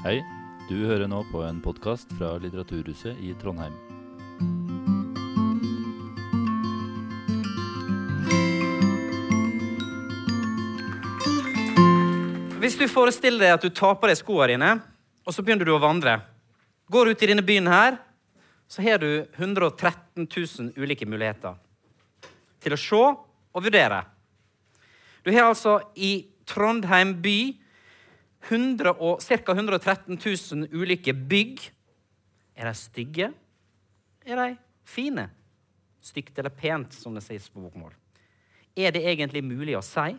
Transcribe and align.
Hei, 0.00 0.22
du 0.64 0.78
hører 0.88 1.10
nå 1.12 1.18
på 1.28 1.42
en 1.44 1.58
podkast 1.60 2.08
fra 2.16 2.30
Litteraturhuset 2.40 3.18
i 3.20 3.34
Trondheim. 3.36 3.74
Hvis 12.64 12.80
du 12.80 12.86
forestiller 12.88 13.44
deg 13.44 13.52
at 13.58 13.68
du 13.68 13.68
tar 13.68 14.00
på 14.00 14.08
deg 14.08 14.16
skoene 14.16 14.48
dine, 14.54 14.72
og 15.20 15.36
så 15.36 15.44
begynner 15.44 15.68
du 15.68 15.74
å 15.76 15.84
vandre. 15.84 16.16
Går 16.88 17.12
ut 17.12 17.20
i 17.20 17.28
denne 17.34 17.44
byen 17.44 17.68
her, 17.68 18.00
så 18.72 18.80
har 18.80 19.04
du 19.04 19.26
113 19.36 20.24
000 20.24 20.80
ulike 20.80 21.04
muligheter 21.04 21.60
til 22.64 22.72
å 22.72 22.84
se 22.88 23.04
og 23.04 23.66
vurdere. 23.68 24.06
Du 25.20 25.28
har 25.28 25.52
altså 25.52 25.82
i 25.92 26.22
Trondheim 26.48 27.18
by 27.20 27.40
100 28.48 28.94
og, 28.96 29.20
ca. 29.20 29.52
113 29.52 30.16
000 30.16 30.70
ulike 30.72 31.12
bygg. 31.12 31.60
Er 32.56 32.70
de 32.70 32.74
stygge? 32.76 33.30
Er 34.24 34.40
de 34.40 34.56
fine? 34.84 35.28
Stygt 36.00 36.38
eller 36.38 36.52
pent, 36.54 36.94
som 36.96 37.14
det 37.16 37.24
sies 37.24 37.48
på 37.52 37.60
bokmål. 37.60 37.92
Er 38.76 38.94
det 38.94 39.04
egentlig 39.04 39.42
mulig 39.44 39.76
å 39.76 39.84
si? 39.84 40.14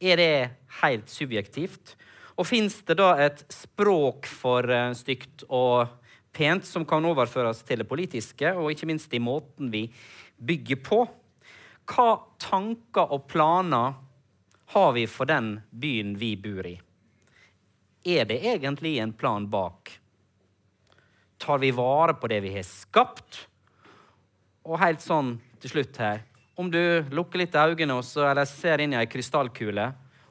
Er 0.00 0.20
det 0.20 0.32
helt 0.80 1.12
subjektivt? 1.12 1.96
Og 2.36 2.48
fins 2.48 2.78
det 2.88 2.98
da 3.00 3.14
et 3.24 3.42
språk 3.52 4.28
for 4.28 4.68
uh, 4.68 4.92
stygt 4.96 5.46
og 5.48 5.88
pent 6.36 6.66
som 6.68 6.84
kan 6.88 7.04
overføres 7.08 7.62
til 7.64 7.80
det 7.80 7.88
politiske, 7.88 8.52
og 8.52 8.72
ikke 8.72 8.88
minst 8.88 9.12
i 9.16 9.22
måten 9.22 9.70
vi 9.72 9.86
bygger 10.36 10.82
på? 10.84 11.04
Hva 11.86 12.10
tanker 12.42 13.14
og 13.14 13.24
planer 13.30 13.96
har 14.74 14.90
vi 14.96 15.06
for 15.08 15.28
den 15.28 15.54
byen 15.70 16.16
vi 16.20 16.34
bor 16.40 16.68
i? 16.68 16.76
Er 18.06 18.24
det 18.24 18.38
egentlig 18.46 18.98
en 19.02 19.12
plan 19.12 19.48
bak? 19.50 19.90
Tar 21.38 21.58
vi 21.58 21.72
vare 21.74 22.14
på 22.14 22.28
det 22.30 22.40
vi 22.44 22.52
har 22.54 22.62
skapt? 22.62 23.40
Og 24.62 24.78
helt 24.78 25.02
sånn 25.02 25.32
til 25.62 25.72
slutt 25.72 25.98
her 25.98 26.22
Om 26.56 26.70
du 26.70 26.80
lukker 27.10 27.42
litt 27.42 27.54
øynene 27.58 27.98
også, 27.98 28.22
eller 28.30 28.46
ser 28.46 28.80
inn 28.80 28.94
i 28.94 29.00
ei 29.00 29.08
krystallkule, 29.10 29.88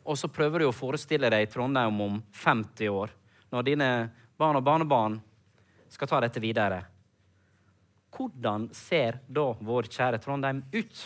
og 0.08 0.18
så 0.18 0.30
prøver 0.32 0.64
du 0.64 0.70
å 0.70 0.74
forestille 0.74 1.30
deg 1.30 1.52
Trondheim 1.52 2.00
om 2.02 2.16
50 2.34 2.90
år, 2.90 3.12
når 3.52 3.68
dine 3.68 3.90
barn 4.40 4.58
og 4.58 4.66
barnebarn 4.66 5.20
skal 5.92 6.10
ta 6.10 6.24
dette 6.24 6.42
videre. 6.42 6.80
Hvordan 8.16 8.70
ser 8.74 9.20
da 9.28 9.52
vår 9.60 9.92
kjære 9.92 10.24
Trondheim 10.24 10.64
ut? 10.74 11.04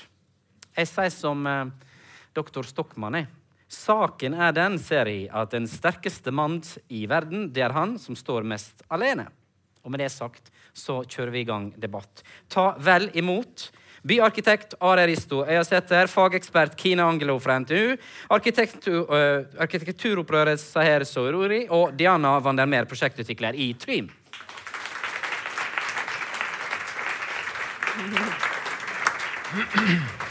Jeg 0.78 0.88
sier 0.94 1.12
som 1.12 1.44
eh, 1.50 1.73
doktor 2.38 2.64
Stockmann. 2.64 3.20
Jeg. 3.20 3.39
Saken 3.70 4.34
er 4.34 4.53
den, 4.58 4.80
ser 4.81 5.06
jeg, 5.06 5.28
at 5.30 5.52
den 5.53 5.67
sterkeste 5.70 6.31
mann 6.34 6.58
i 6.89 7.03
verden, 7.09 7.52
det 7.53 7.62
er 7.67 7.75
han 7.75 8.00
som 8.02 8.17
står 8.17 8.48
mest 8.50 8.81
alene. 8.89 9.28
Og 9.86 9.94
med 9.94 10.02
det 10.02 10.09
sagt 10.12 10.50
så 10.73 11.03
kjører 11.06 11.31
vi 11.36 11.44
i 11.44 11.48
gang 11.48 11.70
debatt. 11.78 12.23
Ta 12.50 12.73
vel 12.81 13.09
imot 13.14 13.70
byarkitekt 14.09 14.73
Are 14.81 15.06
Risto 15.06 15.44
Øyasæter, 15.45 16.08
fagekspert 16.09 16.75
Kine 16.80 17.03
Angelo 17.06 17.38
fra 17.40 17.59
NTU, 17.62 17.95
arkitektur, 18.34 19.06
uh, 19.06 19.45
arkitekturopprørets 19.62 20.64
Saher 20.73 21.06
Soruri 21.06 21.67
og 21.70 21.94
Diana 22.00 22.40
van 22.42 22.58
der 22.58 22.66
Meer, 22.66 22.90
prosjektutvikler 22.90 23.53
i 23.53 23.73
Trym. 23.78 24.09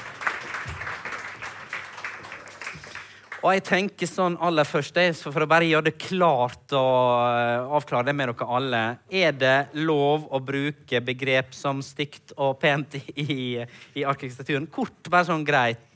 Og 3.39 3.53
jeg 3.55 3.63
tenker 3.69 4.11
sånn 4.11 4.35
aller 4.43 4.67
først, 4.67 4.99
For 5.23 5.45
å 5.45 5.51
bare 5.51 5.69
gjøre 5.69 5.91
det 5.91 5.99
klart 6.03 6.75
og 6.75 7.77
avklare 7.79 8.09
det 8.09 8.17
med 8.19 8.33
dere 8.33 8.49
alle 8.59 8.83
Er 9.15 9.37
det 9.39 9.57
lov 9.79 10.27
å 10.35 10.41
bruke 10.43 11.01
begrep 11.05 11.55
som 11.55 11.83
stygt 11.85 12.35
og 12.37 12.59
pent 12.59 12.99
i, 13.15 13.63
i 13.95 14.05
arkitekturen? 14.05 14.67
Kort, 14.67 15.07
bare 15.07 15.29
sånn 15.31 15.47
greit. 15.47 15.95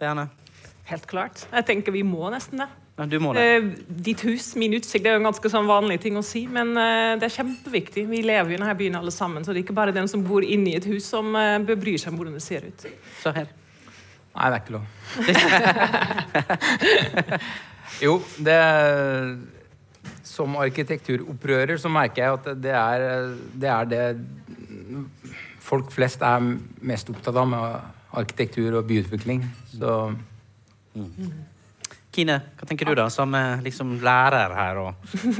Diana? 0.00 0.28
Helt 0.86 1.06
klart. 1.10 1.46
Jeg 1.50 1.66
tenker 1.66 1.94
vi 1.94 2.04
må 2.06 2.28
nesten 2.30 2.62
det. 2.62 2.68
Ja, 2.96 3.04
du 3.04 3.18
må 3.20 3.34
det. 3.36 3.42
Eh, 3.44 3.66
ditt 4.06 4.22
hus, 4.24 4.54
min 4.56 4.72
utsikt, 4.78 5.02
det 5.04 5.10
er 5.10 5.18
jo 5.18 5.20
en 5.20 5.28
ganske 5.28 5.50
sånn 5.52 5.68
vanlig 5.68 5.98
ting 6.04 6.16
å 6.16 6.24
si, 6.24 6.46
men 6.48 6.72
eh, 6.80 7.16
det 7.20 7.28
er 7.28 7.34
kjempeviktig. 7.34 8.06
Vi 8.08 8.22
lever 8.24 8.54
jo 8.54 8.56
i 8.56 8.60
denne 8.60 8.76
byen 8.78 8.96
alle 9.02 9.12
sammen, 9.12 9.44
så 9.44 9.52
det 9.52 9.60
er 9.60 9.66
ikke 9.66 9.76
bare 9.76 9.94
den 9.96 10.08
som 10.08 10.24
bor 10.24 10.46
inne 10.46 10.72
i 10.72 10.78
et 10.78 10.88
hus, 10.88 11.10
som 11.12 11.34
eh, 11.36 11.58
bør 11.66 11.80
bry 11.82 11.96
seg 12.00 12.14
om 12.14 12.20
hvordan 12.20 12.38
det 12.38 12.44
ser 12.46 12.64
ut. 12.64 12.86
Så 13.20 13.34
her. 13.36 13.50
Nei, 14.36 14.48
det 14.52 14.56
er 14.56 14.62
ikke 14.62 14.76
lov. 14.76 14.86
jo, 18.04 18.14
det 18.44 18.60
Som 20.26 20.56
arkitekturopprører 20.60 21.80
så 21.80 21.88
merker 21.88 22.22
jeg 22.22 22.36
at 22.36 22.50
det 22.60 22.74
er, 22.76 23.06
det 23.56 23.70
er 23.72 23.84
det 23.88 24.02
folk 25.66 25.90
flest 25.90 26.22
er 26.22 26.42
mest 26.86 27.08
opptatt 27.10 27.36
av 27.40 27.48
med 27.50 27.92
arkitektur 28.16 28.78
og 28.78 28.86
byutvikling. 28.88 29.42
Så 29.72 29.96
mm. 30.94 31.30
Kine, 32.16 32.38
hva 32.56 32.64
tenker 32.68 32.88
du 32.88 32.94
da, 32.96 33.10
som 33.12 33.34
liksom 33.64 33.98
lærer 34.04 34.54
her? 34.56 34.78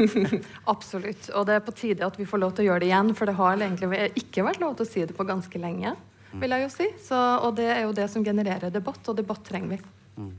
Absolutt. 0.73 1.31
Og 1.33 1.47
det 1.49 1.57
er 1.57 1.65
på 1.65 1.77
tide 1.77 2.05
at 2.05 2.19
vi 2.21 2.27
får 2.29 2.43
lov 2.43 2.53
til 2.57 2.67
å 2.67 2.69
gjøre 2.71 2.85
det 2.85 2.91
igjen, 2.91 3.15
for 3.17 3.29
det 3.29 3.39
har 3.39 3.57
egentlig 3.57 4.11
ikke 4.21 4.45
vært 4.45 4.61
lov 4.61 4.77
til 4.77 4.85
å 4.85 4.91
si 4.91 5.07
det 5.09 5.17
på 5.17 5.29
ganske 5.29 5.63
lenge. 5.63 5.95
Vil 6.43 6.57
jeg 6.57 6.65
jo 6.65 6.73
si. 6.73 6.89
Så, 7.09 7.21
og 7.47 7.55
det 7.59 7.69
er 7.73 7.85
jo 7.85 7.95
det 7.97 8.09
som 8.13 8.25
genererer 8.25 8.73
debatt, 8.75 9.03
og 9.09 9.17
debatt 9.19 9.45
trenger 9.47 9.77
vi. 9.77 9.81
Mm. 10.17 10.35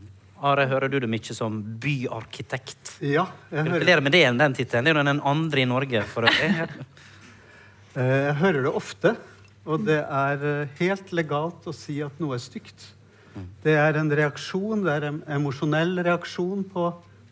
Are, 0.47 0.67
hører 0.69 0.91
du 0.93 0.99
det 1.01 1.09
mye 1.09 1.33
som 1.33 1.57
byarkitekt? 1.81 2.99
Ja, 3.01 3.25
jeg 3.49 3.63
hører 3.63 3.73
Gratulerer 3.79 4.05
med 4.05 4.13
det, 4.13 4.25
den 4.43 4.57
tittelen. 4.59 4.85
Det 4.85 4.93
er 4.93 4.99
jo 4.99 5.07
den 5.07 5.23
andre 5.33 5.63
i 5.63 5.69
Norge. 5.69 6.03
for 6.13 6.29
øvrig. 6.29 6.53
Jeg 7.97 8.33
hører 8.37 8.61
det 8.61 8.71
ofte, 8.77 9.11
og 9.65 9.87
det 9.87 9.97
er 9.97 10.67
helt 10.77 11.07
legalt 11.17 11.63
å 11.65 11.71
si 11.73 11.95
at 12.05 12.19
noe 12.21 12.35
er 12.35 12.43
stygt. 12.43 12.83
Det 13.63 13.75
er 13.77 13.97
en 13.99 14.09
reaksjon, 14.13 14.83
det 14.85 14.93
er 14.93 15.05
en 15.09 15.19
emosjonell 15.37 15.97
reaksjon 16.05 16.63
på 16.71 16.87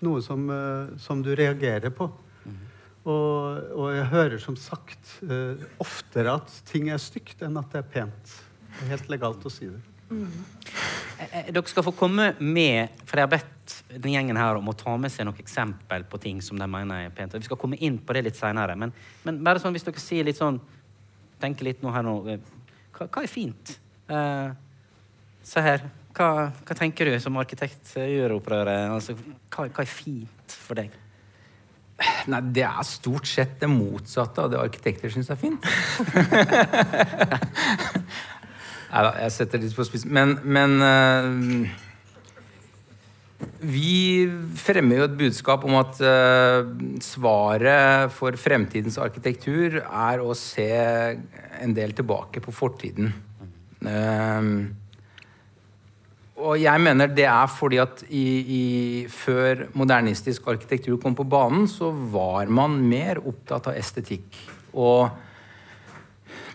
noe 0.06 0.22
som, 0.26 0.48
uh, 0.50 0.94
som 1.02 1.22
du 1.26 1.32
reagerer 1.38 1.94
på. 1.96 2.08
Mm. 2.46 2.58
Og, 3.06 3.62
og, 3.74 3.88
jeg 3.96 4.10
hører 4.12 4.42
som 4.42 4.58
sagt 4.60 5.16
uh, 5.26 5.62
oftere 5.82 6.36
at 6.40 6.60
ting 6.70 6.92
er 6.94 7.02
stygt, 7.02 7.42
enn 7.46 7.58
at 7.62 7.72
det 7.74 7.82
er 7.82 7.90
pent. 7.96 8.36
Det 8.76 8.86
er 8.86 8.96
helt 8.96 9.12
legalt 9.14 9.46
å 9.46 9.54
si 9.54 9.70
det. 9.72 9.82
Mm. 10.10 10.32
Dere 11.50 11.64
skal 11.72 11.86
få 11.88 11.94
komme 11.96 12.34
med, 12.44 12.98
for 13.08 13.18
jeg 13.18 13.26
har 13.26 13.32
bedt 13.32 13.76
den 13.96 14.14
gjengen 14.14 14.38
her 14.38 14.60
om 14.60 14.68
å 14.70 14.76
ta 14.78 14.94
med 15.02 15.14
seg 15.14 15.26
noen 15.26 15.40
eksempel 15.42 16.04
på 16.10 16.20
ting 16.22 16.42
som 16.44 16.60
de 16.60 16.68
mener 16.70 17.08
er 17.08 17.16
pent. 17.16 17.38
Vi 17.40 17.48
skal 17.48 17.60
komme 17.60 17.80
inn 17.80 17.98
på 17.98 18.16
det 18.16 18.26
litt 18.28 18.38
seinere. 18.38 18.76
Men, 18.80 18.94
men, 19.24 19.40
bare 19.46 19.62
sånn, 19.64 19.74
hvis 19.76 19.88
dere 19.88 20.04
sier 20.04 20.28
litt 20.28 20.42
sånn 20.42 20.62
Tenker 21.36 21.68
litt 21.68 21.82
nå 21.84 21.92
her 21.92 22.06
nå 22.06 22.14
Hva, 22.24 23.10
hva 23.12 23.22
er 23.26 23.28
fint? 23.28 23.74
Eh, 24.08 24.54
Se 25.46 25.62
her. 25.62 25.84
Hva, 26.16 26.52
hva, 26.66 26.76
tenker 26.78 27.10
du 27.10 27.20
som 27.20 27.36
arkitekt 27.38 27.98
gjør 28.00 28.38
opprøret? 28.38 28.90
Altså, 28.90 29.18
hva, 29.52 29.68
hva, 29.68 29.84
er 29.84 29.90
fint 29.90 30.56
for 30.56 30.80
deg? 30.80 30.94
Nei, 32.32 32.40
Det 32.56 32.64
er 32.66 32.84
stort 32.88 33.28
sett 33.30 33.60
det 33.60 33.70
motsatte 33.70 34.46
av 34.46 34.54
det 34.54 34.62
arkitekter 34.62 35.12
syns 35.12 35.30
er 35.30 35.40
fint. 35.40 35.66
Nei 38.96 39.02
da, 39.04 39.10
jeg 39.26 39.34
setter 39.36 39.60
litt 39.60 39.76
på 39.76 39.84
spissen. 39.84 40.12
Men, 40.16 40.38
men 40.48 40.80
uh, 40.80 41.68
vi 43.60 44.24
fremmer 44.56 45.02
jo 45.02 45.08
et 45.10 45.18
budskap 45.20 45.66
om 45.68 45.76
at 45.82 46.00
uh, 46.00 46.64
svaret 47.04 48.14
for 48.16 48.40
fremtidens 48.40 48.96
arkitektur 49.04 49.82
er 49.84 50.24
å 50.24 50.32
se 50.40 50.70
en 51.60 51.76
del 51.76 51.92
tilbake 51.98 52.40
på 52.46 52.56
fortiden. 52.56 53.12
Uh, 53.84 54.64
og 56.46 56.56
jeg 56.60 56.84
mener 56.84 57.12
det 57.12 57.28
er 57.28 57.52
fordi 57.52 57.84
at 57.84 58.02
i, 58.08 58.26
i, 58.56 58.64
før 59.12 59.68
modernistisk 59.76 60.48
arkitektur 60.56 60.96
kom 61.04 61.20
på 61.20 61.28
banen, 61.28 61.68
så 61.68 61.92
var 61.92 62.48
man 62.48 62.80
mer 62.80 63.20
opptatt 63.24 63.72
av 63.72 63.76
estetikk. 63.80 64.40
Og 64.72 65.12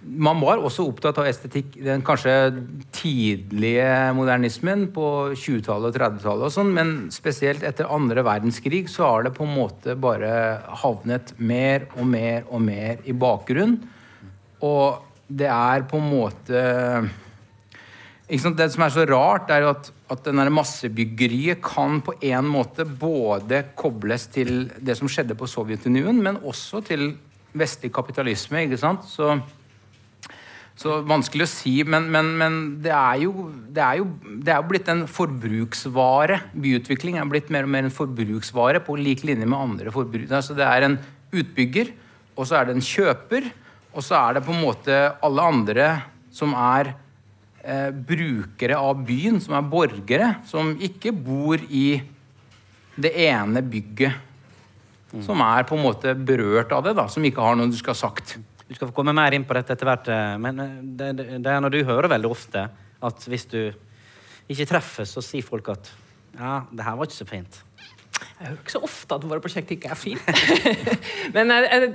man 0.00 0.40
var 0.40 0.62
også 0.64 0.86
opptatt 0.88 1.18
av 1.20 1.28
estetikk 1.28 1.74
den 1.84 2.00
kanskje 2.04 2.32
tidlige 2.96 3.88
modernismen 4.16 4.86
på 4.94 5.06
20-tallet 5.34 5.90
og 5.90 5.98
30-tallet, 5.98 6.44
og 6.48 6.54
sånn, 6.54 6.72
men 6.76 6.92
spesielt 7.12 7.64
etter 7.66 7.90
andre 7.92 8.24
verdenskrig 8.24 8.86
så 8.88 9.10
har 9.10 9.26
det 9.26 9.34
på 9.36 9.44
en 9.44 9.52
måte 9.58 9.96
bare 10.00 10.32
havnet 10.82 11.34
mer 11.36 11.84
og 11.98 12.08
mer 12.08 12.48
og 12.48 12.64
mer 12.64 13.04
i 13.04 13.16
bakgrunn. 13.16 13.76
Og 14.64 15.04
det 15.28 15.50
er 15.52 15.84
på 15.90 16.00
en 16.00 16.08
måte 16.10 16.64
det 18.30 18.68
som 18.70 18.84
er 18.86 18.92
så 18.94 19.04
rart, 19.10 19.50
er 19.50 19.64
jo 19.64 19.72
at, 19.74 19.88
at 20.14 20.26
denne 20.28 20.46
massebyggeriet 20.54 21.58
kan 21.64 21.98
på 22.06 22.14
en 22.30 22.46
måte 22.46 22.86
både 22.86 23.64
kobles 23.74 24.28
til 24.30 24.70
det 24.78 24.94
som 24.96 25.10
skjedde 25.10 25.34
på 25.34 25.48
Sovjetunionen, 25.50 26.22
men 26.22 26.38
også 26.46 26.80
til 26.86 27.08
vestlig 27.52 27.90
kapitalisme. 27.92 28.62
ikke 28.64 28.78
sant? 28.78 29.02
Så, 29.10 29.34
Så 30.80 31.02
vanskelig 31.04 31.44
å 31.44 31.50
si, 31.50 31.72
men, 31.84 32.06
men, 32.08 32.30
men 32.40 32.54
det, 32.80 32.92
er 32.96 33.18
jo, 33.26 33.50
det, 33.68 33.82
er 33.84 33.98
jo, 33.98 34.06
det 34.40 34.52
er 34.54 34.62
jo 34.62 34.68
blitt 34.70 34.86
en 34.88 35.02
forbruksvare. 35.12 36.38
Byutvikling 36.56 37.18
er 37.20 37.28
blitt 37.28 37.50
mer 37.52 37.66
og 37.66 37.74
mer 37.74 37.84
en 37.84 37.92
forbruksvare 37.92 38.80
på 38.86 38.96
lik 38.96 39.26
linje 39.28 39.44
med 39.44 39.58
andre 39.58 39.92
forbruk. 39.92 40.30
Altså 40.32 40.56
det 40.56 40.64
er 40.64 40.86
en 40.86 40.96
utbygger, 41.36 41.92
og 42.32 42.48
så 42.48 42.56
er 42.56 42.70
det 42.70 42.78
en 42.78 42.86
kjøper, 42.86 43.50
og 43.92 44.06
så 44.06 44.16
er 44.22 44.38
det 44.38 44.44
på 44.46 44.56
en 44.56 44.64
måte 44.64 44.96
alle 45.20 45.46
andre 45.52 45.90
som 46.32 46.56
er 46.56 46.94
eh, 47.60 47.90
brukere 47.92 48.80
av 48.80 49.04
byen, 49.04 49.36
som 49.44 49.58
er 49.60 49.70
borgere, 49.76 50.32
som 50.48 50.72
ikke 50.80 51.12
bor 51.12 51.60
i 51.68 52.00
det 52.96 53.12
ene 53.28 53.60
bygget. 53.60 54.16
Som 55.26 55.42
er 55.44 55.68
på 55.68 55.76
en 55.76 55.84
måte 55.84 56.14
berørt 56.16 56.72
av 56.72 56.86
det, 56.86 56.96
da, 56.96 57.04
som 57.10 57.24
ikke 57.26 57.44
har 57.44 57.58
noe 57.58 57.68
du 57.68 57.76
skal 57.76 57.92
ha 57.92 58.00
sagt. 58.06 58.38
Du 58.70 58.76
skal 58.76 58.86
få 58.86 58.94
komme 58.94 59.14
mer 59.16 59.34
inn 59.34 59.42
på 59.42 59.56
dette 59.56 59.74
etter 59.74 59.88
hvert, 59.88 60.08
eh, 60.14 60.36
men 60.38 60.62
eh, 60.62 60.74
det, 60.94 61.08
det, 61.18 61.50
er 61.50 61.58
når 61.58 61.74
du 61.74 61.80
hører 61.88 62.06
veldig 62.12 62.28
ofte 62.30 62.68
at 63.02 63.24
hvis 63.26 63.48
du 63.50 63.58
ikke 64.50 64.66
treffer, 64.70 65.08
så 65.10 65.22
sier 65.24 65.42
folk 65.42 65.72
at 65.72 65.90
ja, 66.36 66.60
det 66.70 66.86
her 66.86 66.94
var 66.94 67.08
ikke 67.08 67.18
så 67.18 67.26
fint. 67.26 67.58
Jeg 68.20 68.46
hører 68.46 68.60
ikke 68.60 68.74
så 68.76 68.82
ofte 68.86 69.16
at 69.16 69.24
våre 69.26 69.42
prosjekter 69.42 69.74
ikke 69.74 69.90
er 69.90 69.98
fine. 69.98 70.34
Men 71.34 71.50
jeg, 71.50 71.88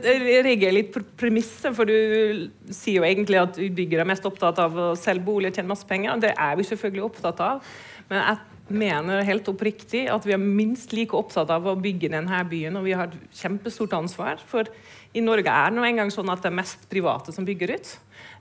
reagerer 0.44 0.76
litt 0.76 0.92
på 0.92 1.02
premisset, 1.18 1.72
for 1.78 1.88
du 1.88 2.50
sier 2.68 3.00
jo 3.00 3.08
egentlig 3.08 3.40
at 3.40 3.56
utbyggere 3.56 4.04
er 4.04 4.12
mest 4.12 4.28
opptatt 4.28 4.60
av 4.62 4.76
å 4.76 4.90
selge 5.00 5.26
bolig 5.26 5.54
og 5.54 5.58
tjene 5.58 5.72
masse 5.72 5.88
penger. 5.88 6.20
Det 6.26 6.34
er 6.36 6.60
vi 6.60 6.68
selvfølgelig 6.68 7.06
opptatt 7.08 7.42
av. 7.46 7.72
Men 8.12 8.20
jeg 8.20 8.76
mener 8.84 9.26
helt 9.26 9.48
oppriktig 9.50 10.04
at 10.12 10.28
vi 10.28 10.36
er 10.36 10.44
minst 10.44 10.94
like 10.98 11.16
opptatt 11.18 11.56
av 11.56 11.66
å 11.72 11.78
bygge 11.80 12.12
denne 12.14 12.44
byen, 12.52 12.78
og 12.78 12.86
vi 12.90 12.98
har 12.98 13.10
et 13.10 13.40
kjempestort 13.40 13.96
ansvar. 13.98 14.44
For 14.52 14.70
i 15.16 15.24
Norge 15.24 15.52
er 15.52 15.72
det 15.72 15.78
nå 15.78 15.86
engang 15.88 16.12
sånn 16.12 16.30
at 16.32 16.44
det 16.44 16.52
er 16.52 16.58
mest 16.58 16.84
private 16.92 17.34
som 17.36 17.48
bygger 17.48 17.76
ut. 17.78 17.92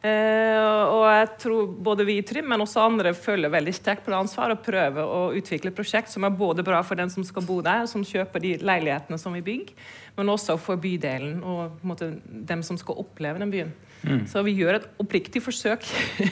Eh, 0.04 0.82
og 0.90 1.04
jeg 1.08 1.28
tror 1.40 1.70
både 1.86 2.04
vi 2.04 2.18
i 2.20 2.24
Trym, 2.26 2.48
men 2.50 2.60
også 2.60 2.82
andre 2.82 3.14
føler 3.16 3.52
veldig 3.52 3.72
sterkt 3.72 4.04
på 4.04 4.12
det 4.12 4.18
ansvaret 4.18 4.58
og 4.58 4.66
prøver 4.66 5.00
å 5.06 5.20
utvikle 5.38 5.70
et 5.72 5.78
prosjekt 5.78 6.12
som 6.12 6.26
er 6.26 6.34
både 6.34 6.66
bra 6.66 6.82
for 6.84 7.00
den 7.00 7.12
som 7.12 7.24
skal 7.24 7.46
bo 7.46 7.60
der, 7.64 7.86
som 7.90 8.04
kjøper 8.04 8.42
de 8.42 8.52
leilighetene 8.60 9.20
som 9.20 9.36
vi 9.36 9.44
bygger, 9.46 9.72
men 10.18 10.32
også 10.34 10.58
for 10.60 10.82
bydelen 10.82 11.40
og 11.40 11.80
måte, 11.86 12.10
dem 12.24 12.66
som 12.66 12.78
skal 12.80 13.00
oppleve 13.00 13.40
den 13.40 13.54
byen. 13.54 13.72
Mm. 14.04 14.24
Så 14.28 14.42
vi 14.44 14.54
gjør 14.58 14.78
et 14.78 14.88
oppriktig 15.00 15.42
forsøk 15.42 15.84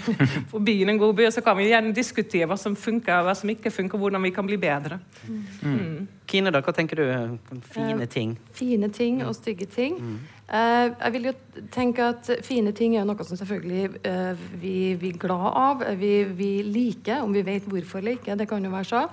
for 0.50 0.58
begynne 0.60 0.94
en 0.94 1.00
god 1.00 1.14
by. 1.18 1.28
Og 1.28 1.36
så 1.36 1.44
kan 1.44 1.56
vi 1.58 1.70
gjerne 1.70 1.94
diskutere 1.96 2.48
hva 2.50 2.58
som 2.60 2.76
funker, 2.78 3.24
hva 3.24 3.34
som 3.38 3.50
ikke 3.52 3.72
funker, 3.72 4.00
hvordan 4.00 4.22
vi 4.22 4.34
kan 4.34 4.46
bli 4.48 4.58
bedre. 4.60 5.00
Mm. 5.26 5.40
Mm. 5.62 5.96
Kine, 6.28 6.52
da, 6.54 6.62
hva 6.64 6.72
tenker 6.76 7.00
du? 7.00 7.38
Fine 7.72 8.06
ting? 8.10 8.36
Uh, 8.38 8.54
fine 8.56 8.88
ting 8.92 9.20
og 9.26 9.34
stygge 9.36 9.66
ting. 9.68 9.98
Mm. 10.00 10.20
Uh, 10.52 10.88
jeg 10.90 11.12
vil 11.14 11.28
jo 11.30 11.32
tenke 11.72 12.04
at 12.12 12.28
Fine 12.44 12.74
ting 12.76 12.96
er 13.00 13.06
noe 13.08 13.24
som 13.24 13.38
selvfølgelig 13.40 14.02
uh, 14.04 14.42
vi, 14.60 14.74
vi, 15.00 15.12
er 15.14 15.20
glad 15.20 15.46
av. 15.48 15.86
Vi, 16.00 16.12
vi, 16.36 16.50
liker, 16.66 17.22
om 17.24 17.32
vi 17.34 17.44
vet 17.46 17.68
hvorfor 17.68 18.02
eller 18.02 18.18
ikke. 18.18 18.36
Det 18.38 18.48
kan 18.50 18.64
jo 18.64 18.72
være 18.72 18.90
så. 18.90 19.06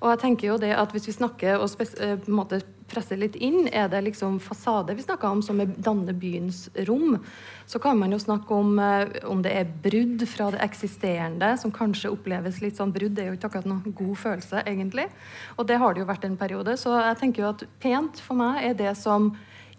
Og 0.00 0.10
jeg 0.12 0.22
tenker 0.24 0.50
jo 0.52 0.58
det 0.60 0.72
at 0.76 0.92
Hvis 0.92 1.08
vi 1.08 1.16
snakker 1.16 1.60
og 1.60 1.70
på 1.76 1.86
en 2.14 2.36
måte 2.36 2.62
presser 2.90 3.18
litt 3.20 3.36
inn, 3.36 3.66
er 3.72 3.88
det 3.92 4.02
liksom 4.06 4.38
fasade 4.42 4.94
vi 4.96 5.04
snakker 5.04 5.28
om, 5.28 5.42
som 5.42 5.58
danner 5.58 6.16
byens 6.16 6.66
rom. 6.88 7.18
Så 7.66 7.80
kan 7.82 7.98
man 7.98 8.14
jo 8.14 8.20
snakke 8.22 8.54
om 8.54 8.78
om 9.26 9.42
det 9.42 9.52
er 9.56 9.72
brudd 9.82 10.22
fra 10.30 10.50
det 10.54 10.62
eksisterende, 10.64 11.52
som 11.58 11.74
kanskje 11.74 12.12
oppleves 12.14 12.60
litt 12.62 12.78
sånn 12.78 12.94
brudd. 12.94 13.16
Det 13.16 13.24
er 13.24 13.32
jo 13.32 13.38
ikke 13.38 13.50
akkurat 13.50 13.68
noen 13.70 13.96
god 13.96 14.16
følelse, 14.22 14.62
egentlig. 14.66 15.08
Og 15.56 15.66
det 15.68 15.80
har 15.82 15.94
det 15.94 16.04
jo 16.04 16.08
vært 16.08 16.26
en 16.28 16.38
periode. 16.38 16.76
Så 16.80 16.94
jeg 16.94 17.20
tenker 17.20 17.44
jo 17.44 17.52
at 17.52 17.66
pent 17.82 18.22
for 18.22 18.38
meg 18.38 18.62
er 18.70 18.78
det 18.78 18.94
som 19.00 19.32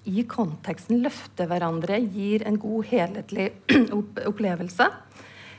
i 0.07 0.23
konteksten 0.29 1.01
løfter 1.03 1.49
hverandre, 1.49 1.99
gir 1.99 2.45
en 2.47 2.59
god, 2.61 2.85
helhetlig 2.91 3.49
opplevelse. 4.31 4.87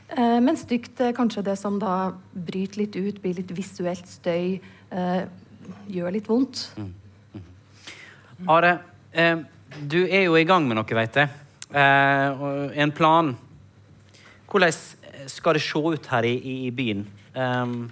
Eh, 0.09 0.39
men 0.41 0.57
stygt 0.57 1.01
er 1.05 1.15
kanskje 1.17 1.45
det 1.45 1.55
som 1.61 1.77
da 1.81 2.15
bryter 2.33 2.83
litt 2.83 2.97
ut, 2.97 3.21
blir 3.21 3.37
litt 3.37 3.53
visuelt 3.53 4.09
støy, 4.09 4.57
eh, 4.89 5.21
gjør 5.93 6.15
litt 6.15 6.29
vondt. 6.29 6.65
Mm. 6.79 6.89
Are, 8.47 8.79
eh, 9.11 9.37
du 9.91 10.05
er 10.05 10.23
jo 10.27 10.37
i 10.39 10.45
gang 10.47 10.67
med 10.67 10.79
noe, 10.79 10.95
vet 10.95 11.15
jeg. 11.19 11.29
Eh, 11.69 12.43
en 12.81 12.91
plan. 12.95 13.33
Hvordan 14.49 14.73
skal 15.29 15.57
det 15.57 15.61
se 15.61 15.79
ut 15.79 16.07
her 16.13 16.25
i, 16.25 16.35
i, 16.37 16.55
i 16.67 16.71
byen? 16.71 17.03
Um, 17.35 17.91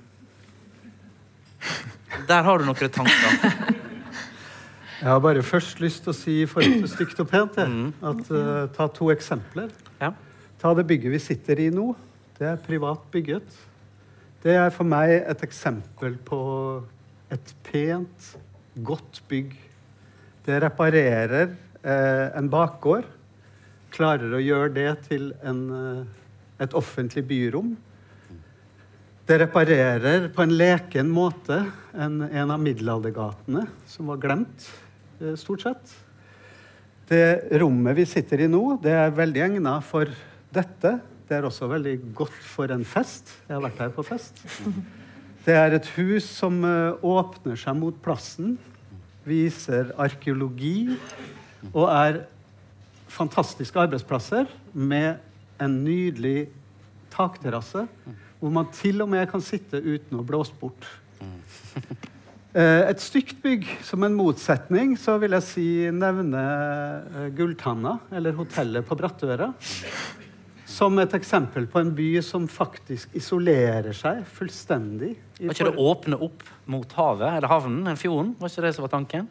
der 2.27 2.47
har 2.47 2.57
du 2.57 2.65
noen 2.65 2.89
tanker. 2.89 3.75
Jeg 4.97 5.11
har 5.11 5.19
bare 5.21 5.43
først 5.45 5.77
lyst 5.77 6.01
til 6.01 6.09
å 6.09 6.17
si 6.17 6.35
i 6.41 6.47
forhold 6.49 6.79
til 6.81 6.89
stygt 6.89 7.19
og 7.21 7.27
pent 7.29 7.59
mm. 7.69 7.89
at 8.09 8.31
uh, 8.33 8.63
ta 8.73 8.87
to 8.89 9.11
eksempler. 9.13 9.69
Ja. 10.01 10.09
Ta 10.57 10.71
det 10.73 10.87
bygget 10.89 11.13
vi 11.13 11.19
sitter 11.21 11.61
i 11.61 11.67
nå. 11.69 11.91
Det 12.39 12.47
er 12.49 12.57
privat 12.65 13.03
bygget. 13.13 13.59
Det 14.41 14.55
er 14.57 14.73
for 14.73 14.89
meg 14.89 15.13
et 15.19 15.43
eksempel 15.45 16.17
på 16.25 16.39
et 17.29 17.53
pent, 17.67 18.31
godt 18.81 19.21
bygg. 19.29 19.53
Det 20.47 20.61
reparerer 20.63 21.49
eh, 21.83 22.37
en 22.39 22.47
bakgård. 22.47 23.03
Klarer 23.91 24.31
å 24.31 24.39
gjøre 24.39 24.69
det 24.77 24.91
til 25.09 25.33
en, 25.43 25.57
eh, 25.75 26.61
et 26.63 26.75
offentlig 26.77 27.25
byrom. 27.27 27.73
Det 29.27 29.41
reparerer 29.41 30.29
på 30.31 30.45
en 30.45 30.53
leken 30.55 31.09
måte 31.11 31.57
en, 31.91 32.21
en 32.23 32.53
av 32.55 32.61
middelaldergatene 32.63 33.65
som 33.91 34.07
var 34.13 34.21
glemt. 34.23 34.69
Eh, 35.19 35.35
stort 35.35 35.65
sett. 35.65 35.91
Det 37.11 37.59
rommet 37.59 37.99
vi 37.99 38.07
sitter 38.07 38.45
i 38.45 38.47
nå, 38.47 38.77
det 38.79 38.95
er 38.95 39.11
veldig 39.19 39.43
egnet 39.49 39.83
for 39.83 40.07
dette. 40.55 40.93
Det 41.27 41.35
er 41.35 41.49
også 41.49 41.67
veldig 41.73 41.97
godt 42.15 42.39
for 42.53 42.71
en 42.71 42.87
fest. 42.87 43.35
Jeg 43.49 43.57
har 43.57 43.67
vært 43.67 43.83
her 43.83 43.91
på 43.91 44.07
fest. 44.07 44.39
Det 45.43 45.59
er 45.59 45.75
et 45.75 45.91
hus 45.99 46.31
som 46.39 46.63
eh, 46.63 47.03
åpner 47.03 47.59
seg 47.59 47.75
mot 47.83 47.99
plassen, 48.03 48.55
viser 49.27 49.91
arkeologi 49.99 50.89
og 51.73 51.87
er 51.91 52.21
fantastiske 53.11 53.79
arbeidsplasser 53.81 54.49
med 54.73 55.17
en 55.63 55.79
nydelig 55.83 56.47
takterrasse, 57.13 57.87
hvor 58.39 58.53
man 58.53 58.69
til 58.75 59.01
og 59.01 59.09
med 59.09 59.25
kan 59.31 59.41
sitte 59.41 59.81
uten 59.81 60.19
å 60.19 60.25
blåse 60.27 60.53
bort. 60.59 60.85
Eh, 62.57 62.83
et 62.89 63.01
stygt 63.03 63.41
bygg 63.43 63.67
som 63.85 64.01
en 64.07 64.15
motsetning 64.17 64.95
så 64.97 65.17
vil 65.21 65.35
jeg 65.35 65.45
si 65.45 65.65
nevne 65.93 66.41
eh, 66.41 67.27
Gulltanna, 67.37 67.97
eller 68.09 68.33
hotellet 68.37 68.87
på 68.87 68.97
Brattøra. 68.97 69.51
Som 70.77 70.99
et 71.01 71.13
eksempel 71.17 71.65
på 71.71 71.79
en 71.81 71.89
by 71.97 72.19
som 72.21 72.43
faktisk 72.51 73.15
isolerer 73.17 73.95
seg 73.97 74.19
fullstendig. 74.29 75.15
Var 75.39 75.55
ikke 75.55 75.71
det 75.71 75.81
åpne 75.81 76.19
opp 76.27 76.43
mot 76.69 76.91
havet, 76.99 77.31
eller 77.31 77.49
havnen, 77.49 77.79
eller 77.87 77.97
fjorden? 77.97 78.35
Var 78.37 78.51
ikke 78.51 78.65
det 78.67 78.73
som 78.75 78.85
var 78.85 78.91
tanken? 78.93 79.25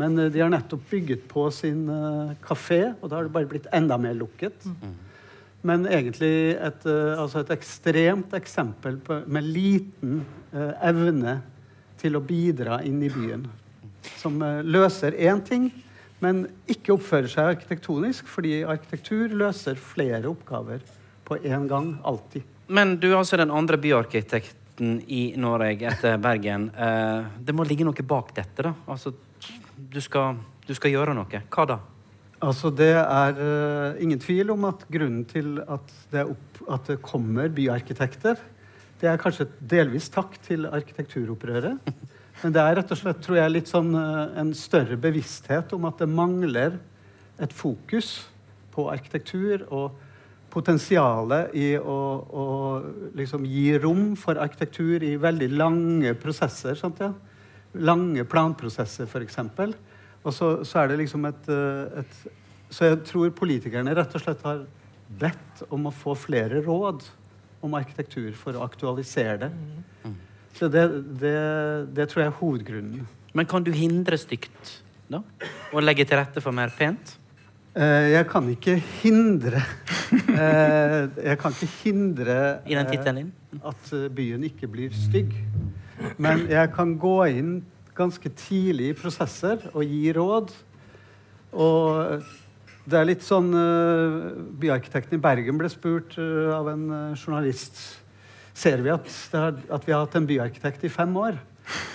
Men 0.00 0.18
uh, 0.18 0.26
de 0.32 0.42
har 0.42 0.50
nettopp 0.50 0.82
bygget 0.90 1.28
på 1.30 1.44
sin 1.54 1.84
uh, 1.86 2.32
kafé, 2.42 2.80
og 2.98 3.06
da 3.06 3.20
har 3.20 3.28
det 3.28 3.34
bare 3.36 3.50
blitt 3.52 3.68
enda 3.76 4.00
mer 4.02 4.16
lukket. 4.18 4.66
Mm. 4.66 4.96
Men 5.70 5.86
egentlig 5.86 6.56
et, 6.56 6.88
uh, 6.88 7.20
altså 7.22 7.44
et 7.44 7.54
ekstremt 7.54 8.34
eksempel 8.40 8.98
på, 9.04 9.20
med 9.30 9.46
liten 9.46 10.24
evne 10.82 11.36
til 12.00 12.18
å 12.18 12.24
bidra 12.26 12.80
inn 12.82 12.98
i 13.06 13.12
byen. 13.14 13.44
Som 14.18 14.40
løser 14.66 15.14
én 15.14 15.38
ting, 15.46 15.68
men 16.20 16.44
ikke 16.70 16.94
oppfører 16.94 17.30
seg 17.32 17.54
arkitektonisk, 17.56 18.28
fordi 18.28 18.60
arkitektur 18.68 19.32
løser 19.32 19.78
flere 19.80 20.28
oppgaver 20.30 20.82
på 21.26 21.38
én 21.40 21.66
gang. 21.70 21.94
Alltid. 22.04 22.44
Men 22.70 22.98
du 23.00 23.08
er 23.10 23.20
altså 23.20 23.38
den 23.40 23.52
andre 23.54 23.78
byarkitekten 23.80 25.00
i 25.10 25.22
Norge 25.40 25.88
etter 25.90 26.20
Bergen. 26.22 26.68
Uh, 26.76 27.26
det 27.40 27.54
må 27.56 27.66
ligge 27.66 27.86
noe 27.88 28.06
bak 28.06 28.34
dette, 28.36 28.68
da? 28.68 28.74
Altså, 28.90 29.14
du 29.90 30.00
skal, 30.04 30.38
du 30.66 30.74
skal 30.76 30.94
gjøre 30.94 31.16
noe. 31.16 31.42
Hva 31.50 31.66
da? 31.68 31.80
Altså, 32.40 32.70
det 32.72 32.92
er 33.00 33.40
uh, 33.40 34.00
ingen 34.00 34.20
tvil 34.20 34.52
om 34.54 34.68
at 34.68 34.86
grunnen 34.92 35.24
til 35.28 35.58
at 35.66 35.92
det, 36.12 36.24
opp, 36.34 36.62
at 36.76 36.92
det 36.92 37.00
kommer 37.04 37.52
byarkitekter, 37.52 38.40
det 39.00 39.08
er 39.08 39.20
kanskje 39.20 39.48
delvis 39.64 40.10
takk 40.12 40.36
til 40.44 40.68
arkitekturopprøret. 40.68 41.80
Men 42.40 42.54
det 42.56 42.62
er 42.62 42.78
rett 42.78 42.92
og 42.94 43.00
slett 43.00 43.20
tror 43.24 43.36
jeg, 43.36 43.52
litt 43.52 43.70
sånn 43.70 43.90
eh, 43.98 44.38
en 44.40 44.52
større 44.56 44.96
bevissthet 45.00 45.74
om 45.76 45.88
at 45.88 46.00
det 46.00 46.08
mangler 46.08 46.78
et 47.40 47.52
fokus 47.56 48.14
på 48.72 48.86
arkitektur 48.92 49.66
og 49.68 49.98
potensialet 50.50 51.54
i 51.58 51.68
å, 51.78 51.98
å 52.26 52.46
liksom 53.18 53.44
gi 53.46 53.68
rom 53.82 54.14
for 54.18 54.40
arkitektur 54.42 55.04
i 55.06 55.14
veldig 55.20 55.50
lange 55.54 56.14
prosesser. 56.18 56.74
Sant, 56.78 57.02
ja? 57.02 57.12
Lange 57.78 58.24
planprosesser, 58.26 59.06
f.eks. 59.06 59.38
Og 60.24 60.34
så, 60.34 60.48
så, 60.66 60.80
er 60.80 60.90
det 60.90 61.00
liksom 61.04 61.28
et, 61.28 61.48
eh, 61.52 62.02
et 62.02 62.38
Så 62.70 62.86
jeg 62.86 63.00
tror 63.06 63.32
politikerne 63.34 63.94
rett 63.98 64.12
og 64.14 64.22
slett 64.22 64.42
har 64.46 64.64
bedt 65.20 65.64
om 65.74 65.88
å 65.88 65.94
få 65.94 66.14
flere 66.14 66.60
råd 66.62 67.06
om 67.66 67.74
arkitektur 67.76 68.30
for 68.38 68.56
å 68.56 68.64
aktualisere 68.64 69.40
det. 69.42 69.48
Mm. 70.06 70.20
Så 70.58 70.68
det, 70.68 70.84
det, 71.20 71.34
det, 71.96 72.08
tror 72.10 72.24
jeg 72.24 72.30
er 72.30 72.38
hovedgrunnen. 72.40 73.08
Men 73.34 73.48
kan 73.48 73.64
du 73.64 73.70
hindre 73.74 74.18
stygt, 74.18 74.80
da? 75.10 75.22
Og 75.72 75.84
legge 75.84 76.04
til 76.04 76.18
rette 76.18 76.42
for 76.42 76.54
mer 76.54 76.72
pent? 76.76 77.16
Eh, 77.74 78.10
jeg 78.10 78.26
kan 78.26 78.48
ikke 78.50 78.72
hindre 78.98 79.60
eh, 80.10 81.04
Jeg 81.22 81.36
kan 81.38 81.54
ikke 81.54 81.68
hindre 81.84 82.38
I 82.66 82.74
den 82.74 82.82
eh, 82.82 82.90
tittelen 82.90 83.20
din? 83.20 83.60
at 83.62 83.92
eh, 83.94 84.08
byen 84.10 84.42
ikke 84.48 84.66
blir 84.66 84.94
stygg. 84.94 85.36
Men 86.18 86.48
jeg 86.50 86.72
kan 86.74 86.96
gå 86.98 87.14
inn 87.30 87.52
ganske 87.94 88.32
tidlig 88.34 88.90
i 88.90 88.96
prosesser 88.98 89.68
og 89.70 89.84
gi 89.84 90.10
råd. 90.16 90.52
Og 91.52 92.26
det 92.90 92.98
er 92.98 93.08
litt 93.08 93.24
sånn 93.26 93.50
uh, 93.54 94.30
Byarkitekten 94.60 95.18
i 95.18 95.22
Bergen 95.22 95.58
ble 95.60 95.68
spurt 95.70 96.16
uh, 96.18 96.54
av 96.56 96.70
en 96.72 96.86
uh, 96.88 97.18
journalist 97.18 97.80
Ser 98.56 98.82
vi 98.84 98.92
at, 98.92 99.08
har, 99.32 99.56
at 99.56 99.86
vi 99.86 99.94
har 99.94 100.04
hatt 100.04 100.18
en 100.18 100.28
byarkitekt 100.28 100.84
i 100.88 100.92
fem 100.92 101.14
år? 101.16 101.38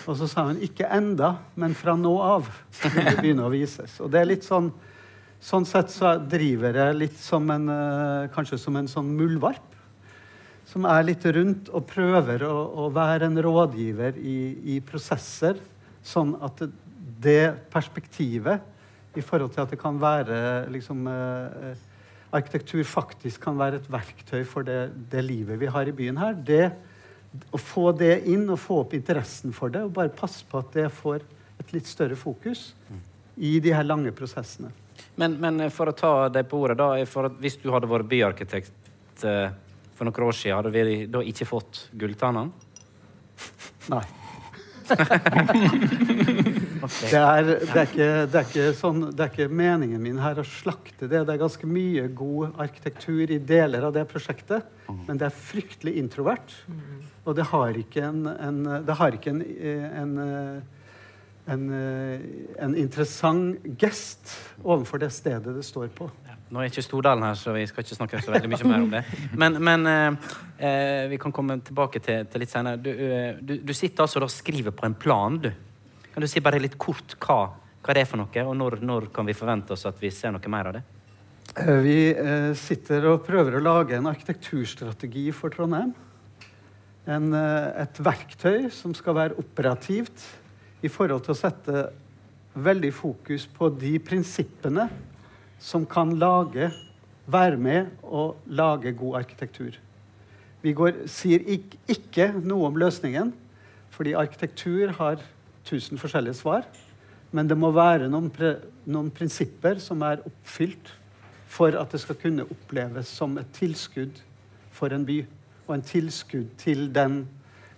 Og 0.08 0.18
så 0.18 0.28
sa 0.30 0.46
hun 0.48 0.62
ikke 0.64 0.88
enda, 0.94 1.36
men 1.60 1.76
fra 1.76 1.98
nå 2.00 2.14
av 2.24 2.48
vil 2.84 3.10
det 3.10 3.18
begynne 3.20 3.48
å 3.48 3.54
vises. 3.54 3.98
Og 4.00 4.12
det 4.14 4.22
er 4.22 4.36
litt 4.36 4.48
sånn 4.48 4.74
Sånn 5.46 5.66
sett 5.68 5.92
så 5.94 6.16
driver 6.18 6.74
jeg 6.80 6.96
litt 6.98 7.18
som 7.22 7.44
en 7.54 7.68
eh, 7.70 8.30
Kanskje 8.34 8.58
som 8.58 8.80
en 8.80 8.88
sånn 8.90 9.12
muldvarp 9.14 9.76
som 10.66 10.88
er 10.90 11.06
litt 11.06 11.26
rundt 11.36 11.70
og 11.70 11.86
prøver 11.88 12.44
å, 12.48 12.56
å 12.86 12.88
være 12.94 13.30
en 13.30 13.38
rådgiver 13.46 14.18
i, 14.18 14.38
i 14.76 14.80
prosesser, 14.84 15.60
sånn 16.04 16.34
at 16.44 16.64
det, 16.64 16.72
det 17.22 17.44
perspektivet 17.72 19.16
i 19.16 19.24
forhold 19.24 19.54
til 19.54 19.64
at 19.64 19.72
det 19.72 19.80
kan 19.80 20.00
være 20.02 20.66
liksom, 20.74 21.06
eh, 21.08 21.70
eh, 21.70 21.84
Arkitektur 22.36 22.84
faktisk 22.88 23.44
kan 23.46 23.58
være 23.60 23.80
et 23.80 23.88
verktøy 23.92 24.44
for 24.48 24.68
det, 24.68 24.90
det 25.12 25.24
livet 25.26 25.60
vi 25.62 25.70
har 25.72 25.88
i 25.88 25.96
byen 25.96 26.20
her. 26.20 26.36
Det, 26.36 26.66
å 27.52 27.60
få 27.60 27.92
det 27.96 28.26
inn 28.32 28.46
og 28.50 28.60
få 28.62 28.82
opp 28.84 28.96
interessen 28.98 29.54
for 29.56 29.74
det, 29.74 29.84
og 29.86 29.96
bare 29.96 30.14
passe 30.16 30.46
på 30.50 30.60
at 30.62 30.74
det 30.76 30.90
får 30.94 31.24
et 31.62 31.76
litt 31.76 31.88
større 31.88 32.18
fokus 32.20 32.74
i 33.36 33.58
de 33.64 33.74
her 33.76 33.88
lange 33.88 34.12
prosessene. 34.16 34.72
Men, 35.20 35.38
men 35.40 35.70
for 35.72 35.92
å 35.92 35.96
ta 35.96 36.14
deg 36.32 36.48
på 36.52 36.60
ordet, 36.64 36.78
da, 36.80 36.90
for 37.10 37.30
at 37.30 37.40
hvis 37.44 37.58
du 37.62 37.70
hadde 37.74 37.90
vært 37.92 38.12
byarkitekt 38.12 39.26
eh, 39.28 39.50
for 39.96 40.08
noen 40.08 40.28
år 40.28 40.36
siden, 40.36 40.58
hadde 40.60 40.74
vi 40.76 41.06
da 41.12 41.24
ikke 41.24 41.48
fått 41.48 41.86
gulltannene? 41.96 42.52
Nei. 43.92 44.06
Det 46.86 47.20
er, 47.20 47.48
det, 47.48 47.76
er 47.76 47.88
ikke, 47.88 48.10
det, 48.30 48.40
er 48.40 48.48
ikke 48.50 48.68
sånn, 48.78 49.02
det 49.12 49.26
er 49.26 49.32
ikke 49.32 49.58
meningen 49.62 50.02
min 50.04 50.22
her 50.22 50.40
å 50.42 50.46
slakte 50.48 51.10
det. 51.10 51.24
Det 51.28 51.34
er 51.36 51.42
ganske 51.42 51.70
mye 51.70 52.08
god 52.16 52.60
arkitektur 52.66 53.34
i 53.34 53.40
deler 53.40 53.88
av 53.88 53.96
det 53.96 54.06
prosjektet, 54.12 54.68
men 55.08 55.20
det 55.22 55.30
er 55.30 55.36
fryktelig 55.36 55.96
introvert. 56.02 56.56
Og 57.26 57.34
det 57.38 57.48
har 57.50 57.78
ikke 57.80 58.06
en, 58.06 58.26
en, 58.30 58.62
det 58.86 58.98
har 59.00 59.18
ikke 59.18 59.34
en, 59.34 59.42
en, 60.04 60.14
en, 61.56 61.66
en 62.68 62.78
interessant 62.78 63.66
gest 63.82 64.36
overfor 64.64 65.02
det 65.02 65.12
stedet 65.16 65.56
det 65.58 65.66
står 65.66 65.90
på. 65.98 66.12
Nå 66.54 66.62
er 66.62 66.70
ikke 66.70 66.84
Stordalen 66.86 67.26
her, 67.26 67.38
så 67.40 67.56
vi 67.56 67.66
skal 67.66 67.82
ikke 67.82 67.98
snakke 67.98 68.20
så 68.22 68.34
veldig 68.36 68.50
mye 68.52 68.68
mer 68.70 68.84
om 68.84 68.92
det. 68.94 69.02
Men, 69.34 69.58
men 69.66 69.90
eh, 69.90 70.34
eh, 70.62 71.06
vi 71.10 71.18
kan 71.22 71.34
komme 71.34 71.58
tilbake 71.66 72.02
til, 72.06 72.28
til 72.30 72.44
litt 72.44 72.54
senere. 72.54 72.78
Du, 72.78 72.92
eh, 72.94 73.40
du, 73.42 73.56
du 73.66 73.74
sitter 73.74 74.06
altså 74.06 74.22
og 74.22 74.30
skriver 74.32 74.76
på 74.76 74.86
en 74.86 74.94
plan, 74.94 75.40
du. 75.42 75.50
Kan 76.16 76.24
du 76.24 76.30
si 76.32 76.40
bare 76.40 76.62
litt 76.64 76.78
kort 76.80 77.18
hva, 77.20 77.50
hva 77.84 77.94
det 77.94 78.06
er 78.06 78.08
for 78.08 78.22
noe, 78.22 78.44
og 78.48 78.54
når, 78.56 78.78
når 78.88 79.10
kan 79.12 79.28
vi 79.28 79.34
forvente 79.36 79.74
oss 79.76 79.82
at 79.84 79.98
vi 80.00 80.08
ser 80.16 80.32
noe 80.32 80.52
mer 80.54 80.70
av 80.70 80.78
det? 80.78 80.82
Eh, 81.60 81.80
Vi 81.84 81.98
eh, 82.16 82.54
sitter 82.56 83.10
og 83.10 83.26
prøver 83.26 83.58
å 83.58 83.64
lage 83.66 83.98
en 83.98 84.08
arkitekturstrategi 84.08 85.26
for 85.36 85.52
Trondheim. 85.52 85.92
En, 87.04 87.28
eh, 87.36 87.68
et 87.84 88.00
verktøy 88.00 88.70
som 88.72 88.96
skal 88.96 89.20
være 89.20 89.42
operativt 89.44 90.24
i 90.88 90.88
forhold 90.88 91.28
til 91.28 91.36
å 91.36 91.38
sette 91.42 91.84
veldig 92.56 92.94
fokus 92.96 93.50
på 93.52 93.74
de 93.76 93.98
prinsippene 94.00 94.88
som 95.60 95.84
kan 95.84 96.16
lage, 96.16 96.72
være 97.28 97.60
med 97.60 97.92
og 98.08 98.40
lage 98.48 98.96
god 98.96 99.20
arkitektur. 99.26 99.76
Vi 100.64 100.72
går, 100.72 101.04
sier 101.12 101.44
ikke, 101.44 101.84
ikke 101.92 102.32
noe 102.40 102.72
om 102.72 102.80
løsningen, 102.80 103.36
fordi 103.92 104.16
arkitektur 104.16 104.96
har 104.96 105.20
tusen 105.66 106.00
forskjellige 106.02 106.40
svar. 106.42 106.68
Men 107.36 107.50
det 107.50 107.58
må 107.60 107.72
være 107.76 108.10
noen, 108.12 108.30
pre, 108.32 108.56
noen 108.88 109.10
prinsipper 109.14 109.82
som 109.84 110.04
er 110.08 110.24
oppfylt 110.26 110.92
for 111.56 111.76
at 111.80 111.92
det 111.92 112.02
skal 112.04 112.20
kunne 112.20 112.48
oppleves 112.52 113.12
som 113.12 113.38
et 113.42 113.50
tilskudd 113.56 114.22
for 114.76 114.94
en 114.96 115.06
by. 115.08 115.22
Og 115.68 115.78
en 115.78 115.86
tilskudd 115.86 116.52
til 116.62 116.88
den 116.94 117.24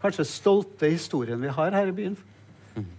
kanskje 0.02 0.28
stolte 0.30 0.90
historien 0.92 1.42
vi 1.42 1.54
har 1.54 1.76
her 1.76 1.92
i 1.92 1.96
byen. 1.96 2.18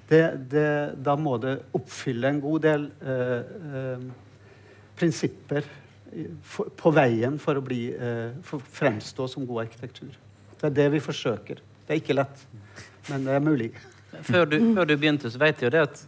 Det, 0.08 0.22
det, 0.50 0.70
da 1.04 1.14
må 1.20 1.36
det 1.38 1.58
oppfylle 1.76 2.32
en 2.32 2.40
god 2.42 2.64
del 2.64 2.88
eh, 2.98 3.50
eh, 3.78 4.06
prinsipper 4.98 5.68
for, 6.42 6.72
på 6.74 6.92
veien 6.96 7.36
for 7.38 7.60
å 7.60 7.62
bli, 7.62 7.84
eh, 7.92 8.32
for 8.42 8.64
fremstå 8.80 9.28
som 9.30 9.46
god 9.46 9.66
arkitektur. 9.66 10.16
Det 10.58 10.66
er 10.70 10.74
det 10.80 10.88
vi 10.96 11.04
forsøker. 11.04 11.62
Det 11.84 11.94
er 11.94 12.00
ikke 12.00 12.16
lett, 12.16 12.42
men 13.12 13.28
det 13.28 13.36
er 13.36 13.44
mulig. 13.44 13.70
Før 14.08 14.48
du, 14.48 14.56
før 14.74 14.88
du 14.88 14.94
begynte, 14.96 15.30
så 15.30 15.40
vet 15.40 15.60
jeg 15.60 15.68
jo 15.68 15.74
det 15.74 15.84
at 15.90 16.06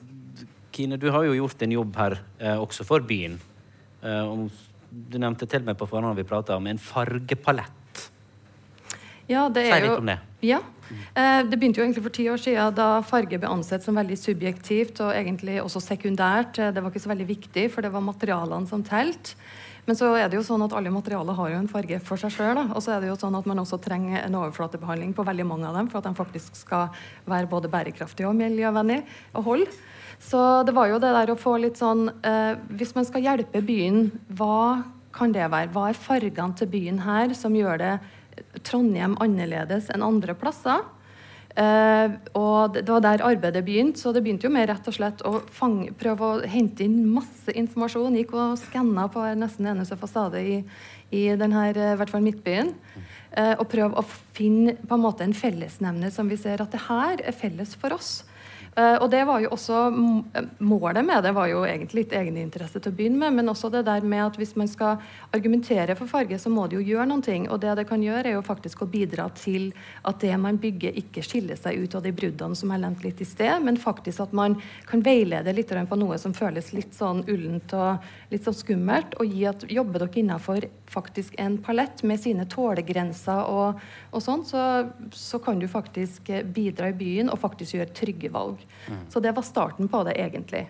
Kine, 0.71 0.97
du 1.01 1.09
har 1.11 1.25
jo 1.27 1.35
gjort 1.35 1.63
en 1.67 1.73
jobb 1.75 1.97
her 1.99 2.15
eh, 2.39 2.57
også 2.57 2.87
for 2.87 3.03
byen. 3.05 3.35
Eh, 4.07 4.23
om, 4.23 4.47
du 4.91 5.19
nevnte 5.23 5.47
til 5.51 5.65
meg 5.67 5.77
på 5.79 5.89
forhånd 5.91 6.19
vi 6.19 6.27
prata 6.27 6.57
om 6.59 6.67
en 6.71 6.81
fargepalett. 6.81 7.80
Ja, 9.31 9.47
det 9.49 9.69
er 9.71 9.85
litt 9.85 9.93
jo, 9.93 9.97
om 10.03 10.11
det. 10.11 10.19
Ja. 10.43 10.59
Eh, 11.15 11.41
det 11.47 11.59
begynte 11.59 11.79
jo 11.79 11.87
egentlig 11.87 12.03
for 12.03 12.15
ti 12.17 12.27
år 12.33 12.41
siden, 12.43 12.75
da 12.75 13.01
farge 13.07 13.39
ble 13.39 13.51
ansett 13.51 13.85
som 13.87 13.99
veldig 13.99 14.19
subjektivt 14.19 15.01
og 15.05 15.15
egentlig 15.15 15.61
også 15.63 15.83
sekundært. 15.85 16.59
Eh, 16.59 16.73
Det 16.75 16.83
var 16.83 16.91
ikke 16.91 17.05
så 17.07 17.13
veldig 17.13 17.29
viktig, 17.29 17.71
for 17.71 17.87
det 17.87 17.93
var 17.95 18.03
materialene 18.03 18.67
som 18.69 18.83
telte. 18.83 19.37
Men 19.87 19.97
så 19.97 20.11
er 20.15 20.29
det 20.29 20.37
jo 20.37 20.45
sånn 20.45 20.63
at 20.63 20.75
alle 20.77 20.91
materialer 20.93 21.35
har 21.35 21.51
jo 21.51 21.59
en 21.59 21.71
farge 21.71 21.99
for 22.05 22.21
seg 22.21 22.31
sjøl. 22.35 22.59
Og 22.75 22.83
så 22.85 22.93
er 22.95 23.01
det 23.01 23.09
jo 23.09 23.17
sånn 23.19 23.35
at 23.39 23.47
man 23.49 23.59
også 23.63 23.81
trenger 23.83 24.21
en 24.23 24.37
overflatebehandling 24.39 25.15
på 25.17 25.25
veldig 25.27 25.47
mange 25.49 25.67
av 25.67 25.75
dem 25.75 25.89
for 25.89 25.99
at 25.99 26.05
de 26.07 26.13
faktisk 26.15 26.59
skal 26.59 26.91
være 27.27 27.49
både 27.51 27.71
bærekraftige 27.73 28.29
og 28.29 28.37
miljøvennlige 28.39 29.07
å 29.35 29.43
holde. 29.47 29.73
Så 30.21 30.67
det 30.69 30.75
var 30.77 30.91
jo 30.91 31.01
det 31.01 31.15
der 31.17 31.33
å 31.33 31.39
få 31.41 31.57
litt 31.63 31.79
sånn 31.81 32.11
eh, 32.29 32.55
Hvis 32.77 32.93
man 32.95 33.07
skal 33.09 33.25
hjelpe 33.25 33.63
byen, 33.65 34.11
hva 34.37 34.85
kan 35.17 35.33
det 35.33 35.49
være? 35.51 35.73
Hva 35.73 35.89
er 35.89 35.97
fargene 35.99 36.55
til 36.61 36.69
byen 36.71 37.01
her 37.07 37.33
som 37.35 37.57
gjør 37.57 37.81
det 37.81 37.95
Trondheim 38.67 39.17
annerledes 39.23 39.91
enn 39.95 40.05
andre 40.07 40.37
plasser? 40.39 40.83
Uh, 41.51 42.15
og 42.39 42.77
det 42.77 42.87
var 42.87 43.03
der 43.03 43.25
arbeidet 43.27 43.65
begynte, 43.67 43.99
så 43.99 44.13
det 44.15 44.23
begynte 44.23 44.47
jo 44.47 44.53
med 44.55 44.69
rett 44.71 44.87
og 44.87 44.95
slett 44.95 45.25
å 45.27 45.41
fange, 45.51 45.91
prøve 45.99 46.29
å 46.29 46.43
hente 46.47 46.85
inn 46.87 47.03
masse 47.11 47.51
informasjon. 47.59 48.15
Gikk 48.21 48.37
og 48.39 48.55
skanna 48.61 49.09
på 49.11 49.25
nesten 49.39 49.67
eneste 49.73 49.99
fasade 49.99 50.45
i, 50.47 50.61
i 51.11 51.25
denne, 51.41 51.67
i 51.75 51.97
hvert 51.99 52.13
fall 52.13 52.25
midtbyen. 52.25 52.71
Uh, 53.35 53.57
og 53.59 53.67
prøve 53.73 53.99
å 53.99 54.07
finne 54.37 54.77
på 54.79 54.97
en 54.97 55.03
måte 55.03 55.27
en 55.27 55.35
fellesnevner 55.37 56.15
som 56.15 56.31
vi 56.31 56.39
ser 56.39 56.63
at 56.63 56.71
det 56.75 56.85
her 56.87 57.23
er 57.27 57.37
felles 57.37 57.75
for 57.79 57.99
oss. 57.99 58.21
Eh, 58.79 58.97
og 59.03 59.09
det 59.11 59.25
var 59.27 59.41
jo 59.43 59.49
også 59.51 59.79
Målet 60.63 61.03
med 61.03 61.25
det 61.25 61.33
var 61.35 61.49
jo 61.51 61.65
egentlig 61.67 62.05
litt 62.05 62.13
egeninteresse 62.15 62.79
til 62.79 62.93
å 62.93 62.97
begynne 62.97 63.19
med, 63.19 63.41
men 63.41 63.51
også 63.51 63.71
det 63.73 63.83
der 63.89 64.05
med 64.07 64.23
at 64.23 64.37
hvis 64.39 64.55
man 64.59 64.69
skal 64.71 65.01
argumentere 65.35 65.97
for 65.99 66.11
farge, 66.11 66.39
så 66.39 66.53
må 66.53 66.69
det 66.69 66.79
jo 66.79 66.85
gjøre 66.93 67.09
noen 67.11 67.25
ting. 67.25 67.49
Og 67.51 67.61
det 67.63 67.75
det 67.81 67.87
kan 67.89 68.03
gjøre, 68.03 68.29
er 68.29 68.37
jo 68.37 68.45
faktisk 68.47 68.85
å 68.85 68.91
bidra 68.91 69.27
til 69.35 69.71
at 70.07 70.21
det 70.23 70.33
man 70.41 70.61
bygger, 70.61 70.95
ikke 71.03 71.25
skiller 71.27 71.59
seg 71.59 71.83
ut 71.83 71.97
av 71.99 72.05
de 72.07 72.13
bruddene 72.15 72.59
som 72.59 72.71
jeg 72.71 72.83
nevnte 72.85 73.07
litt 73.09 73.23
i 73.25 73.29
sted, 73.29 73.65
men 73.65 73.81
faktisk 73.81 74.23
at 74.23 74.35
man 74.37 74.57
kan 74.89 75.03
veilede 75.07 75.55
litt 75.57 75.71
på 75.71 75.99
noe 75.99 76.19
som 76.19 76.35
føles 76.35 76.73
litt 76.75 76.97
sånn 76.97 77.23
ullent 77.31 77.73
og 77.79 78.33
litt 78.33 78.47
sånn 78.47 78.57
skummelt, 78.59 79.15
og 79.23 79.31
gi 79.31 79.45
at 79.49 79.65
jobber 79.71 80.05
dere 80.05 80.23
innenfor 80.23 80.67
faktisk 80.91 81.37
en 81.39 81.59
palett 81.63 82.03
med 82.03 82.21
sine 82.21 82.47
tålegrenser 82.51 83.47
og, 83.51 83.81
og 84.11 84.25
sånn, 84.25 84.43
så, 84.47 84.65
så 85.15 85.39
kan 85.43 85.63
du 85.63 85.69
faktisk 85.71 86.33
bidra 86.55 86.91
i 86.91 86.97
byen 86.99 87.31
og 87.31 87.39
faktisk 87.43 87.79
gjøre 87.79 87.95
trygge 87.95 88.33
valg. 88.35 88.61
Så 89.09 89.21
det 89.23 89.33
var 89.37 89.43
starten 89.47 89.89
på 89.89 90.05
det, 90.09 90.17
egentlig. 90.19 90.65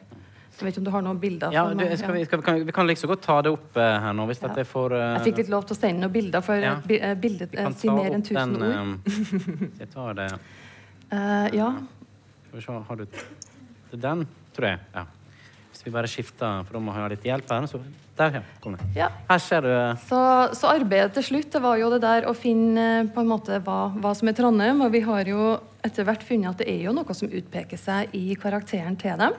Jeg 0.60 0.66
vet 0.66 0.74
ikke 0.74 0.80
om 0.82 0.84
du 0.84 0.90
har 0.92 1.04
noen 1.06 1.20
bilder? 1.20 1.54
Ja, 1.54 1.62
du, 1.72 1.84
skal 1.96 2.12
vi, 2.12 2.24
skal, 2.28 2.42
kan, 2.44 2.58
vi 2.68 2.72
kan 2.76 2.88
liksom 2.88 3.08
godt 3.08 3.22
ta 3.24 3.38
det 3.46 3.52
opp 3.54 3.76
uh, 3.80 3.84
her 4.04 4.12
nå, 4.12 4.26
hvis 4.28 4.42
Ja. 4.42 4.50
jeg 4.60 4.66
får 4.68 4.92
Uh, 4.92 5.04
Jeg 5.14 5.22
fikk 5.30 5.38
litt 5.40 5.52
lov 5.54 5.64
til 5.64 5.76
å 5.76 5.78
sende 5.78 6.02
noen 6.04 6.12
bilder, 6.12 6.42
for 6.44 6.60
Ja. 6.60 6.74
eh, 6.88 7.14
bildet 7.16 7.54
vi 7.54 7.56
eh, 7.56 7.64
kan 7.64 7.76
sier 7.80 7.96
mer 7.96 8.10
enn 8.10 8.20
opp 8.20 8.28
1000 8.28 8.58
den, 8.60 8.92
ord. 8.92 9.78
jeg 9.80 9.90
tar 9.94 10.14
det 10.20 10.28
ja. 11.56 11.70
Skal 12.50 12.58
vi 12.58 12.64
se, 12.66 12.72
har 12.90 12.96
du 12.96 13.06
den, 13.96 14.26
tror 14.54 14.66
jeg. 14.68 14.78
Ja. 14.94 15.06
Hvis 15.70 15.86
vi 15.86 15.90
bare 15.94 16.10
skifter, 16.10 16.64
for 16.66 16.76
da 16.76 16.82
må 16.84 16.92
jeg 16.92 17.00
ha 17.02 17.08
litt 17.08 17.24
hjelp 17.24 17.50
her. 17.50 17.66
Så 17.70 17.80
der, 18.20 18.38
ja. 18.40 18.76
Ja. 18.96 19.08
Her 19.30 19.42
ser 19.42 19.64
du 19.64 19.70
eh, 19.72 19.96
Så, 20.06 20.20
så 20.58 20.70
arbeidet 20.74 21.16
til 21.16 21.26
slutt 21.30 21.50
det 21.54 21.62
var 21.64 21.80
jo 21.80 21.90
det 21.94 22.02
der 22.04 22.28
å 22.28 22.36
finne 22.36 22.86
eh, 23.00 23.10
på 23.10 23.24
en 23.24 23.32
måte 23.32 23.60
hva, 23.64 23.80
hva 23.96 24.14
som 24.16 24.30
er 24.30 24.36
Trondheim. 24.38 24.84
Og 24.84 24.94
vi 24.94 25.02
har 25.06 25.28
jo 25.28 25.56
etter 25.86 26.06
hvert 26.06 26.24
funnet 26.26 26.52
at 26.52 26.62
det 26.62 26.68
er 26.70 26.84
jo 26.84 26.94
noe 26.96 27.16
som 27.16 27.30
utpeker 27.30 27.80
seg 27.80 28.14
i 28.16 28.36
karakteren 28.40 28.98
til 29.00 29.16
dem. 29.20 29.36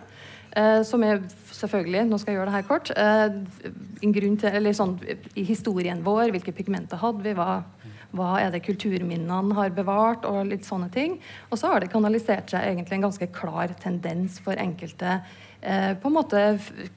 Eh, 0.51 0.81
som 0.83 1.03
er 1.07 1.21
selvfølgelig, 1.55 2.03
nå 2.09 2.17
skal 2.19 2.33
jeg 2.33 2.39
gjøre 2.41 2.49
det 2.49 2.57
her 2.57 2.65
kort, 2.67 2.89
eh, 2.91 3.71
en 4.03 4.15
grunn 4.17 4.35
til, 4.39 4.49
eller 4.51 4.75
sånn, 4.75 4.97
i 5.39 5.45
historien 5.47 6.01
vår, 6.03 6.33
hvilke 6.35 6.51
pigmenter 6.55 6.99
hadde 6.99 7.23
vi, 7.23 7.35
hva, 7.37 7.63
Hva 8.11 8.41
er 8.41 8.49
det 8.51 8.59
kulturminnene 8.65 9.55
har 9.55 9.69
bevart, 9.71 10.25
og 10.27 10.49
litt 10.49 10.65
sånne 10.67 10.89
ting. 10.91 11.13
Og 11.47 11.55
så 11.55 11.69
har 11.71 11.79
det 11.79 11.93
kanalisert 11.93 12.51
seg 12.51 12.65
egentlig 12.67 12.97
en 12.97 13.05
ganske 13.05 13.27
klar 13.31 13.71
tendens 13.79 14.35
for 14.43 14.59
enkelte 14.59 15.21
eh, 15.61 15.93
på 16.01 16.09
en 16.11 16.15
måte 16.17 16.41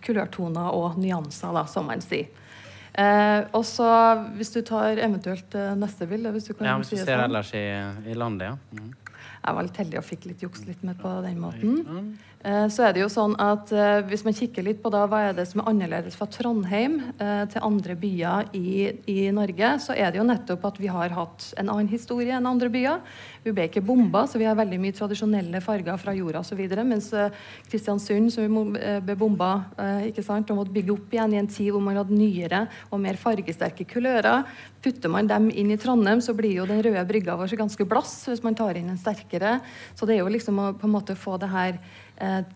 kulørtoner 0.04 0.72
og 0.74 0.98
nyanser, 1.00 1.52
da, 1.56 1.64
som 1.70 1.86
man 1.90 2.02
sier. 2.04 2.28
Eh, 2.94 3.40
og 3.52 3.64
så, 3.66 3.86
hvis 4.36 4.52
du 4.54 4.60
tar 4.62 5.00
eventuelt 5.02 5.54
eh, 5.58 5.72
neste 5.74 6.06
bilde 6.06 6.30
hvis 6.30 6.44
du 6.46 6.52
kan 6.54 6.68
Ja, 6.68 6.74
hvis 6.78 6.92
si 6.92 6.94
du 6.94 7.00
det 7.00 7.08
ser 7.08 7.16
sånn. 7.18 7.24
ellers 7.26 7.50
i, 7.58 7.64
i 8.12 8.14
landet, 8.14 8.52
ja. 8.52 8.78
Mm. 8.78 8.92
Jeg 9.44 9.56
var 9.58 9.66
litt 9.66 9.76
heldig 9.82 9.98
og 9.98 10.04
fikk 10.06 10.28
litt 10.30 10.42
juks 10.46 10.62
litt 10.68 10.84
med 10.86 10.96
på 11.02 11.10
den 11.24 11.40
måten. 11.42 12.14
Eh, 12.44 12.66
Så 12.68 12.84
er 12.84 12.92
det 12.92 13.00
jo 13.00 13.08
sånn 13.08 13.34
at 13.40 13.70
eh, 13.72 14.02
Hvis 14.04 14.24
man 14.26 14.36
kikker 14.36 14.66
litt 14.66 14.82
på 14.84 14.90
da, 14.92 15.06
hva 15.08 15.22
er 15.30 15.36
det 15.36 15.46
som 15.48 15.62
er 15.62 15.70
annerledes 15.70 16.16
fra 16.18 16.28
Trondheim 16.28 16.98
eh, 17.16 17.44
til 17.48 17.64
andre 17.64 17.96
byer 17.96 18.50
i, 18.56 18.90
i 19.08 19.30
Norge, 19.32 19.70
så 19.80 19.96
er 19.96 20.12
det 20.12 20.20
jo 20.20 20.26
nettopp 20.28 20.66
at 20.68 20.80
vi 20.80 20.90
har 20.92 21.14
hatt 21.16 21.46
en 21.56 21.70
annen 21.72 21.88
historie 21.88 22.36
enn 22.36 22.48
andre 22.48 22.68
byer. 22.72 23.00
Vi 23.44 23.52
ble 23.54 23.68
ikke 23.68 23.84
bomba, 23.84 24.26
så 24.28 24.40
vi 24.40 24.48
har 24.48 24.58
veldig 24.58 24.80
mye 24.80 24.96
tradisjonelle 24.96 25.60
farger 25.64 25.96
fra 26.00 26.14
jorda 26.16 26.42
osv. 26.42 26.60
Mens 26.84 27.10
Kristiansund, 27.70 28.32
som 28.32 28.72
ble 28.72 29.16
bomba 29.20 29.50
ikke 30.08 30.24
sant, 30.24 30.48
og 30.50 30.62
måtte 30.62 30.72
bygge 30.72 30.94
opp 30.94 31.12
igjen 31.12 31.34
i 31.36 31.40
en 31.42 31.50
tid 31.52 31.68
hvor 31.74 31.84
man 31.84 31.98
hadde 32.00 32.16
nyere 32.16 32.62
og 32.88 33.02
mer 33.04 33.20
fargesterke 33.20 33.84
kulører. 33.88 34.48
Putter 34.84 35.12
man 35.12 35.28
dem 35.28 35.50
inn 35.52 35.72
i 35.72 35.78
Trondheim, 35.80 36.24
så 36.24 36.32
blir 36.36 36.56
jo 36.56 36.68
den 36.68 36.80
røde 36.84 37.04
brygga 37.08 37.36
vår 37.40 37.52
ganske 37.60 37.84
blass 37.88 38.16
hvis 38.30 38.44
man 38.44 38.56
tar 38.56 38.80
inn 38.80 38.90
en 38.92 39.00
sterkere. 39.00 39.58
Så 39.92 40.08
det 40.08 40.16
er 40.16 40.24
jo 40.24 40.32
liksom 40.32 40.60
å 40.60 40.72
på 40.80 40.88
en 40.88 40.96
måte 40.96 41.16
få 41.16 41.36
det 41.40 41.52
her 41.52 41.78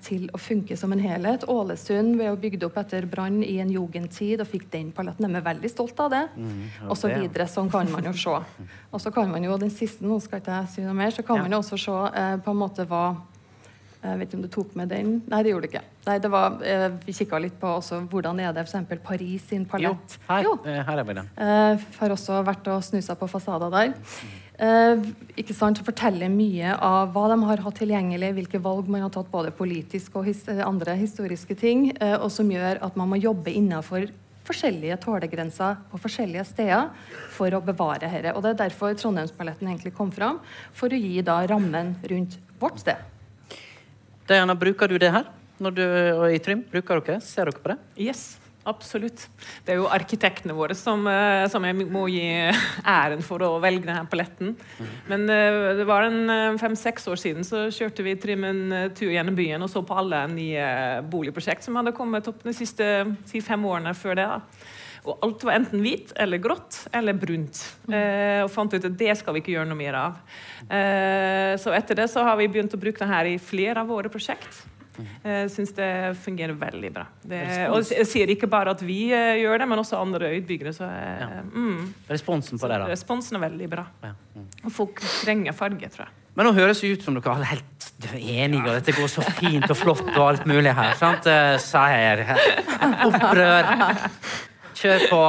til 0.06 0.28
å 0.32 0.38
funke 0.38 0.76
som 0.78 0.92
en 0.94 1.00
helhet. 1.02 1.42
Ålesund 1.50 2.14
ble 2.16 2.28
jo 2.28 2.36
bygd 2.36 2.62
opp 2.68 2.76
etter 2.78 3.06
brann 3.10 3.40
i 3.42 3.56
en 3.58 3.72
jugendtid 3.74 4.40
og 4.40 4.46
fikk 4.46 4.68
den 4.70 4.92
paletten. 4.94 5.26
De 5.26 5.34
er 5.40 5.42
veldig 5.48 5.70
stolt 5.72 5.98
av 6.00 6.10
det. 6.14 6.20
ja, 6.38 6.86
og 6.88 6.96
så 6.96 7.08
videre. 7.10 7.48
Sånn 7.50 7.68
kan 7.72 7.90
man 7.90 8.04
jo 8.06 8.12
se. 8.12 8.36
Og 8.92 9.00
så 9.02 9.10
kan 9.12 9.28
man 9.30 9.42
jo 9.42 9.56
den 9.58 9.70
siste, 9.74 10.04
nå 10.06 10.20
skal 10.22 10.38
ikke 10.40 10.60
jeg 10.60 10.68
si 10.76 10.82
noe 10.86 10.94
mer, 10.94 11.10
så 11.10 11.24
kan 11.26 11.36
Ja. 11.36 11.42
man 11.42 11.50
jo 11.52 11.58
også 11.58 11.78
se 11.78 12.18
eh, 12.20 12.36
på 12.38 12.50
en 12.54 12.56
måte 12.62 12.86
hva 12.86 13.16
jeg 14.00 14.18
vet 14.20 14.28
ikke 14.28 14.36
om 14.38 14.42
du 14.42 14.48
tok 14.48 14.76
med 14.78 14.88
den? 14.90 15.22
Nei, 15.26 15.42
det 15.42 15.50
gjorde 15.50 15.66
du 15.66 15.72
ikke. 15.72 15.82
Nei, 16.06 16.18
det 16.22 16.30
var, 16.30 16.62
eh, 16.62 16.88
vi 17.04 17.12
kikka 17.12 17.40
litt 17.42 17.58
på 17.58 17.66
også 17.66 17.98
hvordan 18.08 18.38
er 18.40 18.52
det 18.54 18.62
f.eks. 18.68 18.86
Paris 19.02 19.42
sin 19.48 19.64
Jo, 19.64 19.68
palett. 19.72 20.18
her, 20.28 20.42
Jo. 20.44 20.52
eh, 20.64 20.84
her 20.86 20.98
er 20.98 21.04
vi 21.04 21.14
den. 21.14 21.30
Eh, 21.36 21.76
har 21.98 22.08
også 22.14 22.44
vært 22.46 22.68
og 22.68 22.84
snusa 22.84 23.16
på 23.18 23.26
fasader 23.28 23.68
der. 23.74 23.94
Eh, 24.58 25.02
ikke 25.38 25.54
sant, 25.54 25.78
Forteller 25.86 26.30
mye 26.32 26.72
av 26.82 27.12
hva 27.14 27.28
de 27.30 27.36
har 27.46 27.60
hatt 27.62 27.76
tilgjengelig, 27.78 28.32
hvilke 28.34 28.60
valg 28.62 28.88
man 28.90 29.04
har 29.04 29.12
tatt 29.14 29.28
både 29.30 29.52
politisk 29.54 30.16
og 30.18 30.26
his 30.26 30.40
andre 30.50 30.96
historiske 30.98 31.54
ting, 31.58 31.92
eh, 32.00 32.16
og 32.18 32.32
som 32.34 32.50
gjør 32.50 32.80
at 32.82 32.96
man 32.98 33.12
må 33.12 33.20
jobbe 33.22 33.54
innenfor 33.54 34.08
forskjellige 34.48 34.96
tålegrenser 35.04 35.78
på 35.92 36.00
forskjellige 36.02 36.46
steder 36.48 36.88
for 37.36 37.54
å 37.54 37.62
bevare 37.62 38.08
dette. 38.08 38.34
Og 38.34 38.42
Det 38.42 38.50
er 38.50 38.62
derfor 38.64 38.96
Trondheimsballetten 38.98 39.68
egentlig 39.68 39.94
kom 39.94 40.10
fram, 40.10 40.40
for 40.72 40.88
å 40.88 40.98
gi 40.98 41.22
da 41.22 41.38
rammen 41.46 41.94
rundt 42.10 42.38
vårt 42.58 42.80
sted. 42.80 42.96
Diana, 44.26 44.56
bruker 44.58 44.88
du 44.88 44.98
det 44.98 45.12
her? 45.12 45.28
Når 45.60 45.74
du, 45.74 45.84
og 46.18 46.32
i 46.32 46.38
Trym, 46.42 46.64
bruker 46.70 47.00
dere? 47.00 47.20
Ser 47.20 47.46
dere 47.46 47.62
på 47.62 47.70
det? 47.70 47.78
Yes, 47.98 48.38
absolutt. 48.68 49.24
Det 49.64 49.74
er 49.74 49.80
jo 49.80 49.88
arkitektene 49.92 50.56
våre 50.56 50.76
som, 50.78 51.06
eh, 51.10 51.46
som 51.50 51.64
jeg 51.64 51.88
må 51.88 52.06
gi 52.12 52.24
æren 52.84 53.24
for 53.24 53.42
å 53.44 53.52
velge 53.62 53.88
denne 53.88 54.06
paletten. 54.10 54.54
Men 55.10 55.28
eh, 55.32 55.74
det 55.78 55.86
var 55.88 56.06
en 56.06 56.32
eh, 56.34 56.58
fem-seks 56.60 57.08
år 57.10 57.20
siden 57.20 57.46
så 57.46 57.66
kjørte 57.74 58.06
vi 58.06 58.16
Trym 58.20 58.44
en 58.48 58.64
tur 58.96 59.12
gjennom 59.12 59.38
byen 59.38 59.64
og 59.64 59.72
så 59.72 59.84
på 59.86 59.96
alle 59.98 60.24
nye 60.32 60.66
boligprosjekt 61.10 61.66
som 61.66 61.78
hadde 61.80 61.96
kommet 61.96 62.28
opp 62.30 62.44
de 62.44 62.56
siste 62.56 62.88
si, 63.28 63.42
fem 63.44 63.64
årene 63.68 63.96
før 63.96 64.20
det. 64.20 64.28
da. 64.28 64.76
Og 65.08 65.24
alt 65.24 65.44
var 65.46 65.56
enten 65.56 65.82
hvit 65.82 66.12
eller 66.20 66.40
grått 66.42 66.82
eller 66.94 67.16
brunt. 67.16 67.60
Eh, 67.88 68.42
og 68.44 68.50
fant 68.52 68.74
ut 68.74 68.88
at 68.88 68.98
det 68.98 69.14
skal 69.20 69.36
vi 69.36 69.42
ikke 69.42 69.54
gjøre 69.54 69.70
noe 69.70 69.78
mer 69.78 69.98
av. 69.98 70.18
Eh, 70.68 71.54
så 71.60 71.72
etter 71.76 72.02
det 72.02 72.08
så 72.12 72.24
har 72.26 72.38
vi 72.40 72.50
begynt 72.50 72.74
å 72.76 72.80
bruke 72.80 73.00
det 73.00 73.12
her 73.12 73.30
i 73.30 73.38
flere 73.40 73.84
av 73.84 73.92
våre 73.92 74.12
prosjekt. 74.12 74.64
Jeg 75.24 75.50
syns 75.54 75.72
det 75.76 75.88
fungerer 76.24 76.56
veldig 76.58 76.90
bra. 76.94 77.04
Det, 77.22 77.40
og 77.70 77.82
jeg 77.92 78.06
sier 78.10 78.30
ikke 78.34 78.48
bare 78.50 78.72
at 78.74 78.82
vi 78.84 79.12
eh, 79.14 79.36
gjør 79.42 79.58
det, 79.62 79.68
men 79.70 79.78
også 79.82 80.00
andre 80.00 80.32
utbyggere. 80.40 80.72
Så, 80.74 80.84
eh, 80.84 81.20
Ja. 81.22 81.42
mm, 81.52 81.94
Responsen 82.10 82.58
på 82.58 82.68
det, 82.70 82.78
da? 82.82 82.86
responsen 82.90 83.36
er 83.38 83.44
veldig 83.48 83.68
bra. 83.70 83.86
Ja. 84.02 84.12
Mm. 84.36 84.46
Og 84.64 84.72
folk 84.72 85.00
trenger 85.22 85.52
farge, 85.56 85.88
tror 85.94 86.06
jeg. 86.06 86.14
Men 86.38 86.46
nå 86.46 86.52
høres 86.54 86.80
det 86.80 86.92
ut 86.98 87.02
som 87.02 87.14
dere 87.18 87.34
er 87.40 87.48
helt 87.54 88.12
enige, 88.14 88.62
og 88.62 88.76
dette 88.78 88.92
går 88.94 89.08
så 89.10 89.24
fint 89.40 89.64
og 89.70 89.76
flott 89.76 90.04
og 90.14 90.24
alt 90.28 90.44
mulig 90.46 90.70
her. 90.74 90.94
sant? 91.00 91.26
Eh, 91.26 91.56
Seier. 91.58 92.22
Opprør. 93.08 93.72
Kjør 94.78 95.08
på. 95.10 95.22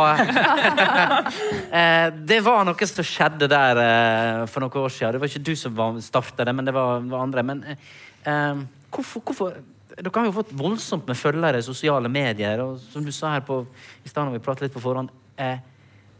Eh, 1.74 2.10
det 2.30 2.40
var 2.46 2.66
noe 2.68 2.88
som 2.90 3.06
skjedde 3.08 3.48
der 3.50 3.80
eh, 3.82 4.44
for 4.52 4.62
noen 4.64 4.84
år 4.86 4.94
siden. 4.94 5.16
Det 5.16 5.22
var 5.24 5.32
ikke 5.32 5.46
du 5.50 5.56
som 5.58 5.98
starta 6.06 6.46
det, 6.46 6.54
men 6.58 6.66
det 6.70 6.74
var, 6.76 7.02
andre. 7.22 7.44
Men 7.46 7.64
eh, 7.66 7.88
eh, 8.30 8.62
hvorfor, 8.94 9.26
hvorfor 9.26 9.60
Dere 10.00 10.12
har 10.16 10.30
jo 10.30 10.36
fått 10.38 10.52
voldsomt 10.56 11.08
med 11.10 11.18
følgere 11.18 11.60
i 11.60 11.66
sosiale 11.66 12.08
medier, 12.12 12.62
og 12.64 12.78
som 12.80 13.04
du 13.04 13.12
sa 13.12 13.34
her 13.34 13.44
på, 13.44 13.64
i 14.06 14.12
stad 14.12 14.28
når 14.28 14.38
vi 14.38 14.44
pratet 14.46 14.68
litt 14.68 14.76
på 14.76 14.84
forhånd 14.84 15.10
eh, 15.42 15.60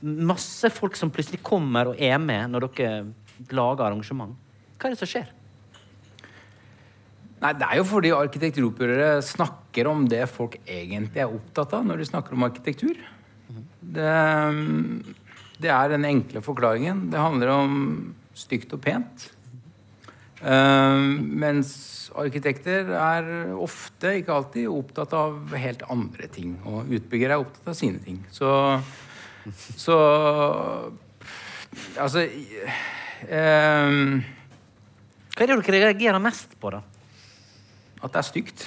Masse 0.02 0.72
folk 0.72 0.96
som 0.96 1.12
plutselig 1.12 1.42
kommer 1.46 1.92
og 1.92 2.00
er 2.02 2.18
med 2.24 2.54
når 2.54 2.70
dere 2.70 3.52
lager 3.56 3.86
arrangement. 3.86 4.32
Hva 4.80 4.88
er 4.88 4.96
det 4.96 5.00
som 5.02 5.10
skjer? 5.12 5.28
Nei, 7.40 7.52
Det 7.56 7.68
er 7.68 7.80
jo 7.80 7.88
fordi 7.88 8.12
arkitekturopprørere 8.16 9.24
snakker 9.24 9.88
om 9.92 10.06
det 10.12 10.26
folk 10.32 10.58
egentlig 10.64 11.24
er 11.24 11.36
opptatt 11.36 11.76
av 11.76 11.86
når 11.88 12.02
de 12.02 12.08
snakker 12.08 12.36
om 12.36 12.48
arkitektur. 12.48 13.00
Det, 13.80 14.16
det 15.60 15.72
er 15.76 15.94
den 15.94 16.08
enkle 16.08 16.44
forklaringen. 16.44 17.08
Det 17.12 17.20
handler 17.20 17.54
om 17.56 17.76
stygt 18.40 18.76
og 18.76 18.84
pent. 18.84 19.30
Uh, 20.40 21.20
mens 21.20 21.99
arkitekter 22.18 22.90
er 22.96 23.30
ofte, 23.60 24.16
ikke 24.20 24.34
alltid, 24.36 24.70
opptatt 24.72 25.14
av 25.18 25.54
helt 25.60 25.84
andre 25.92 26.30
ting. 26.32 26.56
Og 26.70 26.90
utbyggere 27.00 27.38
er 27.38 27.44
opptatt 27.44 27.72
av 27.74 27.78
sine 27.78 28.02
ting. 28.04 28.22
Så, 28.34 28.50
så 29.78 29.98
Altså 32.00 32.24
um, 32.26 34.16
Hva 35.36 35.44
er 35.46 35.52
det 35.52 35.58
dere 35.68 35.82
reagerer 35.86 36.24
mest 36.24 36.56
på, 36.60 36.72
da? 36.74 36.82
At 38.00 38.14
det 38.16 38.22
er 38.22 38.28
stygt. 38.28 38.64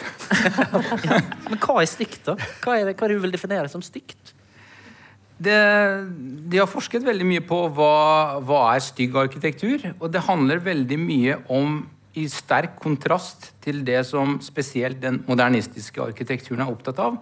Men 1.48 1.59
hva 1.62 1.81
er 1.81 1.88
stygt, 1.88 2.20
da? 2.28 2.37
Hva 2.62 2.76
er 2.76 2.90
det, 2.90 2.96
hva 2.98 3.07
er 3.07 3.14
det 3.14 3.18
du 3.18 3.24
vil 3.24 3.35
definere 3.35 3.70
som 3.72 3.83
stygt? 3.85 4.35
Det, 5.42 5.57
de 6.52 6.61
har 6.61 6.68
forsket 6.70 7.05
veldig 7.07 7.26
mye 7.26 7.42
på 7.46 7.59
hva, 7.74 7.94
hva 8.44 8.61
er 8.74 8.85
stygg 8.85 9.16
arkitektur. 9.18 9.88
Og 9.98 10.12
det 10.12 10.26
handler 10.28 10.62
veldig 10.62 10.98
mye 11.00 11.38
om, 11.52 11.81
i 12.18 12.27
sterk 12.29 12.77
kontrast 12.83 13.51
til 13.64 13.81
det 13.87 14.03
som 14.09 14.37
spesielt 14.44 15.01
den 15.01 15.22
modernistiske 15.27 16.03
arkitekturen 16.05 16.64
er 16.64 16.72
opptatt 16.72 17.01
av. 17.01 17.16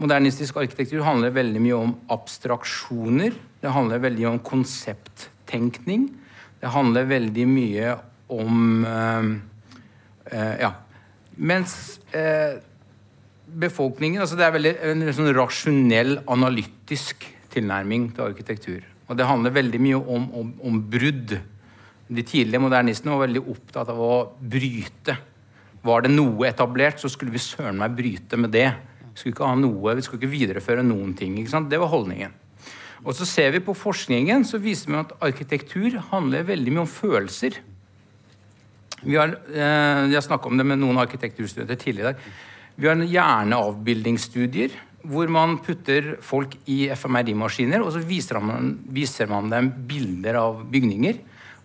Modernistisk 0.00 0.56
arkitektur 0.58 1.04
handler 1.06 1.34
veldig 1.36 1.60
mye 1.62 1.78
om 1.78 1.92
abstraksjoner. 2.10 3.36
Det 3.62 3.70
handler 3.70 4.02
veldig 4.02 4.28
om 4.32 4.38
konsepttenkning. 4.42 6.08
Det 6.62 6.70
handler 6.72 7.10
veldig 7.10 7.46
mye 7.50 7.96
om 8.32 8.86
eh, 8.88 9.28
eh, 10.32 10.54
Ja. 10.62 10.72
Mens 11.36 12.00
eh, 12.12 12.60
befolkningen 13.46 14.20
altså 14.20 14.36
Det 14.36 14.44
er 14.44 14.52
veldig 14.52 14.72
en 14.84 15.06
sånn 15.16 15.32
rasjonell, 15.32 16.18
analytisk 16.28 17.24
tilnærming 17.52 18.10
til 18.16 18.26
arkitektur. 18.26 18.82
Og 19.08 19.16
det 19.18 19.28
handler 19.28 19.54
veldig 19.54 19.80
mye 19.80 19.98
om, 20.00 20.28
om, 20.32 20.52
om 20.64 20.78
brudd. 20.92 21.36
De 22.08 22.24
tidlige 22.26 22.60
modernistene 22.60 23.14
var 23.14 23.26
veldig 23.26 23.44
opptatt 23.52 23.90
av 23.92 24.00
å 24.02 24.14
bryte. 24.38 25.16
Var 25.82 26.04
det 26.04 26.12
noe 26.12 26.48
etablert, 26.48 27.00
så 27.02 27.10
skulle 27.10 27.34
vi 27.34 27.42
søren 27.42 27.78
meg 27.80 27.94
bryte 27.98 28.38
med 28.38 28.52
det. 28.54 28.68
Vi 29.12 29.20
skulle 29.20 29.34
ikke 29.34 29.50
ha 29.50 29.58
noe, 29.58 29.96
vi 29.98 30.04
skulle 30.04 30.22
ikke 30.22 30.34
videreføre 30.34 30.84
noen 30.86 31.14
ting. 31.18 31.36
Det 31.42 31.80
var 31.80 31.90
holdningen. 31.92 32.38
Og 33.02 33.16
så 33.18 33.26
ser 33.26 33.50
vi 33.50 33.62
på 33.64 33.74
forskningen, 33.74 34.44
så 34.46 34.60
viser 34.62 34.92
vi 34.92 35.00
at 35.00 35.16
arkitektur 35.26 35.98
handler 36.12 36.46
veldig 36.46 36.74
mye 36.74 36.84
om 36.84 36.90
følelser. 36.90 37.58
Vi 39.02 39.16
har, 39.18 39.34
eh, 39.50 40.12
jeg 40.12 40.22
snakka 40.22 40.46
om 40.46 40.56
det 40.56 40.66
med 40.66 40.78
noen 40.78 40.98
arkitekturstudenter 41.02 41.76
tidligere 41.76 42.10
i 42.10 42.12
dag. 42.12 42.16
Vi 42.78 42.86
har 42.86 42.96
hjerneavbildingsstudier 42.96 44.70
hvor 45.02 45.28
man 45.28 45.58
putter 45.58 46.16
folk 46.22 46.54
i 46.70 46.86
fMRI-maskiner, 46.94 47.82
og 47.82 47.90
så 47.92 48.02
viser 48.06 48.40
man, 48.40 48.78
viser 48.86 49.26
man 49.26 49.50
dem 49.50 49.72
bilder 49.88 50.38
av 50.38 50.62
bygninger. 50.70 51.18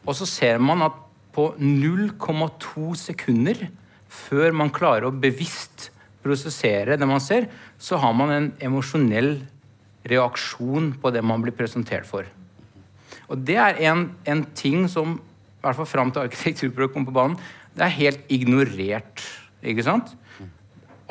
Og 0.07 0.15
så 0.15 0.27
ser 0.29 0.61
man 0.63 0.85
at 0.87 0.95
på 1.35 1.51
0,2 1.59 2.87
sekunder 2.97 3.67
før 4.07 4.55
man 4.55 4.73
klarer 4.73 5.09
å 5.09 5.13
bevisst 5.13 5.89
prosessere 6.23 6.97
det 6.97 7.07
man 7.07 7.21
ser, 7.23 7.49
så 7.77 7.99
har 8.01 8.15
man 8.17 8.33
en 8.33 8.47
emosjonell 8.63 9.35
reaksjon 10.07 10.93
på 11.01 11.11
det 11.13 11.23
man 11.25 11.43
blir 11.43 11.55
presentert 11.55 12.07
for. 12.07 12.25
Og 13.27 13.43
det 13.43 13.57
er 13.59 13.81
en, 13.89 14.07
en 14.25 14.45
ting 14.57 14.87
som 14.91 15.17
i 15.17 15.65
hvert 15.65 15.77
fall 15.81 15.89
fram 15.89 16.13
til 16.13 16.23
arkitekturprøve 16.23 16.93
kom 16.93 17.05
på 17.07 17.15
banen, 17.15 17.35
det 17.75 17.85
er 17.85 17.97
helt 17.97 18.31
ignorert. 18.33 19.21
ikke 19.61 19.85
sant? 19.85 20.13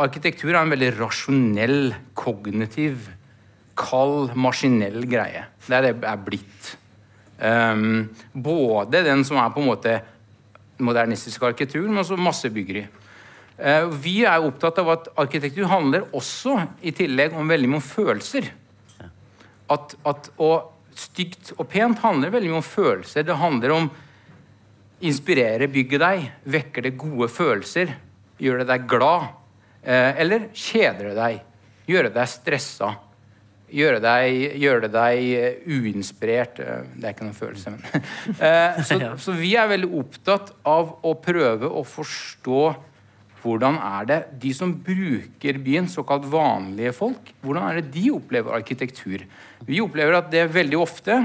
Arkitektur 0.00 0.50
er 0.52 0.62
en 0.62 0.72
veldig 0.72 0.90
rasjonell, 0.98 1.94
kognitiv, 2.18 3.10
kald, 3.78 4.34
maskinell 4.36 5.04
greie. 5.08 5.46
Det 5.66 5.76
er 5.76 5.86
det 5.86 6.08
er 6.08 6.24
blitt. 6.24 6.72
Um, 7.36 8.08
både 8.32 9.02
den 9.04 9.24
som 9.28 9.36
er 9.36 9.50
på 9.52 9.60
en 9.60 9.68
måte 9.68 9.98
modernistisk 10.80 11.42
arkitektur, 11.44 11.84
men 11.88 12.00
også 12.00 12.16
massebyggeri. 12.20 12.86
Uh, 13.56 13.92
vi 14.00 14.22
er 14.28 14.44
opptatt 14.44 14.80
av 14.80 14.92
at 14.94 15.10
arkitektur 15.20 15.68
handler 15.68 16.08
også 16.16 16.58
i 16.80 16.94
tillegg 16.96 17.36
om 17.36 17.48
veldig 17.48 17.70
mye 17.72 17.82
om 17.82 17.84
følelser. 17.84 18.48
At, 19.72 19.96
at, 20.06 20.30
og 20.40 20.72
stygt 20.96 21.52
og 21.58 21.66
pent 21.68 22.00
handler 22.04 22.32
veldig 22.32 22.54
mye 22.54 22.62
om 22.62 22.66
følelser. 22.66 23.26
Det 23.26 23.36
handler 23.36 23.76
om 23.76 23.88
inspirere 25.04 25.68
bygget 25.68 26.00
deg, 26.00 26.28
vekker 26.48 26.86
det 26.86 26.96
gode 26.96 27.28
følelser, 27.28 27.92
gjør 28.40 28.62
det 28.62 28.70
deg 28.72 28.88
glad. 28.88 29.28
Uh, 29.84 30.12
eller 30.16 30.48
kjeder 30.56 31.10
det 31.10 31.18
deg, 31.20 31.42
gjør 31.90 32.08
det 32.08 32.16
deg 32.16 32.32
stressa. 32.32 32.96
Gjøre 33.66 33.98
deg, 33.98 34.58
gjøre 34.62 34.88
deg 34.94 35.22
eh, 35.34 35.54
uinspirert 35.66 36.60
eh, 36.62 36.84
Det 36.94 37.08
er 37.08 37.14
ikke 37.16 37.26
noen 37.26 37.34
følelse, 37.34 37.72
men 37.74 38.04
eh, 38.46 38.76
så, 38.86 38.98
så, 39.24 39.34
vi 39.34 39.56
er 39.58 39.70
veldig 39.72 39.88
opptatt 39.98 40.52
av 40.66 40.92
å 41.02 41.16
prøve 41.18 41.70
å 41.70 41.82
forstå 41.86 42.60
hvordan 43.42 43.78
er 43.78 44.06
det 44.06 44.20
de 44.42 44.52
som 44.54 44.70
bruker 44.86 45.58
byen, 45.62 45.90
såkalt 45.90 46.24
vanlige 46.30 46.94
folk, 46.96 47.32
hvordan 47.42 47.66
er 47.68 47.80
det 47.80 47.90
de 47.94 48.06
opplever 48.14 48.54
arkitektur? 48.54 49.26
Vi 49.66 49.82
opplever 49.82 50.18
at 50.18 50.30
det 50.34 50.46
veldig 50.54 50.80
ofte 50.82 51.20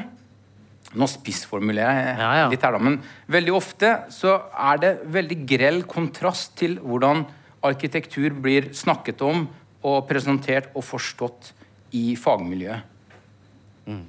Nå 0.92 1.08
spissformulerer 1.08 2.02
jeg 2.02 2.16
ja, 2.20 2.30
ja. 2.36 2.48
litt 2.52 2.64
her, 2.66 2.76
da, 2.76 2.80
men 2.84 2.98
veldig 3.32 3.54
ofte 3.56 3.94
så 4.12 4.34
er 4.60 4.82
det 4.82 4.90
veldig 5.14 5.38
grell 5.48 5.78
kontrast 5.88 6.58
til 6.60 6.74
hvordan 6.84 7.22
arkitektur 7.64 8.34
blir 8.44 8.74
snakket 8.76 9.24
om 9.24 9.46
og 9.88 10.02
presentert 10.10 10.68
og 10.76 10.84
forstått 10.84 11.54
i 11.98 12.16
fagmiljøet. 12.20 12.88
Mm. 13.86 14.04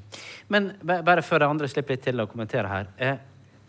Men 0.52 0.72
bare 0.84 1.24
før 1.24 1.42
de 1.42 1.50
andre 1.50 1.68
slipper 1.70 1.96
litt 1.96 2.04
til 2.06 2.22
å 2.22 2.28
kommentere 2.30 2.70
her. 2.70 2.90
Eh, 3.00 3.22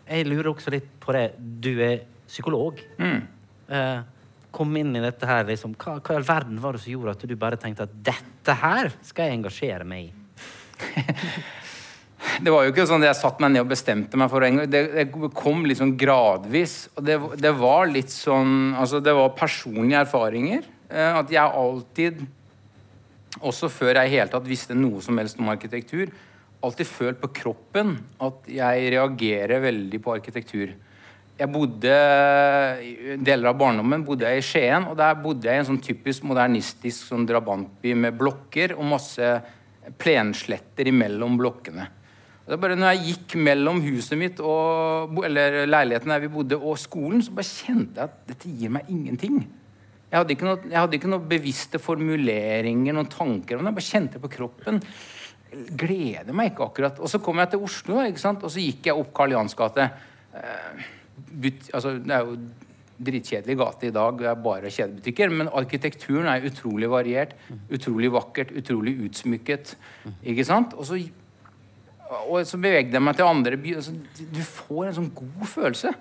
jeg 0.04 0.28
lurer 0.28 0.50
også 0.52 0.72
litt 0.74 0.90
på 1.00 1.14
det. 1.16 1.30
Du 1.38 1.72
er 1.82 2.04
psykolog. 2.28 2.80
Mm. 3.00 3.22
Eh, 3.72 4.00
kom 4.54 4.76
inn 4.78 4.94
i 4.94 5.02
dette 5.02 5.26
her, 5.26 5.46
liksom. 5.48 5.74
hva, 5.80 5.98
hva 5.98 6.14
i 6.14 6.20
all 6.20 6.28
verden 6.28 6.60
var 6.62 6.76
det 6.76 6.84
som 6.84 6.92
gjorde 6.92 7.16
at 7.16 7.26
du 7.26 7.34
bare 7.40 7.58
tenkte 7.60 7.88
at 7.88 7.94
dette 8.06 8.54
her 8.60 8.92
skal 9.02 9.28
jeg 9.28 9.40
engasjere 9.40 9.88
meg 9.88 10.10
i? 10.10 10.12
det 12.44 12.52
var 12.52 12.66
jo 12.66 12.74
ikke 12.74 12.86
sånn 12.86 13.02
at 13.02 13.10
jeg 13.10 13.20
satte 13.22 13.42
meg 13.42 13.54
ned 13.54 13.64
og 13.64 13.72
bestemte 13.72 14.20
meg 14.20 14.30
for. 14.30 14.46
Det, 14.70 14.84
det 14.94 15.32
kom 15.34 15.64
sånn 15.74 15.96
gradvis. 15.98 16.76
Og 16.94 17.08
det, 17.08 17.18
det, 17.40 17.54
var 17.58 17.90
litt 17.90 18.12
sånn 18.12 18.74
Altså, 18.78 19.02
det 19.02 19.14
var 19.16 19.34
personlige 19.38 20.04
erfaringer. 20.04 20.70
Eh, 20.90 21.18
at 21.18 21.32
jeg 21.32 21.60
alltid 21.64 22.24
også 23.42 23.70
før 23.72 23.98
jeg 23.98 24.10
i 24.10 24.16
hele 24.18 24.30
tatt 24.30 24.46
visste 24.46 24.76
noe 24.76 25.02
som 25.02 25.18
helst 25.18 25.40
om 25.42 25.50
arkitektur, 25.52 26.12
alltid 26.64 26.88
følt 26.88 27.20
på 27.20 27.32
kroppen 27.42 27.96
at 28.24 28.46
jeg 28.48 28.90
reagerer 28.94 29.62
veldig 29.64 30.00
på 30.04 30.14
arkitektur. 30.14 30.74
Jeg 31.34 31.50
bodde, 31.50 31.94
Deler 33.26 33.50
av 33.50 33.58
barndommen 33.58 34.04
bodde 34.06 34.28
jeg 34.30 34.38
i 34.38 34.46
Skien, 34.46 34.86
og 34.86 34.94
der 35.00 35.16
bodde 35.18 35.48
jeg 35.50 35.58
i 35.58 35.62
en 35.64 35.68
sånn 35.72 35.82
typisk 35.82 36.26
modernistisk 36.30 37.08
sånn 37.10 37.26
drabantby 37.26 37.96
med 37.98 38.14
blokker 38.20 38.76
og 38.78 38.86
masse 38.92 39.32
plensletter 39.98 40.88
imellom 40.92 41.34
blokkene. 41.40 41.88
Det 42.44 42.54
er 42.54 42.60
bare 42.60 42.76
når 42.76 42.92
jeg 42.92 43.04
gikk 43.08 43.34
mellom 43.40 43.80
huset 43.82 44.18
mitt 44.20 44.40
og, 44.44 45.18
eller 45.24 45.62
leiligheten 45.64 46.12
der 46.12 46.22
vi 46.22 46.32
bodde, 46.32 46.60
og 46.60 46.78
skolen, 46.80 47.22
så 47.24 47.34
bare 47.34 47.48
kjente 47.48 47.98
jeg 47.98 48.10
at 48.10 48.18
dette 48.28 48.52
gir 48.52 48.72
meg 48.76 48.90
ingenting. 48.92 49.42
Jeg 50.14 50.22
hadde 50.22 50.34
ikke 50.36 50.46
noe, 50.46 50.58
hadde 50.70 50.94
ikke 50.94 51.08
noe 51.10 51.26
bevisste 51.26 51.80
formuleringer, 51.82 52.94
noen 52.94 53.08
tanker. 53.10 53.58
Men 53.58 53.72
jeg 53.72 53.74
bare 53.80 53.86
kjente 53.88 54.20
på 54.22 54.28
kroppen. 54.30 54.76
Gleder 55.74 56.30
meg 56.30 56.52
ikke 56.52 56.68
akkurat. 56.68 57.00
Og 57.02 57.10
så 57.10 57.18
kom 57.18 57.40
jeg 57.42 57.50
til 57.50 57.64
Oslo, 57.66 57.96
og 57.98 58.44
så 58.46 58.62
gikk 58.62 58.86
jeg 58.92 59.00
opp 59.00 59.10
Karl 59.16 59.34
Johans 59.34 59.58
gate. 59.58 59.88
Eh, 60.38 60.84
altså, 61.74 61.96
det 61.98 62.14
er 62.14 62.30
jo 62.30 62.36
dritkjedelig 63.10 63.58
gate 63.58 63.90
i 63.90 63.96
dag, 63.98 64.22
det 64.22 64.30
er 64.30 64.38
bare 64.46 64.70
kjedebutikker. 64.70 65.34
Men 65.34 65.50
arkitekturen 65.50 66.30
er 66.30 66.46
utrolig 66.46 66.92
variert, 66.94 67.34
utrolig 67.74 68.14
vakkert, 68.14 68.54
utrolig 68.54 68.94
utsmykket. 69.08 69.74
Ikke 70.30 70.46
sant? 70.46 70.78
Og 70.78 70.86
så, 70.92 71.00
og 72.22 72.38
så 72.46 72.62
bevegde 72.62 72.94
jeg 72.94 73.02
meg 73.02 73.18
til 73.18 73.34
andre 73.34 73.58
byer. 73.66 73.90
Du 74.30 74.42
får 74.46 74.92
en 74.92 74.98
sånn 75.02 75.14
god 75.18 75.54
følelse. 75.58 75.96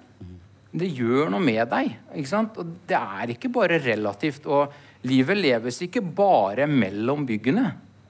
Det 0.74 0.90
gjør 0.90 1.30
noe 1.30 1.44
med 1.44 1.68
deg. 1.70 1.92
ikke 2.18 2.30
sant? 2.30 2.58
Og 2.58 2.76
det 2.90 2.98
er 2.98 3.34
ikke 3.36 3.52
bare 3.54 3.78
relativt. 3.84 4.48
Og 4.50 4.74
livet 5.06 5.38
leves 5.38 5.82
ikke 5.86 6.02
bare 6.02 6.68
mellom 6.70 7.28
byggene. 7.30 7.66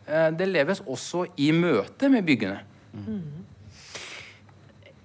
Eh, 0.08 0.30
det 0.36 0.48
leves 0.48 0.84
også 0.88 1.26
i 1.44 1.52
møte 1.56 2.10
med 2.12 2.24
byggene. 2.28 2.62
Mm. 2.94 3.44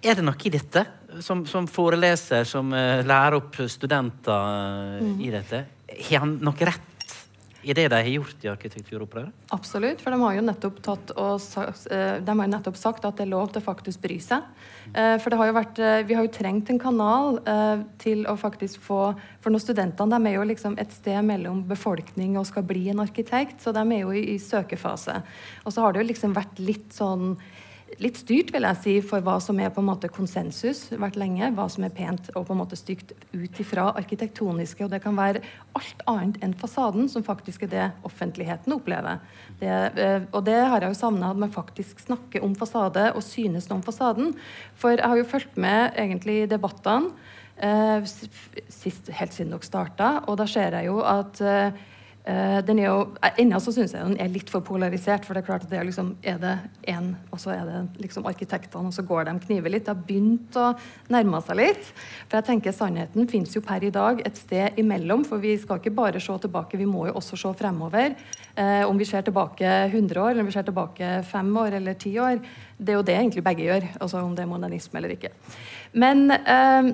Er 0.06 0.14
det 0.14 0.22
noe 0.22 0.46
i 0.46 0.54
dette? 0.54 0.84
Som, 1.24 1.42
som 1.48 1.64
foreleser, 1.66 2.44
som 2.46 2.68
uh, 2.70 3.00
lærer 3.00 3.38
opp 3.38 3.56
studenter 3.72 4.98
uh, 5.00 5.00
mm. 5.00 5.14
i 5.24 5.30
dette, 5.32 5.62
har 6.04 6.20
han 6.20 6.34
noe 6.44 6.68
rett 6.68 6.97
i 7.68 7.74
det 7.76 7.88
de 7.92 7.98
har 8.00 8.08
gjort 8.08 8.44
i 8.44 8.50
arkitekturopprøret? 8.50 9.32
Absolutt, 9.52 10.00
for 10.00 10.14
de 10.14 10.20
har 10.22 10.36
jo 10.38 10.44
nettopp, 10.46 10.78
og, 10.88 11.40
eh, 11.92 12.20
har 12.40 12.48
nettopp 12.48 12.76
sagt 12.76 13.04
at 13.04 13.16
det 13.16 13.26
er 13.26 13.30
lov 13.34 13.52
til 13.52 13.60
å 13.62 13.66
faktisk 13.66 14.00
bry 14.00 14.18
seg. 14.18 14.42
Eh, 14.94 15.18
for 15.18 15.30
har 15.36 15.46
vært, 15.52 15.78
eh, 15.78 16.02
vi 16.02 16.14
har 16.14 16.24
jo 16.24 16.32
trengt 16.32 16.70
en 16.70 16.78
kanal 16.78 17.38
til 17.98 18.24
å 18.24 18.36
faktisk 18.38 18.78
få 18.80 19.16
For 19.40 19.50
når 19.50 19.60
studentene 19.60 20.10
de 20.10 20.28
er 20.28 20.34
jo 20.34 20.44
liksom 20.44 20.78
et 20.78 20.90
sted 20.92 21.22
mellom 21.24 21.62
befolkning 21.66 22.36
og 22.36 22.46
skal 22.46 22.62
bli 22.62 22.88
en 22.90 22.98
arkitekt, 22.98 23.62
så 23.62 23.72
de 23.72 23.80
er 23.80 24.00
jo 24.00 24.10
i, 24.10 24.34
i 24.34 24.38
søkefase. 24.38 25.22
Og 25.64 25.72
så 25.72 25.80
har 25.80 25.92
det 25.92 26.02
jo 26.02 26.12
liksom 26.12 26.34
vært 26.34 26.58
litt 26.58 26.90
sånn 26.90 27.36
litt 28.02 28.18
styrt, 28.20 28.52
vil 28.54 28.66
jeg 28.66 28.78
si, 28.82 28.94
for 29.04 29.24
hva 29.24 29.38
som 29.42 29.58
er 29.62 29.72
på 29.74 29.82
en 29.82 29.88
måte 29.88 30.10
konsensus 30.12 30.84
vært 30.92 31.18
lenge. 31.20 31.50
Hva 31.56 31.66
som 31.72 31.86
er 31.86 31.94
pent 31.94 32.30
og 32.34 32.46
på 32.48 32.54
en 32.54 32.60
måte 32.60 32.78
stygt 32.78 33.14
ut 33.32 33.60
ifra 33.62 33.88
arkitektoniske. 33.98 34.84
Og 34.84 34.92
det 34.92 35.00
kan 35.04 35.16
være 35.18 35.42
alt 35.78 36.04
annet 36.10 36.38
enn 36.44 36.54
fasaden, 36.58 37.08
som 37.10 37.26
faktisk 37.26 37.66
er 37.66 37.72
det 37.72 37.88
offentligheten 38.08 38.76
opplever. 38.76 39.22
Det, 39.60 39.72
eh, 39.98 40.20
og 40.32 40.44
det 40.46 40.58
har 40.60 40.84
jeg 40.84 40.94
jo 40.94 41.00
savna, 41.00 41.32
at 41.32 41.42
man 41.42 41.54
faktisk 41.54 42.04
snakker 42.04 42.44
om 42.44 42.54
fasade 42.58 43.08
og 43.14 43.24
synes 43.26 43.70
om 43.74 43.82
fasaden. 43.82 44.34
For 44.78 44.96
jeg 44.96 45.06
har 45.06 45.18
jo 45.18 45.28
fulgt 45.28 45.58
med 45.58 45.98
egentlig 45.98 46.42
i 46.42 46.50
debattene 46.50 47.12
eh, 47.56 48.04
helt 49.18 49.34
siden 49.34 49.54
dere 49.54 49.66
starta, 49.66 50.10
og 50.26 50.38
da 50.40 50.46
ser 50.50 50.76
jeg 50.78 50.90
jo 50.90 51.00
at 51.02 51.40
eh, 51.42 51.86
den 52.68 52.80
er 52.82 52.90
jo, 52.90 52.96
Ennå 53.40 53.56
så 53.62 53.72
syns 53.72 53.94
jeg 53.94 54.04
den 54.04 54.18
er 54.20 54.28
litt 54.32 54.50
for 54.52 54.60
polarisert. 54.64 55.24
For 55.24 55.32
det 55.32 55.42
er 55.42 55.46
klart 55.46 55.64
at 55.64 55.70
det 55.72 55.78
er, 55.80 55.86
liksom, 55.88 56.10
er 56.20 56.40
det 56.42 56.54
én, 56.92 57.14
og 57.32 57.40
så 57.40 57.54
er 57.54 57.62
det 57.64 57.78
liksom 58.04 58.28
arkitektene, 58.28 58.90
og 58.90 58.96
så 58.96 59.04
går 59.06 59.28
de 59.30 59.34
kniver 59.46 59.72
litt. 59.72 59.86
Det 59.86 59.94
har 59.94 60.02
begynt 60.08 60.58
å 60.60 60.66
nærme 61.14 61.40
seg 61.46 61.60
litt. 61.60 61.88
For 62.26 62.38
jeg 62.38 62.48
tenker 62.50 62.76
Sannheten 62.76 63.30
fins 63.30 63.56
jo 63.56 63.62
per 63.64 63.86
i 63.86 63.92
dag 63.94 64.20
et 64.28 64.40
sted 64.40 64.76
imellom. 64.80 65.24
For 65.28 65.40
vi 65.40 65.54
skal 65.60 65.80
ikke 65.80 65.94
bare 65.96 66.20
se 66.20 66.36
tilbake, 66.44 66.80
vi 66.80 66.88
må 66.88 67.06
jo 67.08 67.16
også 67.18 67.38
se 67.40 67.54
fremover. 67.58 68.18
Eh, 68.58 68.84
om 68.84 69.00
vi 69.00 69.08
ser 69.08 69.24
tilbake 69.24 69.74
100 69.88 70.20
år, 70.20 70.32
eller 70.32 70.44
om 70.44 70.50
vi 70.50 70.56
ser 70.56 70.68
tilbake 70.68 71.10
5 71.32 71.56
år 71.64 71.80
eller 71.80 71.94
10 71.94 72.18
år. 72.24 72.40
Det 72.78 72.92
er 72.92 72.98
jo 72.98 73.06
det 73.06 73.16
egentlig 73.16 73.44
begge 73.46 73.66
gjør. 73.66 73.88
altså 74.00 74.20
Om 74.22 74.34
det 74.36 74.44
er 74.44 74.52
modernisme 74.52 74.98
eller 75.00 75.14
ikke. 75.16 75.32
Men 75.92 76.30
uh, 76.30 76.90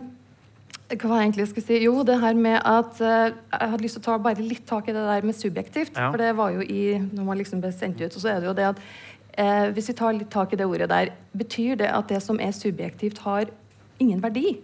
hva 0.93 1.09
var 1.09 1.21
jeg 1.21 1.31
egentlig 1.31 1.47
skulle 1.49 1.67
si? 1.67 1.79
Jo, 1.81 1.95
det 2.05 2.19
her 2.21 2.37
med 2.37 2.59
at 2.61 3.01
uh, 3.01 3.33
Jeg 3.33 3.71
hadde 3.73 3.85
lyst 3.85 3.97
til 3.97 4.03
å 4.03 4.07
ta 4.11 4.19
bare 4.21 4.45
litt 4.45 4.67
tak 4.69 4.91
i 4.91 4.95
det 4.95 5.05
der 5.07 5.25
med 5.25 5.37
subjektivt. 5.39 5.97
Ja. 5.97 6.11
For 6.13 6.21
det 6.21 6.35
var 6.37 6.53
jo 6.53 6.61
i 6.61 6.99
Når 7.01 7.25
man 7.25 7.41
liksom 7.41 7.65
ble 7.65 7.73
sendt 7.73 8.03
ut, 8.03 8.13
og 8.13 8.21
så 8.21 8.35
er 8.35 8.43
det 8.43 8.51
jo 8.51 8.57
det 8.59 8.69
at 8.75 8.85
uh, 8.85 9.73
Hvis 9.73 9.89
vi 9.91 9.97
tar 9.97 10.17
litt 10.19 10.31
tak 10.35 10.53
i 10.53 10.61
det 10.61 10.69
ordet 10.69 10.91
der, 10.93 11.15
betyr 11.33 11.81
det 11.81 11.89
at 11.89 12.13
det 12.13 12.21
som 12.23 12.41
er 12.41 12.53
subjektivt, 12.53 13.25
har 13.25 13.49
ingen 13.99 14.23
verdi? 14.23 14.59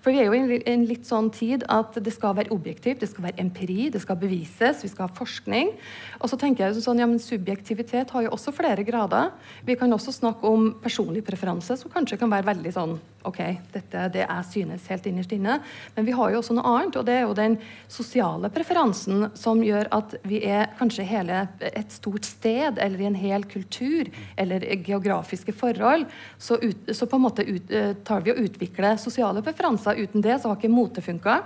For 0.00 0.14
vi 0.14 0.22
er 0.22 0.30
jo 0.30 0.56
i 0.56 0.60
en 0.72 0.86
litt 0.88 1.04
sånn 1.04 1.28
tid 1.34 1.66
at 1.68 1.96
det 2.00 2.12
skal 2.14 2.32
være 2.38 2.54
objektivt, 2.54 3.02
det 3.02 3.10
skal 3.10 3.26
være 3.26 3.42
empiri, 3.42 3.90
det 3.92 4.00
skal 4.00 4.16
bevises, 4.20 4.80
vi 4.80 4.88
skal 4.88 5.10
ha 5.10 5.16
forskning. 5.16 5.74
Og 6.22 6.32
så 6.32 6.38
tenker 6.40 6.64
jeg 6.64 6.80
sånn, 6.80 7.02
ja, 7.02 7.08
men 7.08 7.20
Subjektivitet 7.20 8.12
har 8.14 8.24
jo 8.24 8.32
også 8.32 8.54
flere 8.56 8.84
grader. 8.86 9.28
Vi 9.68 9.76
kan 9.76 9.92
også 9.92 10.14
snakke 10.16 10.48
om 10.48 10.70
personlig 10.80 11.20
preferanse, 11.26 11.76
som 11.76 11.92
kanskje 11.92 12.16
kan 12.20 12.32
være 12.32 12.48
veldig 12.48 12.72
sånn 12.72 12.96
OK, 13.28 13.40
dette 13.74 14.06
det 14.14 14.22
jeg 14.22 14.44
synes 14.48 14.86
helt 14.88 15.06
innerst 15.10 15.32
inne. 15.36 15.58
Men 15.96 16.06
vi 16.06 16.14
har 16.16 16.32
jo 16.32 16.40
også 16.40 16.54
noe 16.56 16.70
annet, 16.70 16.96
og 16.96 17.04
det 17.04 17.16
er 17.18 17.26
jo 17.26 17.36
den 17.36 17.56
sosiale 17.90 18.48
preferansen 18.52 19.26
som 19.36 19.60
gjør 19.64 19.90
at 19.92 20.14
vi 20.24 20.40
er 20.48 20.70
kanskje 20.78 21.04
hele 21.04 21.42
et 21.60 21.92
stort 21.92 22.24
sted, 22.24 22.80
eller 22.80 23.02
i 23.02 23.08
en 23.10 23.18
hel 23.18 23.44
kultur, 23.50 24.08
eller 24.40 24.64
geografiske 24.86 25.52
forhold. 25.52 26.06
Så, 26.38 26.56
ut, 26.62 26.88
så 26.96 27.08
på 27.10 27.20
en 27.20 27.26
måte 27.26 27.44
ut, 27.44 27.68
eh, 27.68 27.92
tar 28.08 28.24
vi 28.24 28.32
og 28.32 28.40
utvikler 28.40 28.96
sosiale 29.00 29.44
preferanser. 29.44 30.00
Uten 30.00 30.24
det 30.24 30.38
så 30.40 30.48
har 30.48 30.56
ikke 30.56 30.72
mote 30.72 31.04
funka. 31.04 31.36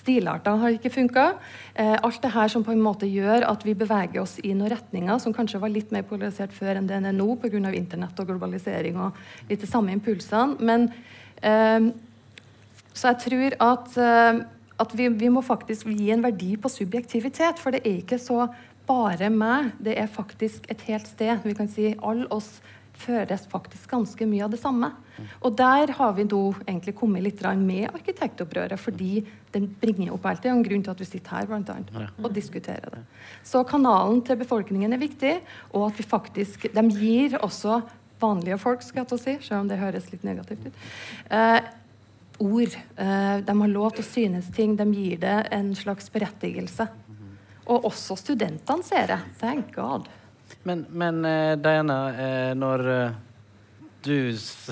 Stilarter 0.00 0.56
har 0.62 0.78
ikke 0.78 0.94
funka. 0.94 1.26
Eh, 1.74 1.94
alt 1.98 2.22
det 2.24 2.32
her 2.32 2.48
som 2.48 2.64
på 2.64 2.72
en 2.72 2.82
måte 2.84 3.08
gjør 3.10 3.44
at 3.50 3.68
vi 3.68 3.76
beveger 3.76 4.22
oss 4.24 4.38
i 4.40 4.54
noen 4.54 4.72
retninger 4.72 5.20
som 5.20 5.36
kanskje 5.36 5.60
var 5.60 5.72
litt 5.74 5.92
mer 5.92 6.08
polarisert 6.08 6.56
før 6.56 6.78
enn 6.78 6.88
det 6.88 6.96
er 6.96 7.12
nå 7.12 7.28
pga. 7.36 7.58
internett 7.58 8.20
og 8.20 8.26
globalisering 8.26 8.96
og 8.96 9.16
litt 9.48 9.60
de 9.60 9.66
samme 9.66 9.92
impulsene. 9.92 10.56
men 10.60 10.88
så 12.98 13.12
jeg 13.12 13.20
tror 13.26 13.58
at, 13.62 13.92
eh, 14.02 14.40
at 14.82 14.96
vi, 14.98 15.08
vi, 15.20 15.28
må 15.30 15.42
faktisk 15.44 15.86
gi 15.90 16.10
en 16.14 16.24
verdi 16.24 16.56
på 16.58 16.70
subjektivitet. 16.72 17.60
For 17.62 17.74
det 17.74 17.84
er 17.84 18.00
ikke 18.00 18.18
så 18.22 18.46
bare 18.88 19.30
meg. 19.30 19.74
Det 19.78 19.94
er 20.00 20.10
faktisk 20.10 20.66
et 20.72 20.82
helt 20.88 21.06
sted. 21.06 21.44
Vi 21.44 21.56
kan 21.58 21.70
si 21.70 21.92
alle 21.98 22.26
oss 22.34 22.58
føres 22.98 23.44
faktisk 23.46 23.92
ganske 23.92 24.26
mye 24.26 24.42
av 24.42 24.50
det 24.50 24.58
samme. 24.58 24.90
Og 25.46 25.54
der 25.58 25.92
har 25.94 26.14
vi 26.16 26.24
nå 26.26 26.40
egentlig 26.64 26.96
kommet 26.98 27.22
litt 27.22 27.42
med 27.58 27.92
arkitektopprøret, 27.92 28.78
fordi 28.78 29.22
den 29.54 29.68
bringer 29.80 30.12
opp 30.14 30.26
alt. 30.26 30.42
Det 30.42 30.50
er 30.50 30.56
en 30.56 30.66
grunn 30.66 30.82
til 30.82 30.94
at 30.94 31.02
vi 31.02 31.06
sitter 31.06 31.36
her 31.36 31.46
blant 31.46 31.70
annet, 31.70 31.92
og 32.18 32.34
diskuterer 32.34 32.90
det. 32.96 33.04
Så 33.46 33.62
kanalen 33.62 34.22
til 34.26 34.38
befolkningen 34.40 34.92
er 34.92 35.02
viktig, 35.02 35.36
og 35.72 35.90
at 35.92 35.98
vi 35.98 36.06
faktisk 36.06 36.68
De 36.74 36.84
gir 36.90 37.38
også 37.38 37.80
vanlige 38.20 38.58
folk, 38.60 38.82
skal 38.84 39.02
jeg 39.02 39.10
til 39.10 39.18
å 39.18 39.22
si, 39.22 39.36
selv 39.46 39.62
om 39.62 39.70
det 39.70 39.80
høres 39.80 40.08
litt 40.12 40.24
negativt 40.26 40.68
ut. 40.68 40.80
Eh, 41.30 41.60
ord. 42.38 42.78
Eh, 42.96 43.36
de 43.44 43.56
har 43.60 43.72
lov 43.72 43.96
til 43.96 44.04
å 44.04 44.08
synes 44.08 44.50
ting. 44.54 44.76
De 44.78 44.86
gir 44.94 45.20
det 45.22 45.36
en 45.54 45.74
slags 45.76 46.10
berettigelse. 46.14 46.88
Og 47.68 47.84
også 47.90 48.16
studentene, 48.16 48.84
ser 48.86 49.10
det. 49.12 49.18
Thank 49.40 49.74
God. 49.74 50.08
Men, 50.64 50.86
men 50.90 51.24
eh, 51.24 51.54
Diana, 51.60 51.98
eh, 52.16 52.52
når 52.56 52.86
eh, 52.92 53.18
du 54.04 54.16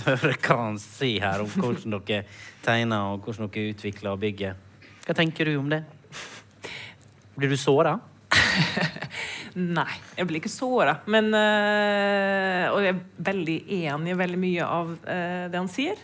hører 0.06 0.38
hva 0.46 0.58
han 0.62 0.78
sier 0.80 1.26
her 1.26 1.44
om 1.44 1.50
hvordan 1.52 1.98
dere 1.98 2.24
tegner 2.64 3.12
og 3.12 3.26
hvordan 3.26 3.50
dere 3.52 3.74
utvikler 3.74 4.14
og 4.14 4.22
bygger, 4.24 4.56
hva 5.06 5.14
tenker 5.14 5.48
du 5.50 5.58
om 5.60 5.68
det? 5.70 5.84
Blir 7.36 7.52
du 7.52 7.58
såra? 7.60 7.98
Nei, 9.78 9.92
jeg 10.18 10.28
blir 10.28 10.40
ikke 10.40 10.52
såra. 10.52 10.98
Men 11.10 11.30
eh, 11.36 12.66
Og 12.72 12.82
jeg 12.84 12.94
er 12.94 13.02
veldig 13.30 13.58
enig 13.80 14.14
i 14.14 14.18
veldig 14.18 14.40
mye 14.40 14.70
av 14.78 14.94
eh, 15.04 15.44
det 15.52 15.60
han 15.60 15.70
sier. 15.72 16.00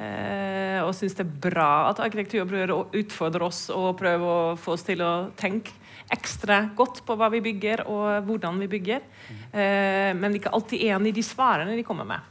Eh, 0.00 0.80
og 0.80 0.94
syns 0.96 1.16
det 1.18 1.26
er 1.26 1.34
bra 1.50 1.90
at 1.90 2.00
arkitekturopprøret 2.00 2.96
utfordrer 3.02 3.44
oss 3.44 3.66
og 3.74 3.98
prøver 4.00 4.30
å 4.32 4.56
få 4.60 4.76
oss 4.78 4.86
til 4.86 5.02
å 5.04 5.12
tenke 5.36 5.74
ekstra 6.10 6.62
godt 6.76 7.02
på 7.06 7.14
hva 7.18 7.28
vi 7.30 7.42
bygger 7.44 7.84
og 7.90 8.26
hvordan 8.26 8.58
vi 8.62 8.70
bygger. 8.72 9.04
Eh, 9.52 10.10
men 10.16 10.36
ikke 10.36 10.52
alltid 10.56 10.88
enig 10.88 11.12
i 11.12 11.18
de 11.20 11.26
svarene 11.26 11.76
de 11.76 11.86
kommer 11.86 12.08
med. 12.08 12.30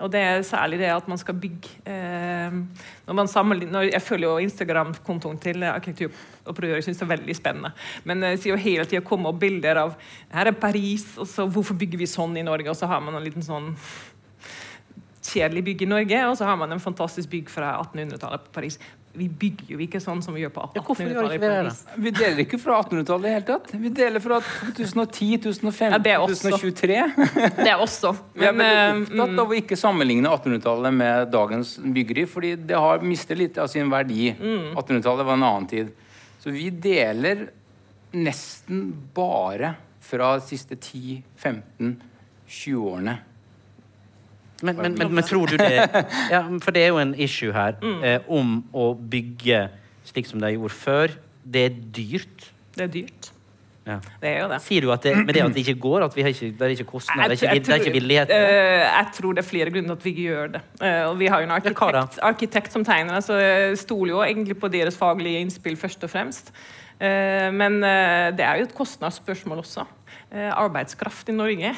Og 0.00 0.10
det 0.12 0.20
er 0.24 0.44
særlig 0.46 0.80
det 0.80 0.90
at 0.92 1.08
man 1.10 1.18
skal 1.20 1.36
bygge 1.40 1.74
eh, 1.84 2.56
når 3.06 3.16
man 3.16 3.28
når 3.70 3.88
Jeg 3.90 4.02
følger 4.02 4.28
jo 4.28 4.44
Instagram-kontoen 4.46 5.38
til 5.38 5.62
arkitekturopprøret. 5.62 6.74
Jeg 6.74 6.82
synes 6.84 6.98
det 6.98 7.06
er 7.06 7.16
veldig 7.16 7.36
spennende. 7.36 7.72
Men 8.04 8.20
det 8.20 8.38
sier 8.40 8.54
jo 8.54 8.62
hele 8.62 8.84
tida 8.84 9.02
komme 9.04 9.28
opp 9.28 9.40
bilder 9.40 9.76
av 9.76 9.96
her 10.32 10.46
er 10.46 10.52
Paris, 10.52 11.18
og 11.18 11.28
så 11.28 11.46
hvorfor 11.46 11.74
bygger 11.74 11.98
vi 11.98 12.06
sånn 12.06 12.36
i 12.36 12.46
Norge? 12.46 12.70
Og 12.70 12.76
så 12.76 12.88
har 12.90 13.00
man 13.04 13.14
en 13.14 13.24
liten 13.24 13.44
sånn 13.44 13.74
kjedelig 15.30 15.64
bygg 15.64 15.84
i 15.84 15.90
Norge, 15.90 16.22
og 16.26 16.36
så 16.38 16.48
har 16.48 16.56
man 16.56 16.72
en 16.72 16.82
fantastisk 16.82 17.30
bygg 17.30 17.50
fra 17.52 17.74
1800-tallet 17.82 18.46
på 18.46 18.54
Paris. 18.56 18.78
Vi 19.12 19.26
bygger 19.26 19.66
jo 19.72 19.78
ikke 19.82 19.98
sånn 20.02 20.20
som 20.22 20.34
vi 20.36 20.42
gjør 20.44 20.52
på 20.54 20.64
Ja, 20.76 20.82
hvorfor 20.86 21.02
gjør 21.02 21.26
1800-tallet 21.26 21.88
Ja, 21.90 21.94
vi 21.98 22.10
det, 22.12 22.18
deler 22.20 22.38
ikke 22.44 22.58
fra 22.62 22.76
1800-tallet 22.84 23.24
i 23.24 23.26
det 23.26 23.32
hele 23.34 23.46
tatt. 23.48 23.72
Vi 23.82 23.90
deler 23.98 24.22
fra 24.22 24.36
2010, 24.44 25.30
2015, 25.46 25.96
Ja, 25.96 25.98
det 26.04 26.12
er 26.12 26.18
også. 26.22 26.52
2023. 26.54 26.98
Det 27.58 27.66
er 27.72 27.82
også. 27.82 28.12
Vi 28.38 28.46
er 28.46 28.54
Men, 28.54 28.62
veldig 28.62 29.18
eh, 29.18 29.24
opptatt 29.24 29.42
av 29.42 29.50
å 29.50 29.56
ikke 29.58 29.76
sammenligne 29.80 30.30
1800-tallet 30.30 30.92
med 31.00 31.26
dagens 31.34 31.68
byggeri, 31.82 32.22
fordi 32.30 32.54
det 32.70 32.78
har 32.78 33.02
mistet 33.02 33.34
litt 33.40 33.58
av 33.58 33.66
sin 33.72 33.90
verdi. 33.90 34.30
1800-tallet 34.38 35.26
var 35.26 35.34
en 35.40 35.46
annen 35.48 35.66
tid. 35.74 35.90
Så 36.40 36.54
vi 36.54 36.70
deler 36.70 37.48
nesten 38.14 38.94
bare 39.14 39.74
fra 40.00 40.38
de 40.38 40.46
siste 40.46 40.78
10-15-20 40.78 42.78
årene. 42.78 43.18
Men, 44.62 44.76
men, 44.76 44.94
men, 44.98 45.14
men 45.16 45.24
tror 45.24 45.48
du 45.50 45.56
det 45.56 45.72
ja, 46.34 46.42
For 46.60 46.74
det 46.76 46.84
er 46.84 46.92
jo 46.92 47.00
en 47.00 47.14
issue 47.16 47.52
her 47.54 47.78
eh, 48.04 48.20
om 48.28 48.58
å 48.76 48.92
bygge 48.94 49.66
slik 50.10 50.28
som 50.28 50.42
de 50.42 50.54
gjorde 50.54 50.76
før. 50.76 51.18
Det 51.44 51.66
er 51.68 51.76
dyrt. 51.96 52.50
det 52.76 52.86
er 52.86 52.94
dyrt. 52.94 53.30
Ja. 53.88 53.96
Det 54.20 54.28
er 54.28 54.42
jo 54.42 54.48
det. 54.50 54.58
Sier 54.62 54.84
du 54.84 54.90
at 54.92 55.04
det, 55.04 55.14
med 55.18 55.32
det 55.34 55.42
at 55.42 55.54
det 55.54 55.62
ikke 55.64 55.80
går, 55.82 56.04
at 56.04 56.16
vi 56.16 56.24
har 56.24 56.34
ikke, 56.34 56.50
det 56.58 56.66
er 56.66 56.74
ikke 56.74 56.86
kostnader, 56.90 57.32
det 57.32 57.38
er 57.42 57.56
ikke, 57.56 57.64
det 57.66 57.74
er 57.74 57.84
ikke 57.84 57.94
villighet? 57.94 58.34
Uh, 58.34 58.82
jeg 58.84 59.06
tror 59.16 59.36
det 59.36 59.42
er 59.42 59.48
flere 59.48 59.72
grunner 59.72 59.94
til 59.94 59.96
at 59.96 60.04
vi 60.04 60.12
ikke 60.14 60.26
gjør 60.26 60.52
det. 60.56 60.60
Uh, 60.82 61.04
og 61.08 61.14
vi 61.22 61.30
har 61.32 61.40
jo 61.40 61.48
en 61.48 61.54
arkitekt, 61.56 62.20
arkitekt 62.30 62.76
som 62.76 62.84
tegner, 62.86 63.24
så 63.24 63.40
jeg 63.40 63.80
stoler 63.80 64.12
jo 64.12 64.20
egentlig 64.26 64.58
på 64.60 64.70
deres 64.72 64.98
faglige 65.00 65.40
innspill 65.46 65.80
først 65.80 66.04
og 66.06 66.12
fremst. 66.12 66.52
Uh, 67.00 67.48
men 67.56 67.80
det 68.36 68.44
er 68.44 68.60
jo 68.60 68.68
et 68.68 68.76
kostnadsspørsmål 68.76 69.64
også. 69.64 69.88
Arbeidskraft 70.30 71.32
i 71.32 71.34
Norge 71.34 71.74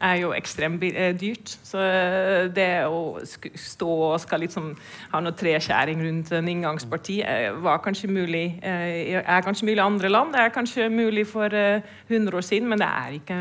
er 0.00 0.18
jo 0.20 0.32
ekstremt 0.36 0.82
eh, 0.88 1.12
dyrt. 1.18 1.54
Så 1.66 1.80
eh, 1.80 2.48
det 2.54 2.68
å 2.88 3.20
stå 3.22 3.88
og 3.88 4.20
skal 4.22 4.42
liksom 4.44 4.72
ha 5.12 5.22
noe 5.22 5.36
treskjæring 5.38 6.02
rundt 6.04 6.32
en 6.36 6.50
inngangsparti 6.52 7.20
eh, 7.26 7.48
var 7.62 7.82
kanskje 7.84 8.10
mulig 8.12 8.44
er 8.62 9.44
kanskje 9.44 9.66
mulig 9.68 9.78
i 9.78 9.84
andre 9.84 10.10
land. 10.12 10.34
Det 10.34 10.42
er 10.42 10.54
kanskje 10.54 10.88
mulig 10.92 11.26
for 11.30 11.52
eh, 11.56 11.84
100 12.08 12.38
år 12.38 12.46
siden, 12.46 12.70
men 12.70 12.82
det 12.82 12.88
er 12.88 13.18
ikke 13.18 13.40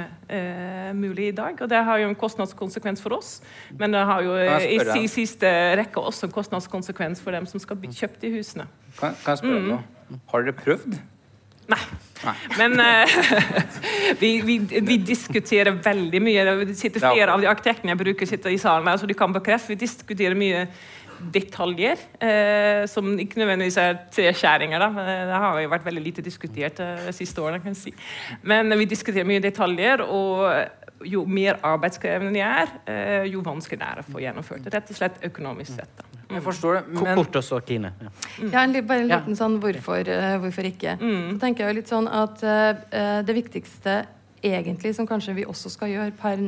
mulig 0.98 1.28
i 1.30 1.36
dag. 1.36 1.58
Og 1.62 1.70
det 1.70 1.84
har 1.86 2.02
jo 2.02 2.10
en 2.10 2.18
kostnadskonsekvens 2.20 3.02
for 3.04 3.18
oss, 3.18 3.32
men 3.78 3.94
det 3.94 4.04
har 4.08 4.24
jo 4.26 4.36
i 4.38 5.08
siste 5.12 5.50
rekke 5.80 6.02
også 6.02 6.30
en 6.30 6.36
kostnadskonsekvens 6.36 7.22
for 7.24 7.36
dem 7.36 7.48
som 7.50 7.62
skal 7.62 7.80
bli 7.80 7.92
kjøpt 7.96 8.24
i 8.28 8.36
husene. 8.38 8.68
Kan, 9.00 9.18
kan 9.24 9.36
jeg 9.36 9.44
spørre 9.44 9.66
noe? 9.66 10.22
Har 10.32 10.46
dere 10.46 10.56
prøvd? 10.56 11.00
Nei. 11.72 11.82
Nei. 12.22 12.34
Men 12.60 12.76
eh, 12.84 13.14
vi, 14.22 14.32
vi, 14.46 14.58
vi 14.86 14.98
diskuterer 15.08 15.74
veldig 15.82 16.22
mye. 16.22 16.44
Det 16.66 16.78
sitter 16.80 17.02
Ja. 17.02 17.14
flere 17.16 17.36
av 17.36 17.42
de 17.44 17.50
arkitektene 17.50 17.96
jeg 17.96 18.02
bruker 18.04 18.30
sitter 18.30 18.54
i 18.54 18.60
salen 18.62 18.90
her, 18.92 19.00
så 19.02 19.10
de 19.10 19.18
kan 19.18 19.34
bekrefte. 19.34 19.74
Vi 19.74 19.80
diskuterer 19.86 20.38
mye 20.38 20.68
detaljer, 21.34 22.00
eh, 22.18 22.84
som 22.90 23.12
ikke 23.22 23.38
nødvendigvis 23.42 23.78
er 23.78 24.00
treskjæringer. 24.14 24.82
Da. 24.82 24.88
Det 25.30 25.42
har 25.44 25.60
jo 25.62 25.70
vært 25.70 25.86
veldig 25.86 26.04
lite 26.04 26.24
diskutert 26.26 26.80
eh, 26.82 27.08
de 27.08 27.14
siste 27.14 27.42
årene. 27.44 27.62
kan 27.62 27.76
jeg 27.76 27.82
si. 27.82 27.94
Men 28.42 28.74
vi 28.80 28.88
diskuterer 28.90 29.30
mye 29.30 29.44
detaljer, 29.44 30.02
og 30.02 31.06
jo 31.06 31.26
mer 31.26 31.58
arbeidskrevende 31.66 32.34
de 32.34 32.42
er, 32.46 32.74
eh, 32.90 33.28
jo 33.34 33.42
vanskeligere 33.46 33.92
er 33.92 34.02
det 34.02 34.08
å 34.08 34.14
få 34.16 34.22
gjennomført 34.22 34.66
det. 34.66 34.74
Rett 34.74 34.90
og 34.94 34.98
slett 34.98 35.22
økonomisk 35.30 35.78
sett. 35.78 35.94
Da. 35.98 36.11
Jeg 36.32 36.46
forstår 36.46 36.80
det, 36.80 36.82
men 36.96 37.20
Kort 37.20 37.36
og 37.42 37.44
så, 37.46 37.60
Kine. 37.66 37.94
Ja. 38.02 38.14
Ja, 38.46 38.64
en, 38.64 38.74
bare 38.88 39.04
en 39.04 39.12
liten 39.12 39.38
sånn 39.38 39.60
hvorfor, 39.64 40.08
eh, 40.08 40.38
hvorfor 40.42 40.72
ikke. 40.72 40.98
Så 41.02 41.38
tenker 41.44 41.66
jeg 41.66 41.74
jo 41.74 41.80
litt 41.82 41.92
sånn 41.92 42.08
at 42.08 42.44
uh, 42.46 43.22
det 43.28 43.38
viktigste 43.38 44.02
egentlig 44.42 44.96
som 44.96 45.08
kanskje 45.08 45.36
vi 45.38 45.46
også 45.46 45.70
skal 45.72 45.92
gjøre 45.92 46.14
per, 46.18 46.40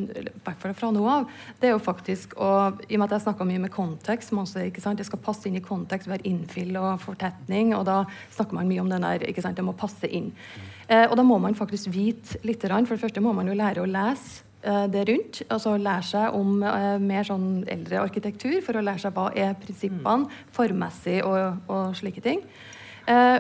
hvert 0.44 0.78
fra 0.78 0.90
nå 0.94 1.04
av, 1.10 1.28
det 1.62 1.70
er 1.70 1.76
jo 1.76 1.82
faktisk 1.84 2.36
å 2.42 2.50
I 2.88 2.96
og 2.96 3.02
med 3.02 3.06
at 3.08 3.18
jeg 3.18 3.26
snakka 3.28 3.48
mye 3.48 3.64
med 3.66 3.74
kontekst, 3.74 4.32
som 4.32 4.42
også, 4.44 4.66
ikke 4.68 4.84
sant, 4.84 5.02
det 5.02 5.08
skal 5.08 5.22
passe 5.24 5.48
inn 5.50 5.60
i 5.60 5.64
kontekst, 5.64 6.10
være 6.10 6.26
innfill 6.30 6.76
og 6.82 7.04
fortetning, 7.04 7.76
og 7.78 7.86
da 7.90 8.04
snakker 8.34 8.58
man 8.58 8.70
mye 8.72 8.82
om 8.84 8.90
den 8.92 9.06
der 9.06 9.28
ikke 9.30 9.46
sant, 9.46 9.58
Det 9.58 9.66
må 9.66 9.76
passe 9.78 10.10
inn. 10.10 10.32
Eh, 10.88 11.06
og 11.06 11.16
da 11.18 11.24
må 11.24 11.38
man 11.38 11.56
faktisk 11.56 11.92
vite 11.94 12.42
litt. 12.44 12.64
For 12.64 12.96
det 12.96 13.04
første 13.04 13.22
må 13.22 13.34
man 13.34 13.48
jo 13.48 13.58
lære 13.58 13.84
å 13.84 13.90
lese 13.90 14.44
det 14.64 15.08
rundt. 15.10 15.42
Altså 15.52 15.76
lære 15.78 16.06
seg 16.08 16.38
om 16.38 16.64
eh, 16.64 17.00
mer 17.02 17.28
sånn 17.28 17.64
eldre 17.72 18.04
arkitektur 18.04 18.62
for 18.66 18.80
å 18.80 18.86
lære 18.86 19.04
seg 19.04 19.18
hva 19.18 19.28
er 19.36 19.58
prinsippene 19.60 20.30
formmessig 20.56 21.20
og, 21.28 21.60
og 21.68 21.98
slike 22.00 22.24
ting. 22.24 22.44
Eh, 23.12 23.40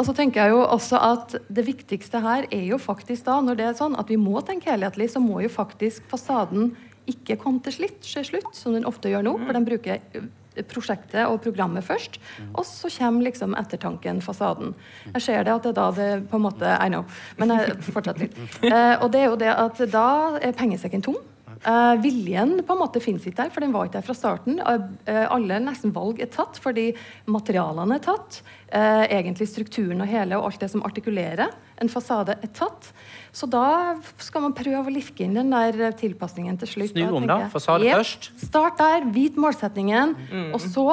og 0.00 0.08
så 0.08 0.14
tenker 0.16 0.42
jeg 0.42 0.54
jo 0.54 0.62
også 0.64 0.98
at 1.04 1.34
Det 1.52 1.62
viktigste 1.66 2.20
her 2.24 2.46
er 2.50 2.64
jo 2.66 2.78
faktisk 2.80 3.26
da, 3.28 3.38
når 3.44 3.58
det 3.58 3.66
er 3.68 3.76
sånn 3.78 3.96
at 4.00 4.08
vi 4.10 4.18
må 4.20 4.40
tenke 4.44 4.72
helhetlig, 4.72 5.10
så 5.12 5.22
må 5.22 5.42
jo 5.44 5.52
faktisk 5.52 6.04
fasaden 6.10 6.72
ikke 7.10 7.36
komme 7.40 7.62
til 7.64 7.80
slutt, 7.80 7.98
til 8.04 8.24
slutt 8.26 8.54
som 8.56 8.76
den 8.76 8.86
ofte 8.88 9.10
gjør 9.10 9.26
nå. 9.26 9.34
For 9.44 9.56
den 9.56 9.66
bruker 9.68 10.00
eh, 10.00 10.28
prosjektet 10.68 11.24
og 11.26 11.40
programmet 11.44 11.84
først, 11.86 12.18
og 12.52 12.64
så 12.68 12.90
kommer 12.98 13.28
liksom 13.28 13.56
ettertanken, 13.58 14.22
fasaden. 14.24 14.74
Jeg 15.14 15.26
ser 15.26 15.44
det 15.44 15.54
at 15.54 15.66
det 15.66 15.72
er 15.72 15.80
da 15.80 15.90
det 15.96 16.10
på 16.30 16.38
en 16.38 16.46
måte 16.46 16.76
I 16.76 16.88
know, 16.92 17.04
men 17.40 17.54
jeg 17.56 17.78
fortsetter 17.90 18.26
litt. 18.26 18.38
Eh, 18.72 18.94
og 19.02 19.10
det 19.12 19.20
er 19.20 19.26
jo 19.26 19.36
det 19.40 19.50
at 19.52 19.80
da 19.92 20.06
er 20.40 20.54
pengesekken 20.56 21.02
tom. 21.04 21.18
Eh, 21.62 21.96
viljen 22.02 22.56
på 22.66 22.74
en 22.74 22.80
måte 22.80 23.00
finnes 23.02 23.22
ikke 23.26 23.44
der, 23.44 23.50
for 23.54 23.62
den 23.62 23.74
var 23.74 23.86
ikke 23.86 24.00
der 24.00 24.06
fra 24.06 24.16
starten. 24.18 24.58
Eh, 24.58 25.26
alle 25.30 25.60
nesten 25.62 25.92
valg 25.94 26.18
er 26.22 26.30
tatt 26.32 26.58
fordi 26.62 26.88
materialene 27.30 27.98
er 27.98 28.02
tatt. 28.02 28.40
Eh, 28.66 29.04
egentlig 29.18 29.46
strukturen 29.50 30.02
og 30.02 30.10
hele 30.10 30.38
og 30.38 30.48
alt 30.48 30.64
det 30.64 30.72
som 30.72 30.82
artikulerer 30.86 31.52
en 31.82 31.92
fasade, 31.92 32.34
er 32.34 32.50
tatt. 32.56 32.90
Så 33.32 33.48
da 33.48 33.96
skal 34.20 34.44
man 34.44 34.52
prøve 34.56 34.84
å 34.84 34.92
lirke 34.92 35.24
inn 35.24 35.38
den 35.38 35.52
der 35.54 35.94
tilpasningen 35.96 36.58
til 36.60 36.68
slutt. 36.68 36.92
Snu 36.92 37.16
om, 37.16 37.26
da. 37.28 37.38
jeg, 37.46 37.52
Fasade 37.54 37.88
jep, 37.88 38.02
først. 38.02 38.28
Start 38.44 38.80
der, 38.80 39.08
vit 39.14 39.38
målsetningen, 39.40 40.16
og 40.52 40.60
så 40.60 40.86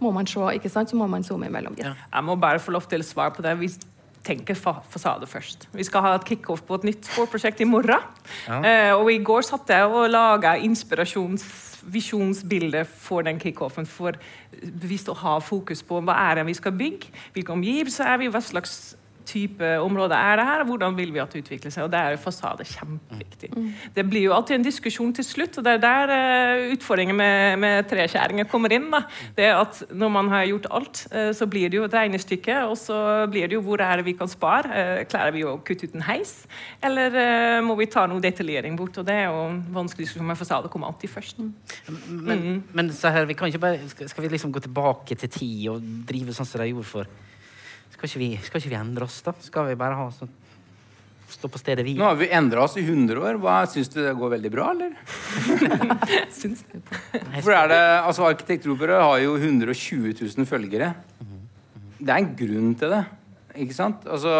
må 0.00 0.12
man 0.14 0.28
se, 0.30 0.40
ikke 0.56 0.70
sant? 0.72 0.90
Så 0.90 0.96
må 0.96 1.06
man 1.10 1.24
zoome 1.26 1.46
imellom. 1.50 1.74
Yes. 1.78 1.96
Jeg 2.14 2.22
må 2.24 2.36
bare 2.40 2.58
få 2.62 2.70
lov 2.76 2.84
til 2.90 3.00
å 3.02 3.04
svare 3.06 3.32
på 3.36 3.42
det. 3.44 3.52
Vi 3.60 3.68
tenker 4.24 4.54
fa 4.58 4.72
fasade 4.92 5.26
først. 5.28 5.68
Vi 5.72 5.84
skal 5.86 6.00
ha 6.04 6.10
et 6.16 6.24
kickoff 6.28 6.62
på 6.68 6.74
et 6.78 6.84
nytt 6.90 7.02
sporprosjekt 7.08 7.58
i 7.64 7.66
morgen. 7.68 8.00
Eh, 8.46 8.94
og 8.94 9.06
i 9.12 9.18
går 9.24 9.42
satt 9.48 9.66
jeg 9.72 9.84
og 9.88 10.10
laga 10.12 10.50
inspirasjonsvisjonsbilde 10.60 12.84
for 12.84 13.22
den 13.26 13.38
kickoffen. 13.40 13.86
For 13.88 14.12
bevisst 14.60 15.08
å 15.08 15.14
ha 15.22 15.40
fokus 15.44 15.82
på 15.86 16.00
hva 16.04 16.14
er 16.28 16.32
det 16.40 16.46
vi 16.50 16.54
skal 16.58 16.72
bygge, 16.76 17.06
hvilke 17.36 17.52
omgivelser 17.56 18.04
er 18.12 18.16
vi, 18.20 18.26
hva 18.32 18.42
slags 18.44 18.72
type 19.30 19.70
område 19.80 20.16
er 20.18 20.40
det 20.40 20.46
her, 20.48 20.64
og 20.64 20.72
hvordan 20.72 20.96
vil 20.98 21.12
vi 21.14 21.22
at 21.22 21.32
det 21.32 21.44
utvikler 21.44 21.72
seg. 21.72 21.86
Og 21.86 21.92
der 21.92 22.14
er 22.14 22.20
fasade 22.20 22.66
kjempeviktig. 22.66 23.50
Det 23.94 24.04
blir 24.08 24.26
jo 24.26 24.34
alltid 24.36 24.58
en 24.58 24.66
diskusjon 24.66 25.12
til 25.16 25.26
slutt, 25.26 25.58
og 25.60 25.66
det 25.66 25.76
er 25.76 25.84
der 25.84 26.12
uh, 26.12 26.72
utfordringen 26.74 27.16
med, 27.16 27.58
med 27.62 27.88
treskjæringer 27.90 28.48
kommer 28.50 28.74
inn. 28.74 28.90
da. 28.92 29.04
Det 29.36 29.46
er 29.46 29.60
at 29.60 29.82
Når 29.90 30.12
man 30.16 30.28
har 30.32 30.48
gjort 30.50 30.66
alt, 30.70 31.04
uh, 31.14 31.30
så 31.36 31.46
blir 31.50 31.70
det 31.70 31.80
jo 31.80 31.86
et 31.86 31.96
regnestykke, 31.96 32.58
og 32.66 32.76
så 32.80 33.26
blir 33.30 33.48
det 33.48 33.58
jo 33.58 33.64
hvor 33.66 33.82
er 33.84 34.00
det 34.00 34.08
vi 34.08 34.16
kan 34.18 34.30
spare. 34.30 34.70
Uh, 34.70 35.04
klarer 35.10 35.34
vi 35.36 35.46
å 35.46 35.58
kutte 35.64 35.88
ut 35.88 35.96
en 35.96 36.06
heis, 36.10 36.44
eller 36.82 37.18
må 37.64 37.74
vi 37.78 37.88
ta 37.90 38.06
noe 38.08 38.22
detaljering 38.22 38.76
bort? 38.78 38.98
og 38.98 39.06
Det 39.06 39.14
er 39.14 39.28
jo 39.30 39.46
en 39.48 39.60
vanskelig 39.74 40.06
diskusjon 40.06 40.28
med 40.28 40.38
fasade 40.38 40.70
kommer 40.72 40.90
alltid 40.90 41.10
først. 41.10 41.40
Men, 42.08 42.62
men 42.72 42.92
så 42.94 43.12
her, 43.14 43.26
vi 43.28 43.36
kan 43.38 43.50
ikke 43.50 43.62
bare, 43.62 43.88
skal 43.88 44.24
vi 44.24 44.32
liksom 44.32 44.52
gå 44.52 44.62
tilbake 44.64 45.14
til 45.14 45.32
tid 45.32 45.66
og 45.72 45.90
drive 46.08 46.34
sånn 46.36 46.48
som 46.48 46.62
de 46.62 46.70
gjorde 46.72 46.88
for 46.90 47.29
skal 48.00 48.08
ikke, 48.08 48.20
vi, 48.22 48.28
skal 48.40 48.62
ikke 48.62 48.72
vi 48.72 48.78
endre 48.78 49.04
oss, 49.04 49.18
da? 49.26 49.34
Skal 49.44 49.66
vi 49.68 49.76
bare 49.80 49.98
ha 49.98 50.06
sånn 50.14 50.36
Stå 51.30 51.46
på 51.46 51.60
stedet 51.60 51.84
hvil? 51.86 51.94
Nå 52.00 52.08
har 52.08 52.16
vi 52.18 52.26
endra 52.34 52.64
oss 52.64 52.72
i 52.74 52.82
100 52.82 53.20
år. 53.22 53.36
Hva 53.38 53.60
Syns 53.70 53.86
du 53.92 54.00
det 54.02 54.16
går 54.18 54.32
veldig 54.32 54.50
bra, 54.50 54.72
eller? 54.72 54.96
Syns 56.40 56.64
det. 56.66 56.80
For 57.44 57.54
er 57.54 57.70
det, 57.70 57.78
altså 58.00 58.24
Arkitekturopprøret 58.26 59.04
har 59.04 59.20
jo 59.22 59.36
120 59.36 60.16
000 60.18 60.48
følgere. 60.50 60.88
Det 62.00 62.08
er 62.08 62.16
en 62.16 62.32
grunn 62.34 62.72
til 62.80 62.96
det, 62.96 63.04
ikke 63.62 63.76
sant? 63.76 64.08
Altså, 64.10 64.34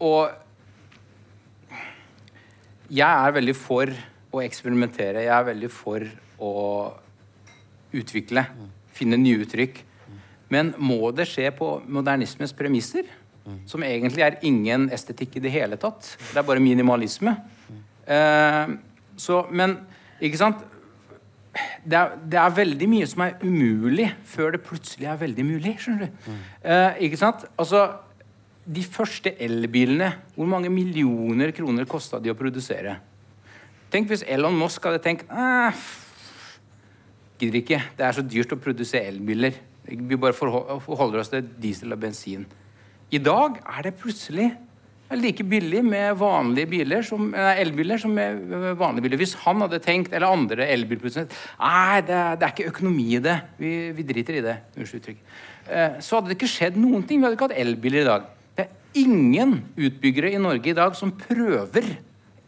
og 0.00 0.30
jeg 2.88 3.04
er 3.04 3.36
veldig 3.36 3.56
for 3.58 3.92
å 4.32 4.40
eksperimentere. 4.46 5.26
Jeg 5.26 5.34
er 5.36 5.48
veldig 5.50 5.72
for 5.74 6.06
å 6.40 6.54
utvikle. 7.92 8.46
Finne 8.96 9.20
nye 9.20 9.42
uttrykk. 9.44 9.82
Men 10.50 10.74
må 10.82 11.12
det 11.14 11.28
skje 11.30 11.48
på 11.54 11.76
modernismens 11.86 12.54
premisser? 12.56 13.06
Som 13.66 13.82
egentlig 13.82 14.22
er 14.22 14.38
ingen 14.46 14.88
estetikk 14.94 15.38
i 15.38 15.42
det 15.42 15.52
hele 15.54 15.78
tatt. 15.80 16.12
Det 16.30 16.38
er 16.38 16.46
bare 16.46 16.62
minimalisme. 16.62 17.34
Eh, 18.06 18.74
så, 19.18 19.40
men 19.50 19.78
ikke 20.20 20.40
sant? 20.40 20.66
Det 21.82 21.96
er, 21.98 22.12
det 22.30 22.38
er, 22.38 22.52
veldig 22.54 22.86
mye 22.90 23.08
som 23.10 23.24
er 23.24 23.40
umulig 23.42 24.06
før 24.28 24.54
det 24.54 24.62
plutselig 24.62 25.08
er 25.10 25.18
veldig 25.18 25.46
mulig. 25.48 25.74
skjønner 25.82 26.06
du? 26.06 26.30
Eh, 26.62 27.02
ikke 27.08 27.20
sant? 27.20 27.46
Altså, 27.58 27.88
De 28.70 28.82
første 28.84 29.32
elbilene, 29.42 30.12
hvor 30.36 30.46
mange 30.46 30.68
millioner 30.70 31.50
kroner 31.50 31.88
kosta 31.88 32.20
de 32.20 32.30
å 32.30 32.36
produsere? 32.38 32.98
Tenk 33.90 34.06
hvis 34.12 34.22
Elon 34.28 34.54
Musk 34.54 34.84
hadde 34.86 35.00
tenkt 35.02 35.24
Gidder 37.40 37.56
ikke. 37.62 37.80
Det 37.96 38.04
er 38.04 38.14
så 38.14 38.22
dyrt 38.22 38.52
å 38.52 38.60
produsere 38.60 39.08
elbiler. 39.08 39.56
Vi 39.86 40.18
bare 40.20 40.36
forholder 40.36 41.22
oss 41.22 41.32
til 41.32 41.46
diesel 41.60 41.94
og 41.94 42.02
bensin. 42.02 42.44
I 43.10 43.18
dag 43.18 43.56
er 43.64 43.86
det 43.88 43.96
plutselig 43.98 44.50
like 45.18 45.42
billig 45.42 45.80
med 45.82 46.14
vanlige 46.20 46.70
biler 46.70 47.02
som, 47.02 47.32
elbiler 47.34 47.98
som 47.98 48.12
med 48.14 48.76
vanlige 48.78 49.02
biler. 49.06 49.18
Hvis 49.18 49.34
han 49.42 49.62
hadde 49.64 49.80
tenkt, 49.82 50.12
eller 50.14 50.30
andre 50.30 50.68
elbilprodusenter 50.70 51.34
Nei, 51.58 52.02
det, 52.06 52.18
det, 52.38 52.46
er 52.46 52.52
ikke 52.54 52.70
økonomi 52.70 53.06
i 53.16 53.22
det. 53.24 53.38
Vi, 53.58 53.72
vi 53.96 54.06
driter 54.06 54.38
i 54.38 54.44
det. 54.44 54.56
Eh, 54.78 55.98
så 55.98 56.18
hadde 56.18 56.30
det 56.30 56.38
ikke 56.38 56.52
skjedd 56.52 56.78
noen 56.78 57.02
ting. 57.02 57.18
Vi 57.18 57.26
hadde 57.26 57.38
ikke 57.38 57.50
hatt 57.50 57.58
elbiler 57.58 58.04
i 58.04 58.06
dag. 58.10 58.28
Det 58.54 58.66
er 58.66 59.02
ingen 59.02 59.58
utbyggere 59.74 60.30
i 60.36 60.42
Norge 60.42 60.70
i 60.70 60.78
dag 60.78 60.94
som 60.98 61.12
prøver. 61.24 61.90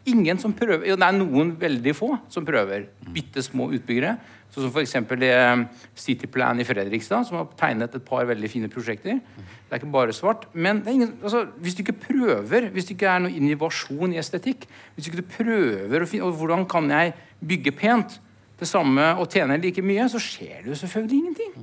Ingen 0.07 0.39
som 0.39 0.55
prøver. 0.55 0.87
Jo, 0.87 0.97
det 0.99 1.09
er 1.09 1.19
noen 1.19 1.53
veldig 1.59 1.95
få 1.95 2.13
som 2.31 2.47
prøver. 2.47 2.87
Bitte 3.11 3.43
små 3.43 3.69
utbyggere 3.75 4.17
Sånn 4.53 4.67
som 4.67 4.73
f.eks. 4.73 4.93
Eh, 5.25 5.61
Cityplan 5.97 6.61
i 6.61 6.65
Fredrikstad, 6.67 7.25
som 7.25 7.39
har 7.39 7.47
tegnet 7.57 7.95
et 7.97 8.05
par 8.05 8.27
veldig 8.29 8.49
fine 8.51 8.69
prosjekter. 8.69 9.17
Det 9.17 9.73
er 9.73 9.79
ikke 9.81 9.93
bare 9.95 10.13
svart. 10.13 10.45
Men 10.53 10.83
ingen, 10.85 11.15
altså, 11.23 11.47
hvis 11.57 11.73
du 11.73 11.81
ikke 11.81 11.97
prøver, 12.03 12.67
hvis 12.69 12.85
det 12.85 12.93
ikke 12.93 13.09
er 13.09 13.23
noe 13.23 13.33
innovasjon 13.33 14.13
i 14.13 14.19
estetikk 14.21 14.67
Hvis 14.93 15.07
du 15.07 15.15
ikke 15.15 15.39
prøver 15.39 16.03
å 16.03 16.09
finne 16.09 16.27
og 16.27 16.37
Hvordan 16.37 16.67
kan 16.69 16.91
jeg 16.93 17.15
bygge 17.41 17.73
pent 17.73 18.19
det 18.59 18.67
samme 18.69 19.07
og 19.17 19.25
tjene 19.33 19.57
like 19.57 19.81
mye? 19.81 20.05
Så 20.11 20.21
skjer 20.21 20.59
det 20.61 20.69
jo 20.69 20.77
selvfølgelig 20.83 21.23
ingenting. 21.23 21.55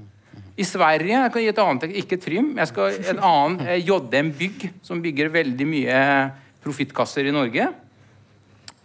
I 0.59 0.67
Sverige 0.67 1.15
jeg 1.15 1.33
kan 1.33 1.45
gi 1.45 1.53
et 1.53 1.61
annet, 1.63 1.95
Ikke 2.03 2.19
Trym. 2.21 2.57
jeg 2.59 2.73
skal 2.73 2.99
En 3.13 3.23
annen 3.29 3.69
eh, 3.69 3.85
JM 3.87 4.33
Bygg, 4.35 4.67
som 4.83 4.99
bygger 5.03 5.31
veldig 5.31 5.69
mye 5.69 6.01
profittkasser 6.65 7.31
i 7.31 7.37
Norge. 7.37 7.69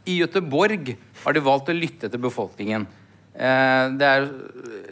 I 0.06 0.20
Gøteborg 0.22 0.94
har 1.24 1.34
de 1.34 1.44
valgt 1.44 1.74
å 1.74 1.76
lytte 1.76 2.12
til 2.12 2.22
befolkningen. 2.22 2.86
Eh, 3.36 3.96
er, 4.00 4.28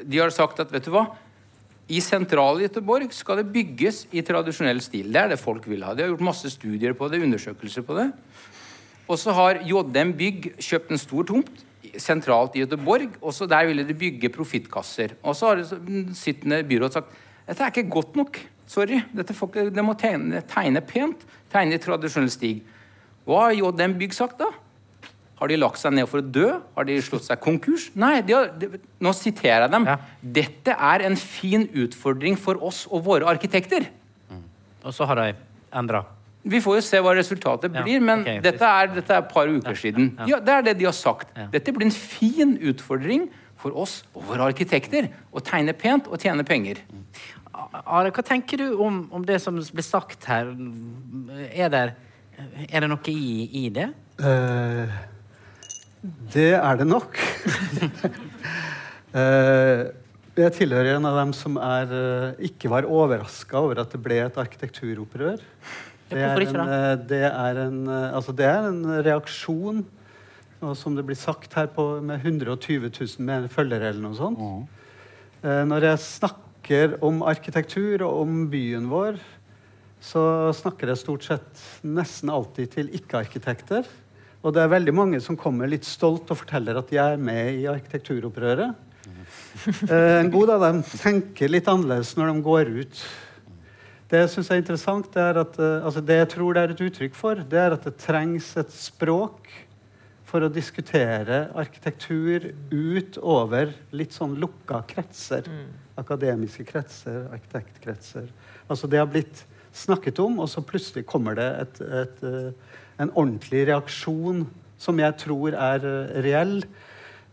de 0.03 0.19
har 0.19 0.33
sagt 0.35 0.59
at 0.59 0.71
vet 0.73 0.85
du 0.85 0.91
hva, 0.93 1.07
i 1.91 1.99
sentrale 2.03 2.63
Göteborg 2.63 3.11
skal 3.15 3.41
det 3.41 3.51
bygges 3.51 4.05
i 4.15 4.23
tradisjonell 4.23 4.79
stil. 4.83 5.11
Det 5.11 5.19
er 5.19 5.33
det 5.33 5.41
folk 5.41 5.65
vil 5.67 5.83
ha. 5.83 5.93
De 5.95 6.05
har 6.05 6.13
gjort 6.13 6.29
masse 6.31 6.51
studier 6.53 6.95
på 6.95 7.09
det, 7.11 7.21
undersøkelser 7.23 7.83
på 7.87 7.97
det. 7.99 8.07
Og 9.11 9.19
så 9.19 9.35
har 9.35 9.59
JM 9.67 10.13
Bygg 10.15 10.53
kjøpt 10.63 10.93
en 10.93 11.01
stor 11.01 11.27
tomt 11.27 11.63
sentralt 11.99 12.55
i 12.55 12.63
Göteborg. 12.63 13.11
Og 13.21 13.35
så 13.35 13.47
der 13.49 13.67
ville 13.67 13.83
de 13.87 13.97
bygge 13.97 14.31
profittkasser. 14.33 15.17
Og 15.21 15.35
så 15.35 15.51
har 15.51 15.59
det 15.59 16.15
sittende 16.17 16.63
byråd 16.67 16.99
sagt 16.99 17.21
dette 17.43 17.59
er 17.59 17.73
ikke 17.73 17.91
godt 17.91 18.15
nok. 18.15 18.39
Sorry. 18.71 19.01
Dette 19.11 19.35
folk, 19.35 19.57
de 19.75 19.83
må 19.83 19.97
tegne, 19.99 20.39
tegne 20.47 20.81
pent. 20.87 21.25
Tegne 21.51 21.75
i 21.75 21.81
tradisjonell 21.83 22.31
stig. 22.31 22.61
Hva 23.27 23.49
har 23.49 23.57
JM 23.57 23.97
Bygg 23.99 24.15
sagt 24.15 24.39
da? 24.39 24.47
Har 25.43 25.51
de 25.51 25.57
lagt 25.59 25.75
seg 25.75 25.91
ned 25.91 26.07
for 26.07 26.21
å 26.21 26.23
dø? 26.23 26.45
Har 26.77 26.85
de 26.87 26.93
slått 27.03 27.25
seg 27.27 27.41
konkurs? 27.43 27.89
Nei, 27.99 28.21
de 28.23 28.31
har, 28.31 28.45
de, 28.55 28.77
nå 29.03 29.11
siterer 29.11 29.65
jeg 29.65 29.73
dem. 29.73 29.87
Ja. 29.91 29.97
Dette 30.37 30.75
er 30.87 31.03
en 31.03 31.17
fin 31.19 31.65
utfordring 31.83 32.39
for 32.39 32.63
oss 32.63 32.85
og 32.87 33.03
våre 33.09 33.27
arkitekter. 33.27 33.89
Mm. 34.31 34.45
Og 34.87 34.95
så 34.95 35.09
har 35.09 35.19
de 35.19 35.25
endra? 35.75 36.05
Vi 36.47 36.63
får 36.63 36.79
jo 36.79 36.85
se 36.87 37.03
hva 37.03 37.11
resultatet 37.17 37.75
blir, 37.75 37.97
ja, 37.97 38.05
men 38.07 38.23
okay, 38.23 38.39
dette, 38.43 38.71
er, 38.71 38.89
dette, 38.95 39.11
er, 39.11 39.19
et 39.19 39.35
par 39.35 39.51
uker 39.51 39.75
ja, 39.75 39.81
siden. 39.83 40.09
Ja, 40.31 40.39
Det 40.39 40.55
er 40.55 40.65
det 40.69 40.77
de 40.79 40.87
har 40.87 40.95
sagt. 40.95 41.35
Dette 41.51 41.75
blir 41.75 41.91
en 41.91 41.95
fin 41.95 42.57
utfordring 42.63 43.27
for 43.59 43.75
oss 43.83 43.99
og 44.15 44.23
våre 44.31 44.47
arkitekter 44.47 45.11
å 45.31 45.43
tegne 45.43 45.75
pent 45.75 46.07
og 46.07 46.23
tjene 46.23 46.47
penger. 46.47 46.79
Mm. 46.87 47.05
Are, 47.83 48.15
hva 48.15 48.23
tenker 48.23 48.63
du 48.63 48.79
om, 48.79 49.09
om, 49.11 49.27
det 49.27 49.43
som 49.43 49.59
blir 49.59 49.85
sagt 49.91 50.23
her? 50.31 50.55
Er 51.51 51.71
det, 51.71 51.87
er 52.69 52.79
det 52.79 52.95
noe 52.95 53.11
i, 53.11 53.47
i 53.63 53.69
det? 53.75 53.91
Uh, 54.23 54.87
det 56.03 56.53
er 56.59 56.79
det 56.81 56.89
nok. 56.89 57.19
Eh, 59.13 59.79
jeg 60.33 60.53
tilhører 60.55 60.95
en 60.95 61.05
av 61.05 61.19
dem 61.19 61.31
som 61.37 61.59
er, 61.61 61.91
eh, 61.93 62.47
ikke 62.47 62.71
var 62.71 62.87
overraska 62.89 63.59
over 63.59 63.83
at 63.83 63.91
det 63.93 63.99
ble 64.01 64.15
et 64.23 64.39
arkitekturopprør. 64.41 65.37
Det 66.09 66.17
er 66.17 66.41
en, 66.41 66.57
eh, 66.63 66.95
det 67.11 67.19
er 67.27 67.59
en, 67.67 67.77
altså 67.85 68.33
det 68.33 68.47
er 68.49 68.65
en 68.71 68.81
reaksjon, 69.05 69.85
og 70.65 70.73
som 70.75 70.95
det 70.97 71.05
blir 71.05 71.19
sagt 71.19 71.53
her, 71.53 71.67
på, 71.67 72.01
med 72.01 72.25
120 72.25 72.89
000 72.89 73.47
følgere 73.53 73.93
eller 73.93 74.01
noe 74.01 74.17
sånt. 74.17 74.41
Når 75.43 75.85
jeg 75.91 76.03
snakker 76.07 76.97
om 77.05 77.21
arkitektur 77.21 78.01
og 78.01 78.23
om 78.25 78.47
byen 78.49 78.89
vår, 78.89 79.21
så 80.01 80.49
snakker 80.57 80.89
jeg 80.89 81.03
stort 81.03 81.29
sett 81.29 81.67
nesten 81.85 82.33
alltid 82.33 82.73
til 82.79 82.89
ikke-arkitekter. 82.97 83.85
Og 84.43 84.51
det 84.51 84.63
er 84.63 84.71
veldig 84.73 84.93
mange 84.95 85.19
som 85.23 85.39
kommer 85.39 85.69
litt 85.71 85.87
stolt 85.87 86.31
og 86.33 86.41
forteller 86.41 86.75
at 86.79 86.89
de 86.91 86.99
er 86.99 87.21
med 87.21 87.61
i 87.61 87.69
arkitekturopprøret. 87.71 88.73
Eh, 89.63 90.17
en 90.17 90.31
god 90.33 90.49
av 90.55 90.63
dem 90.63 90.79
tenker 90.83 91.51
litt 91.51 91.67
annerledes 91.69 92.15
når 92.17 92.31
de 92.31 92.41
går 92.43 92.71
ut. 92.81 93.01
Det 94.09 94.23
jeg 94.23 94.31
synes 94.33 94.49
er 94.49 94.59
interessant, 94.59 95.07
det, 95.13 95.21
er 95.21 95.39
at, 95.43 95.59
eh, 95.61 95.85
altså 95.85 96.01
det 96.03 96.17
jeg 96.17 96.29
tror 96.33 96.57
det 96.57 96.63
er 96.63 96.73
et 96.73 96.81
uttrykk 96.87 97.15
for, 97.15 97.43
det 97.51 97.59
er 97.61 97.75
at 97.75 97.85
det 97.85 97.93
trengs 98.01 98.47
et 98.59 98.73
språk 98.73 99.51
for 100.33 100.43
å 100.45 100.49
diskutere 100.49 101.43
arkitektur 101.61 102.49
utover 102.73 103.75
litt 103.93 104.17
sånn 104.17 104.33
lukka 104.41 104.81
kretser. 104.89 105.45
Mm. 105.45 105.71
Akademiske 106.01 106.65
kretser, 106.65 107.27
arkitektkretser. 107.37 108.31
Altså 108.65 108.89
Det 108.89 108.99
har 109.03 109.11
blitt 109.13 109.45
snakket 109.73 110.21
om, 110.25 110.41
og 110.41 110.49
så 110.49 110.65
plutselig 110.65 111.05
kommer 111.09 111.37
det 111.37 111.49
et, 111.61 111.83
et, 111.85 112.23
et 112.23 112.25
eh, 112.31 112.73
en 113.03 113.13
ordentlig 113.13 113.67
reaksjon 113.69 114.43
som 114.81 114.99
jeg 114.99 115.15
tror 115.21 115.55
er 115.55 115.85
uh, 115.85 116.17
reell. 116.25 116.59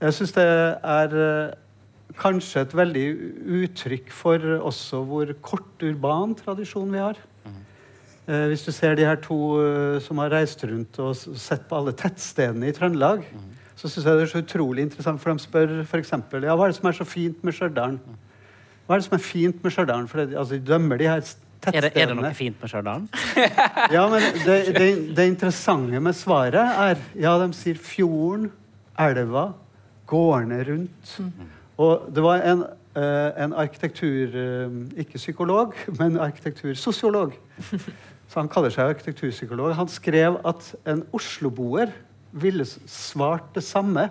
Jeg 0.01 0.17
syns 0.17 0.35
det 0.37 0.47
er 0.47 1.17
uh, 1.17 2.15
kanskje 2.21 2.65
et 2.65 2.77
veldig 2.77 3.07
uttrykk 3.61 4.13
for 4.15 4.47
også 4.59 5.03
hvor 5.09 5.35
kort 5.45 5.85
urban 5.87 6.37
tradisjon 6.39 6.93
vi 6.93 7.03
har. 7.03 7.21
Uh, 8.31 8.47
hvis 8.53 8.63
du 8.67 8.71
ser 8.75 8.95
de 8.99 9.07
her 9.09 9.19
to 9.23 9.39
som 10.05 10.21
har 10.23 10.33
reist 10.35 10.63
rundt 10.69 11.01
og 11.03 11.17
sett 11.19 11.67
på 11.67 11.81
alle 11.81 11.97
tettstedene 11.97 12.71
i 12.71 12.77
Trøndelag, 12.77 13.25
mm. 13.27 13.53
så 13.75 13.89
syns 13.91 14.07
jeg 14.07 14.19
det 14.19 14.27
er 14.27 14.35
så 14.35 14.45
utrolig 14.45 14.87
interessant, 14.87 15.23
for 15.23 15.35
de 15.35 15.43
spør 15.43 15.79
f.eks. 15.83 16.15
Ja, 16.15 16.55
hva 16.55 16.69
er 16.69 16.75
det 16.75 16.79
som 16.79 16.91
er 16.91 16.99
så 17.01 17.09
fint 17.09 17.43
med 17.47 17.57
Stjørdal. 17.57 17.99
Hva 18.87 18.97
er 18.97 19.03
det 19.03 19.07
som 19.09 19.19
er 19.19 19.23
fint 19.23 19.65
med 19.65 19.75
Stjørdal? 19.75 20.07
For 20.11 20.23
det, 20.23 20.37
altså, 20.39 20.59
de 20.59 20.67
dømmer 20.67 20.99
de 21.01 21.11
her 21.11 21.25
er 21.69 21.85
det, 21.85 21.91
er 21.95 22.09
det, 22.09 22.17
noe 22.17 22.33
fint 22.37 22.57
med 22.61 22.71
Stjørdal? 22.73 23.07
ja, 23.97 24.05
men 24.09 24.25
det, 24.47 24.57
det, 24.77 24.89
det, 25.17 25.27
interessante 25.29 26.01
med 26.01 26.17
svaret 26.17 26.57
er 26.57 27.01
Ja, 27.21 27.35
de 27.43 27.51
sier 27.57 27.77
fjorden, 27.77 28.49
elva, 29.01 29.51
gårdene 30.09 30.63
rundt. 30.69 31.17
Mm. 31.21 31.51
Og 31.81 32.07
det 32.15 32.25
var 32.25 32.45
en, 32.49 32.65
uh, 32.97 33.45
en 33.45 33.57
arkitektur... 33.61 34.33
Uh, 34.33 34.81
ikke 34.97 35.21
psykolog, 35.21 35.77
men 36.01 36.17
arkitektursosiolog. 36.21 37.37
så 38.31 38.41
han 38.41 38.49
kaller 38.49 38.73
seg 38.73 38.95
arkitekturpsykolog, 38.95 39.75
han 39.77 39.89
skrev 39.91 40.41
at 40.47 40.73
en 40.89 41.05
osloboer 41.17 41.93
ville 42.33 42.65
svart 42.87 43.53
det 43.57 43.65
samme 43.67 44.09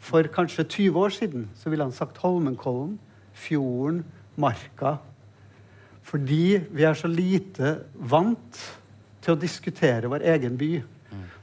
for 0.00 0.30
kanskje 0.32 0.64
20 0.64 0.98
år 0.98 1.08
siden. 1.08 1.50
Så 1.56 1.70
ville 1.70 1.84
han 1.84 1.92
sagt 1.92 2.18
Holmenkollen, 2.22 2.98
fjorden, 3.34 4.04
marka. 4.36 4.98
Fordi 6.10 6.58
vi 6.74 6.86
er 6.86 6.96
så 6.98 7.08
lite 7.10 7.76
vant 7.94 8.62
til 9.22 9.36
å 9.36 9.38
diskutere 9.38 10.10
vår 10.10 10.24
egen 10.34 10.56
by. 10.58 10.72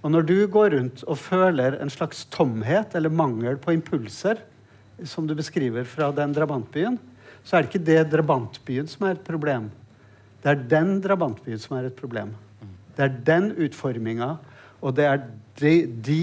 Og 0.03 0.11
når 0.13 0.25
du 0.27 0.37
går 0.51 0.73
rundt 0.75 1.03
og 1.07 1.19
føler 1.19 1.77
en 1.81 1.91
slags 1.91 2.25
tomhet 2.31 2.95
eller 2.95 3.13
mangel 3.13 3.57
på 3.59 3.73
impulser, 3.75 4.41
som 5.05 5.27
du 5.27 5.35
beskriver 5.37 5.85
fra 5.87 6.09
den 6.15 6.33
drabantbyen, 6.35 6.97
så 7.43 7.57
er 7.57 7.63
det 7.63 7.71
ikke 7.71 7.87
det 7.87 8.01
drabantbyen 8.11 8.89
som 8.91 9.07
er 9.07 9.15
et 9.15 9.25
problem. 9.27 9.69
Det 10.43 10.51
er 10.51 10.67
den 10.75 10.97
drabantbyen 11.03 11.61
som 11.61 11.77
er 11.77 11.89
et 11.89 11.97
problem. 11.97 12.33
Det 12.97 13.05
er 13.05 13.17
den 13.27 13.51
utforminga, 13.61 14.35
og 14.81 14.95
det 14.97 15.05
er 15.05 15.21
de, 15.59 15.73
de, 16.05 16.21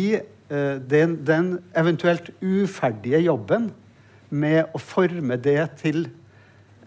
eh, 0.51 0.77
den, 0.91 1.17
den 1.27 1.51
eventuelt 1.77 2.31
uferdige 2.43 3.23
jobben 3.25 3.71
med 4.31 4.75
å 4.75 4.81
forme 4.83 5.39
det 5.39 5.61
til 5.81 6.07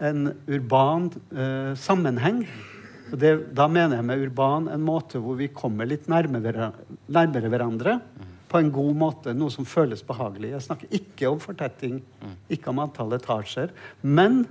en 0.00 0.32
urban 0.46 1.08
eh, 1.32 1.74
sammenheng. 1.78 2.42
Og 3.08 3.18
det, 3.20 3.32
da 3.56 3.66
mener 3.70 3.98
jeg 3.98 4.06
med 4.08 4.24
urban 4.26 4.68
en 4.72 4.84
måte 4.84 5.20
hvor 5.22 5.38
vi 5.38 5.48
kommer 5.52 5.88
litt 5.88 6.08
nærmere, 6.10 6.72
nærmere 7.08 7.50
hverandre 7.50 7.98
på 8.48 8.60
en 8.60 8.70
god 8.72 8.94
måte. 9.00 9.34
Noe 9.36 9.52
som 9.52 9.68
føles 9.68 10.04
behagelig. 10.04 10.52
Jeg 10.54 10.66
snakker 10.66 10.98
ikke 11.00 11.30
om 11.30 11.40
fortetting, 11.42 12.00
ikke 12.52 12.72
om 12.72 12.82
antall 12.84 13.16
etasjer. 13.16 13.72
Men 14.02 14.42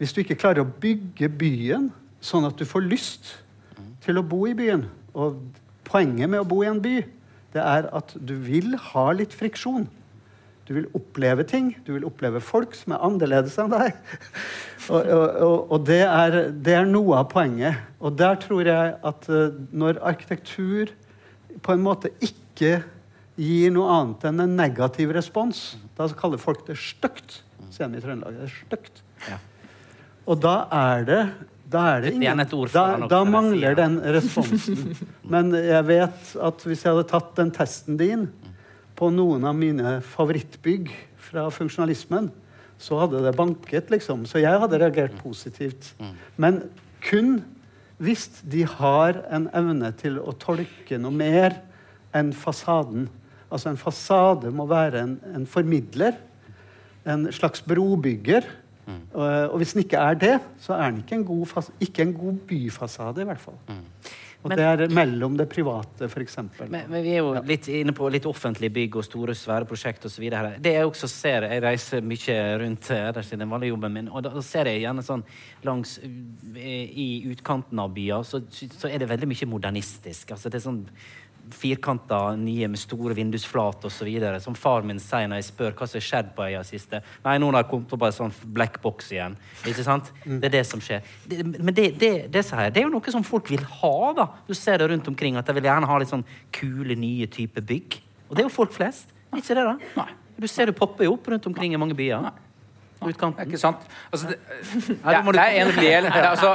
hvis 0.00 0.12
du 0.14 0.22
ikke 0.22 0.38
klarer 0.38 0.64
å 0.64 0.70
bygge 0.82 1.30
byen 1.32 1.90
sånn 2.24 2.46
at 2.48 2.58
du 2.58 2.66
får 2.68 2.86
lyst 2.86 3.36
til 4.04 4.18
å 4.18 4.26
bo 4.26 4.44
i 4.48 4.54
byen 4.56 4.84
Og 5.16 5.38
poenget 5.86 6.28
med 6.28 6.42
å 6.42 6.48
bo 6.48 6.60
i 6.62 6.68
en 6.68 6.80
by, 6.82 6.98
det 7.54 7.62
er 7.62 7.86
at 7.94 8.10
du 8.20 8.34
vil 8.44 8.74
ha 8.90 9.04
litt 9.16 9.32
friksjon. 9.32 9.86
Du 10.66 10.74
vil 10.74 10.88
oppleve 10.98 11.44
ting. 11.46 11.70
Du 11.86 11.92
vil 11.94 12.06
oppleve 12.08 12.40
folk 12.42 12.74
som 12.74 12.96
er 12.96 13.04
annerledes 13.06 13.54
enn 13.62 13.70
deg. 13.70 13.94
og 14.92 15.10
og, 15.14 15.56
og, 15.70 15.78
det, 15.86 16.02
er, 16.02 16.38
det 16.50 16.74
er 16.74 16.88
noe 16.90 17.20
av 17.20 17.30
poenget. 17.30 17.78
Og 18.02 18.16
der 18.18 18.38
tror 18.42 18.66
jeg 18.66 18.94
at 19.06 19.30
eh, 19.30 19.56
når 19.70 20.02
arkitektur 20.12 20.90
på 21.62 21.74
en 21.74 21.84
måte 21.84 22.10
ikke 22.24 22.80
gir 23.36 23.74
noe 23.74 23.90
annet 23.92 24.24
enn 24.30 24.42
en 24.42 24.56
negativ 24.58 25.12
respons, 25.14 25.76
da 25.96 26.08
kaller 26.18 26.40
folk 26.40 26.64
det 26.66 26.78
stygt. 26.80 27.42
De 27.76 27.84
i 27.86 28.00
Trøndelag. 28.00 28.38
Det 28.38 28.48
er 28.48 28.54
stygt. 28.54 29.04
Ja. 29.28 29.38
Og 30.26 30.40
da 30.42 30.56
er 30.72 31.06
det 31.06 31.20
da 31.66 31.82
er 31.96 32.04
det 32.04 32.12
ingen, 32.14 32.38
da, 32.70 32.84
da 33.10 33.24
mangler 33.26 33.74
den 33.74 33.96
responsen. 34.14 34.92
Men 35.32 35.50
jeg 35.50 35.82
vet 35.88 36.34
at 36.38 36.62
hvis 36.62 36.84
jeg 36.84 36.94
hadde 36.94 37.08
tatt 37.10 37.32
den 37.40 37.50
testen 37.54 37.98
din 37.98 38.28
på 38.96 39.10
noen 39.12 39.44
av 39.44 39.56
mine 39.58 39.98
favorittbygg 40.14 40.90
fra 41.28 41.48
funksjonalismen, 41.52 42.30
så 42.78 42.98
hadde 43.00 43.22
det 43.24 43.36
banket, 43.36 43.90
liksom. 43.92 44.26
Så 44.28 44.40
jeg 44.42 44.60
hadde 44.60 44.80
reagert 44.80 45.14
positivt. 45.22 45.94
Men 46.36 46.62
kun 47.04 47.38
hvis 47.96 48.26
de 48.44 48.64
har 48.68 49.22
en 49.32 49.48
evne 49.56 49.90
til 49.96 50.18
å 50.20 50.34
tolke 50.36 50.98
noe 51.00 51.14
mer 51.14 51.56
enn 52.16 52.32
fasaden. 52.36 53.08
Altså 53.48 53.70
en 53.72 53.80
fasade 53.80 54.50
må 54.52 54.66
være 54.68 55.02
en, 55.04 55.16
en 55.36 55.46
formidler, 55.48 56.18
en 57.06 57.28
slags 57.32 57.62
brobygger. 57.64 58.44
Og, 58.86 59.24
og 59.24 59.56
hvis 59.58 59.72
den 59.74 59.82
ikke 59.82 60.02
er 60.02 60.18
det, 60.20 60.34
så 60.62 60.76
er 60.76 60.92
den 60.92 61.00
ikke 61.02 61.16
en 61.18 61.26
god, 61.26 61.70
ikke 61.82 62.04
en 62.04 62.14
god 62.14 62.42
byfasade, 62.50 63.24
i 63.24 63.28
hvert 63.30 63.42
fall. 63.42 63.56
Og 64.46 64.52
Men- 64.52 64.58
det 64.58 64.66
er 64.86 64.94
mellom 64.94 65.36
det 65.36 65.48
private, 65.50 66.06
f.eks. 66.06 66.36
Men, 66.68 66.84
men 66.88 67.02
vi 67.02 67.14
er 67.16 67.18
jo 67.24 67.32
litt 67.42 67.66
inne 67.68 67.92
på 67.96 68.06
litt 68.12 68.28
offentlige 68.30 68.70
bygg 68.76 68.96
og 69.00 69.04
store, 69.04 69.34
svære 69.34 69.66
prosjekter 69.66 70.06
osv. 70.06 70.28
Det 70.62 70.72
jeg 70.76 70.86
også 70.86 71.10
ser, 71.10 71.48
jeg 71.50 71.62
reiser 71.64 72.00
mye 72.06 72.38
rundt 72.62 72.90
eh, 72.94 73.08
ellers 73.08 73.32
i 73.32 73.40
den 73.40 73.50
vanlige 73.50 73.74
jobben 73.74 73.92
min, 73.98 74.08
og 74.08 74.22
da, 74.22 74.30
da 74.30 74.44
ser 74.46 74.70
jeg 74.70 74.84
gjerne 74.84 75.02
sånn 75.02 75.24
langs 75.66 75.98
eh, 75.98 76.86
I 76.86 77.08
utkanten 77.32 77.82
av 77.82 77.90
byer 77.96 78.22
så, 78.22 78.40
så 78.50 78.88
er 78.88 79.02
det 79.02 79.10
veldig 79.10 79.28
mye 79.34 79.50
modernistisk. 79.50 80.30
Altså 80.36 80.52
det 80.52 80.60
er 80.60 80.68
sånn 80.68 80.84
firkanta 81.54 82.20
nye 82.40 82.68
med 82.70 82.80
store 82.80 83.14
vindusflater 83.16 83.90
osv. 83.90 84.08
Som 84.42 84.56
far 84.58 84.86
min 84.86 85.00
sier 85.02 85.28
når 85.30 85.42
jeg 85.42 85.48
spør 85.50 85.74
hva 85.76 85.88
som 85.88 86.00
har 86.00 86.06
skjedd 86.06 86.32
på 86.36 86.46
øya 86.48 86.62
siste. 86.66 87.02
Nei, 87.24 87.36
nå 87.42 87.50
har 87.50 87.58
det 87.60 87.70
kommet 87.70 87.92
opp 87.96 88.06
en 88.08 88.16
sånn 88.16 88.34
black 88.56 88.80
box 88.84 89.12
igjen. 89.14 89.36
Ikke 89.66 89.86
sant? 89.86 90.12
Det 90.24 90.50
er 90.50 90.56
det 90.58 90.64
som 90.68 90.82
skjer. 90.82 91.04
Det, 91.26 91.42
men 91.56 91.72
det, 91.74 91.88
det, 92.00 92.12
det, 92.32 92.44
her, 92.50 92.70
det 92.72 92.82
er 92.82 92.88
jo 92.88 92.94
noe 92.94 93.14
som 93.14 93.26
folk 93.26 93.50
vil 93.52 93.64
ha. 93.80 93.96
da. 94.16 94.28
Du 94.48 94.54
ser 94.56 94.82
det 94.82 94.90
rundt 94.92 95.08
omkring 95.12 95.38
at 95.38 95.48
de 95.48 95.56
vil 95.58 95.68
gjerne 95.70 95.90
ha 95.90 96.00
litt 96.02 96.12
sånn 96.12 96.26
kule, 96.54 96.98
nye 96.98 97.28
type 97.30 97.62
bygg. 97.62 98.00
Og 98.28 98.34
det 98.34 98.44
er 98.44 98.48
jo 98.50 98.56
folk 98.56 98.74
flest. 98.74 99.12
Ikke 99.36 99.54
det, 99.54 99.66
da? 99.66 99.76
Nei. 100.00 100.10
Du 100.36 100.44
ser 100.50 100.68
det 100.68 100.76
popper 100.76 101.06
jo 101.06 101.14
opp 101.16 101.30
rundt 101.32 101.46
omkring 101.48 101.72
i 101.72 101.80
mange 101.80 101.96
byer. 101.96 102.20
Er 102.20 102.45
Utkanten. 102.96 103.44
ikke 103.44 103.58
sant? 103.60 103.82
Altså, 104.08 104.30
det, 104.30 104.38
det, 104.40 104.94
Nei, 105.04 105.16
det 105.36 105.42
er 105.42 105.56
en 105.60 105.72
del 105.76 106.06
det 106.06 106.12
er, 106.16 106.28
altså, 106.30 106.52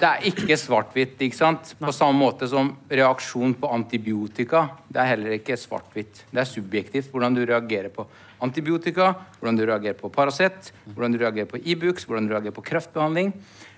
det 0.00 0.08
er 0.08 0.24
ikke 0.30 0.56
svart-hvitt. 0.58 1.14
ikke 1.22 1.38
sant? 1.38 1.74
På 1.78 1.94
samme 1.94 2.18
måte 2.18 2.48
som 2.50 2.72
reaksjon 2.90 3.54
på 3.60 3.70
antibiotika. 3.76 4.64
Det 4.90 5.00
er 5.02 5.12
heller 5.12 5.36
ikke 5.38 5.58
svart-hvitt. 5.60 6.24
Det 6.32 6.42
er 6.42 6.50
subjektivt 6.50 7.12
hvordan 7.12 7.38
du 7.38 7.44
reagerer 7.44 7.92
på 7.94 8.06
antibiotika, 8.42 9.12
hvordan 9.38 9.60
du 9.60 9.64
reagerer 9.68 9.98
på 10.00 10.10
Paracet, 10.12 10.72
hvordan 10.90 11.14
du 11.14 11.20
reagerer 11.22 11.48
på 11.50 11.60
Ibux, 11.62 12.04
hvordan 12.08 12.26
du 12.26 12.34
reagerer 12.34 12.56
på 12.56 12.66
kreftbehandling. 12.66 13.34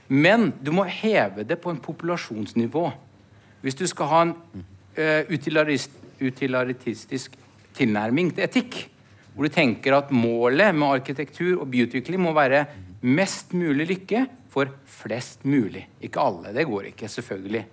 Men 0.08 0.50
du 0.64 0.72
må 0.74 0.86
heve 0.88 1.44
det 1.44 1.60
på 1.60 1.72
en 1.72 1.80
populasjonsnivå. 1.82 2.86
Hvis 3.62 3.78
du 3.78 3.84
skal 3.86 4.10
ha 4.10 4.22
en 4.26 4.34
uh, 4.98 5.32
utilarist, 5.32 5.92
utilaritistisk 6.22 7.36
tilnærming 7.76 8.32
til 8.34 8.44
etikk, 8.46 8.80
hvor 9.32 9.48
du 9.48 9.52
tenker 9.52 9.96
at 9.96 10.12
målet 10.12 10.74
med 10.76 10.98
arkitektur 10.98 11.60
og 11.62 11.70
byutvikling 11.72 12.20
må 12.20 12.34
være 12.36 12.66
mest 13.02 13.54
mulig 13.56 13.88
lykke 13.88 14.26
for 14.52 14.70
flest 15.00 15.46
mulig. 15.48 15.86
Ikke 16.04 16.20
alle, 16.20 16.52
det 16.52 16.66
går 16.68 16.90
ikke, 16.90 17.08
selvfølgelig. 17.08 17.64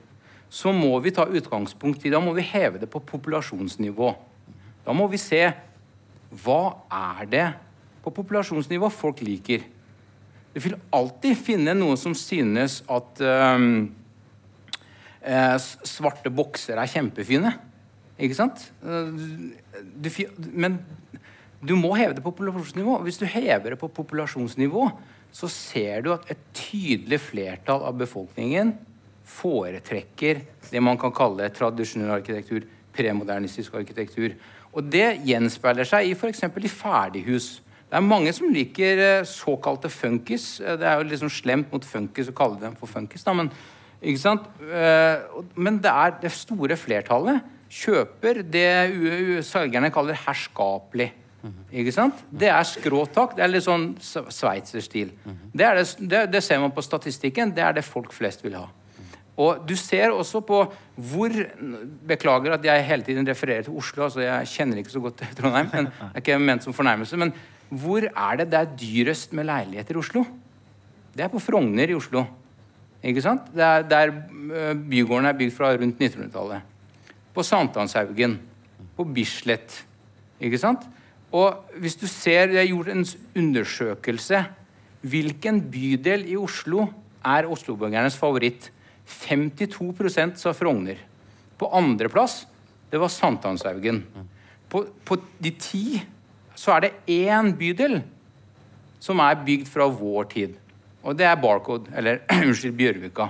Så 0.49 0.71
må 0.73 0.95
vi 1.03 1.11
ta 1.13 1.27
utgangspunkt 1.27 2.05
i 2.05 2.11
Da 2.13 2.21
må 2.23 2.33
vi 2.33 2.45
heve 2.47 2.79
det 2.81 2.89
på 2.89 3.01
populasjonsnivå. 3.05 4.13
Da 4.85 4.95
må 4.95 5.05
vi 5.11 5.19
se 5.21 5.43
hva 6.43 6.61
er 6.89 7.27
det 7.29 7.47
på 8.03 8.13
populasjonsnivå 8.13 8.89
folk 8.93 9.21
liker. 9.25 9.65
Du 10.53 10.59
vil 10.63 10.77
alltid 10.95 11.37
finne 11.37 11.75
noen 11.77 11.99
som 11.99 12.15
synes 12.17 12.79
at 12.89 13.21
um, 13.21 13.89
svarte 15.85 16.31
bokser 16.33 16.79
er 16.79 16.89
kjempefine. 16.89 17.53
Ikke 18.19 18.37
sant? 18.37 18.71
Eh, 18.83 19.11
Du, 19.99 20.09
men 20.51 20.79
du 21.61 21.75
må 21.75 21.91
heve 21.99 22.15
det 22.15 22.23
på 22.23 22.31
populasjonsnivå. 22.31 22.99
Hvis 23.03 23.19
du 23.19 23.25
hever 23.27 23.73
det 23.73 23.79
på 23.81 23.89
populasjonsnivå, 23.91 24.89
så 25.35 25.49
ser 25.51 26.05
du 26.05 26.13
at 26.13 26.29
et 26.31 26.39
tydelig 26.55 27.19
flertall 27.21 27.83
av 27.85 27.97
befolkningen 27.99 28.73
foretrekker 29.29 30.41
det 30.71 30.81
man 30.81 30.97
kan 30.97 31.13
kalle 31.13 31.49
tradisjonell 31.53 32.15
arkitektur, 32.15 32.65
premodernistisk 32.95 33.75
arkitektur. 33.77 34.33
Og 34.73 34.85
det 34.89 35.19
gjenspeiler 35.25 35.87
seg 35.87 36.09
i 36.09 36.15
f.eks. 36.17 36.43
i 36.47 36.71
ferdighus. 36.71 37.49
Det 37.89 37.97
er 37.97 38.05
mange 38.05 38.31
som 38.37 38.51
liker 38.53 38.99
eh, 39.01 39.27
såkalte 39.27 39.89
funkis. 39.89 40.59
Eh, 40.61 40.77
Det 40.77 40.85
er 40.85 40.99
jo 40.99 41.07
liksom 41.09 41.29
slemt 41.33 41.71
mot 41.73 41.85
funkis 41.85 42.29
å 42.29 42.35
kalle 42.37 42.59
dem 42.61 42.75
for 42.77 42.89
funkis, 42.89 43.23
da, 43.25 43.33
men? 43.33 43.49
Eh, 44.01 45.17
Men 45.55 45.79
det 45.81 45.91
er 45.91 46.13
det 46.21 46.31
store 46.31 46.77
flertallet 46.77 47.41
kjøper 47.69 48.43
det 48.49 49.43
selgerne 49.45 49.91
kaller 49.93 50.17
herskapelig. 50.17 51.11
Ikke 51.71 51.93
sant? 51.95 52.19
Det 52.31 52.49
er 52.51 52.65
skråtak. 52.67 53.37
Det 53.37 53.45
er 53.45 53.51
litt 53.51 53.63
sånn 53.63 53.93
sveitserstil. 54.01 55.13
Det, 55.53 55.63
er 55.65 55.79
det, 55.79 55.85
det, 55.99 56.25
det 56.33 56.43
ser 56.43 56.59
man 56.59 56.73
på 56.75 56.83
statistikken. 56.83 57.53
Det 57.55 57.63
er 57.63 57.77
det 57.77 57.85
folk 57.87 58.11
flest 58.15 58.43
vil 58.43 58.57
ha. 58.59 58.65
Og 59.39 59.61
du 59.63 59.75
ser 59.79 60.11
også 60.11 60.41
på 60.43 60.57
hvor 61.09 61.35
Beklager 62.09 62.57
at 62.57 62.65
jeg 62.65 62.83
hele 62.89 63.07
tiden 63.07 63.27
refererer 63.27 63.63
til 63.63 63.77
Oslo. 63.79 64.03
altså 64.09 64.25
Jeg 64.25 64.51
kjenner 64.51 64.81
ikke 64.81 64.91
så 64.91 65.03
godt 65.03 65.21
til 65.21 65.37
Trondheim. 65.37 65.69
men 65.71 65.87
Det 65.91 66.09
er 66.09 66.23
ikke 66.25 66.39
ment 66.43 66.67
som 66.67 66.75
fornærmelse. 66.75 67.17
Men 67.17 67.31
hvor 67.69 68.03
er 68.03 68.41
det 68.41 68.49
det 68.51 68.59
er 68.59 68.75
dyrest 68.81 69.33
med 69.33 69.47
leiligheter 69.47 69.95
i 69.95 70.01
Oslo? 70.01 70.25
Det 71.15 71.23
er 71.23 71.31
på 71.31 71.39
Frogner 71.39 71.89
i 71.89 71.95
Oslo. 71.95 72.25
Ikke 73.03 73.23
sant? 73.23 73.47
Det 73.55 73.63
er 73.63 73.87
der 73.87 74.11
øh, 74.11 74.75
bygården 74.75 75.29
er 75.29 75.37
bygd 75.39 75.55
fra 75.55 75.71
rundt 75.71 76.01
1900-tallet. 76.01 76.61
På 77.33 77.43
Sankthanshaugen. 77.43 78.39
På 78.97 79.05
Bislett. 79.07 79.85
Ikke 80.39 80.59
sant? 80.59 80.83
Og 81.31 81.69
hvis 81.77 81.95
du 81.95 82.07
ser 82.07 82.47
Det 82.47 82.57
er 82.57 82.67
gjort 82.71 82.87
en 82.87 83.05
undersøkelse. 83.35 84.45
Hvilken 85.01 85.61
bydel 85.71 86.25
i 86.27 86.35
Oslo 86.35 86.87
er 87.25 87.47
osloborgernes 87.47 88.17
favoritt? 88.17 88.71
52% 89.09 90.35
sa 90.37 90.51
Frogner. 90.53 90.97
På 91.57 91.69
andreplass 91.73 92.45
det 92.91 92.99
var 92.99 93.07
Sankthanshaugen. 93.07 94.03
På, 94.69 94.85
på 95.05 95.17
de 95.41 95.51
ti 95.51 96.01
så 96.55 96.75
er 96.75 96.79
det 96.79 96.91
én 97.07 97.53
bydel 97.55 98.01
som 98.99 99.21
er 99.23 99.39
bygd 99.45 99.69
fra 99.69 99.87
vår 99.87 100.23
tid. 100.33 100.55
Og 101.03 101.15
det 101.15 101.25
er 101.25 101.39
Barcode, 101.39 101.91
eller 101.95 102.19
unnskyld, 102.43 102.75
Bjørvika. 102.75 103.29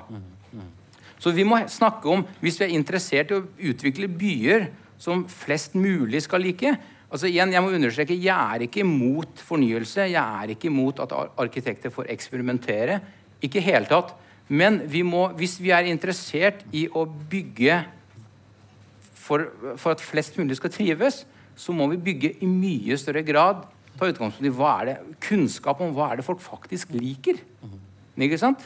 Så 1.20 1.34
vi 1.36 1.44
må 1.44 1.60
snakke 1.68 2.10
om, 2.10 2.24
hvis 2.40 2.60
vi 2.60 2.66
er 2.66 2.78
interessert 2.78 3.32
i 3.32 3.38
å 3.38 3.46
utvikle 3.70 4.08
byer 4.08 4.70
som 5.00 5.26
flest 5.30 5.76
mulig 5.76 6.24
skal 6.26 6.42
like 6.44 6.74
altså 7.12 7.28
igjen, 7.30 7.54
Jeg 7.54 7.64
må 7.64 7.72
understreke, 7.74 8.18
jeg 8.22 8.56
er 8.56 8.66
ikke 8.66 8.84
imot 8.86 9.42
fornyelse. 9.42 10.10
Jeg 10.12 10.44
er 10.44 10.54
ikke 10.54 10.70
imot 10.70 11.00
at 11.00 11.14
arkitekter 11.38 11.90
får 11.90 12.10
eksperimentere. 12.10 13.00
Ikke 13.42 13.60
i 13.60 13.66
hele 13.66 13.86
tatt. 13.86 14.14
Men 14.50 14.82
vi 14.90 15.02
må, 15.06 15.28
hvis 15.38 15.60
vi 15.62 15.70
er 15.70 15.86
interessert 15.86 16.64
i 16.74 16.88
å 16.90 17.06
bygge 17.06 17.84
for, 19.14 19.46
for 19.78 19.94
at 19.94 20.02
flest 20.02 20.38
mulig 20.40 20.58
skal 20.58 20.74
trives, 20.74 21.26
så 21.60 21.76
må 21.76 21.90
vi 21.92 22.00
bygge 22.02 22.34
i 22.42 22.50
mye 22.50 22.98
større 22.98 23.22
grad 23.28 23.68
ta 24.00 24.08
utgangspunkt 24.08 24.48
i 24.48 24.56
hva 24.56 24.74
er 24.80 24.90
det, 24.90 24.98
kunnskap 25.26 25.82
om 25.84 25.94
hva 25.96 26.12
er 26.12 26.20
det 26.20 26.28
folk 26.28 26.42
faktisk 26.42 26.94
liker. 26.96 27.40
Ikke 28.20 28.40
sant? 28.40 28.66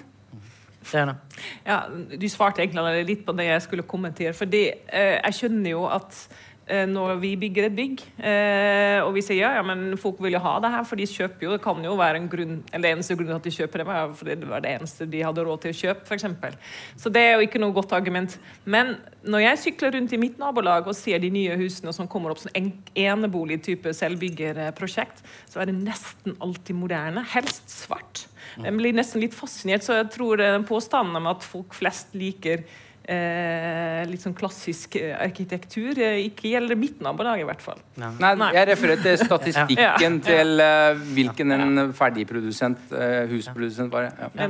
Det. 0.83 1.15
Ja, 1.63 1.77
Du 1.89 2.25
svarte 2.27 2.61
egentlig 2.61 3.05
litt 3.07 3.21
på 3.25 3.35
det 3.37 3.45
jeg 3.47 3.61
skulle 3.63 3.85
kommentere. 3.87 4.33
fordi 4.33 4.65
eh, 4.91 5.19
Jeg 5.23 5.37
skjønner 5.37 5.71
jo 5.71 5.85
at 5.87 6.17
når 6.63 7.17
vi 7.19 7.33
bygger 7.35 7.65
et 7.67 7.75
bygg, 7.75 8.01
eh, 8.23 8.99
og 9.03 9.09
vi 9.17 9.23
sier 9.25 9.41
ja, 9.41 9.49
ja, 9.57 9.63
men 9.67 9.97
folk 9.99 10.21
vil 10.23 10.37
jo 10.37 10.39
ha 10.45 10.53
det 10.63 10.69
her, 10.71 10.85
for 10.87 10.99
de 10.99 11.07
kjøper 11.09 11.43
jo 11.43 11.51
Det 11.51 11.63
kan 11.65 11.81
jo 11.83 11.95
være 11.99 12.21
en 12.21 12.29
grunn, 12.31 12.53
eller 12.71 12.85
det 12.85 12.91
eneste 12.95 13.17
grunnen 13.19 13.33
til 13.33 13.41
at 13.41 13.47
de 13.49 13.55
kjøper 13.57 13.81
det, 13.81 13.87
var 13.89 14.13
fordi 14.15 14.37
det 14.39 14.47
var 14.47 14.63
det 14.63 14.71
eneste 14.77 15.07
de 15.11 15.23
hadde 15.25 15.43
råd 15.43 15.63
til 15.65 15.73
å 15.73 15.79
kjøpe, 15.81 16.07
f.eks. 16.07 16.55
Så 17.03 17.11
det 17.11 17.23
er 17.25 17.35
jo 17.35 17.47
ikke 17.47 17.59
noe 17.59 17.75
godt 17.75 17.95
argument. 17.97 18.37
Men 18.63 18.95
når 19.27 19.43
jeg 19.43 19.61
sykler 19.65 19.97
rundt 19.97 20.15
i 20.15 20.21
mitt 20.21 20.39
nabolag 20.39 20.87
og 20.87 20.95
ser 20.95 21.19
de 21.23 21.33
nye 21.33 21.57
husene 21.59 21.91
som 21.95 22.07
kommer 22.07 22.31
opp 22.31 22.39
som 22.43 22.53
en 22.55 22.71
enebolig-type 22.95 23.91
selvbyggerprosjekt, 23.99 25.19
så 25.51 25.59
er 25.59 25.69
det 25.69 25.77
nesten 25.81 26.39
alltid 26.39 26.79
moderne, 26.79 27.25
helst 27.35 27.67
svart. 27.73 28.25
Jeg 28.55 28.75
blir 28.77 28.95
nesten 28.95 29.23
litt 29.23 29.35
fascinert, 29.35 29.83
så 29.83 29.99
jeg 29.99 30.09
tror 30.15 30.39
den 30.39 30.67
påstanden 30.67 31.19
om 31.19 31.29
at 31.31 31.43
folk 31.43 31.75
flest 31.75 32.15
liker 32.15 32.63
eh, 33.09 34.03
litt 34.07 34.23
sånn 34.23 34.35
klassisk 34.37 34.95
eh, 34.99 35.13
arkitektur, 35.19 35.97
eh, 35.99 36.21
ikke 36.27 36.51
gjelder 36.53 36.77
mitt 36.79 37.01
nabolag 37.03 37.41
i 37.41 37.47
hvert 37.47 37.63
fall. 37.63 37.79
Nei, 37.99 38.11
Nei. 38.39 38.49
jeg 38.55 38.69
refererer 38.71 39.03
til 39.03 39.17
statistikken 39.27 39.81
Ja. 39.83 39.95
Ja. 39.99 40.09
til 40.23 40.63
uh, 40.63 41.01
hvilken 41.15 41.53
en 41.55 41.81
ferdigprodusent, 41.97 42.93
uh, 42.93 43.23
husprodusent 43.31 43.91
var. 43.93 44.07
Ja. 44.07 44.29
Ja. 44.39 44.49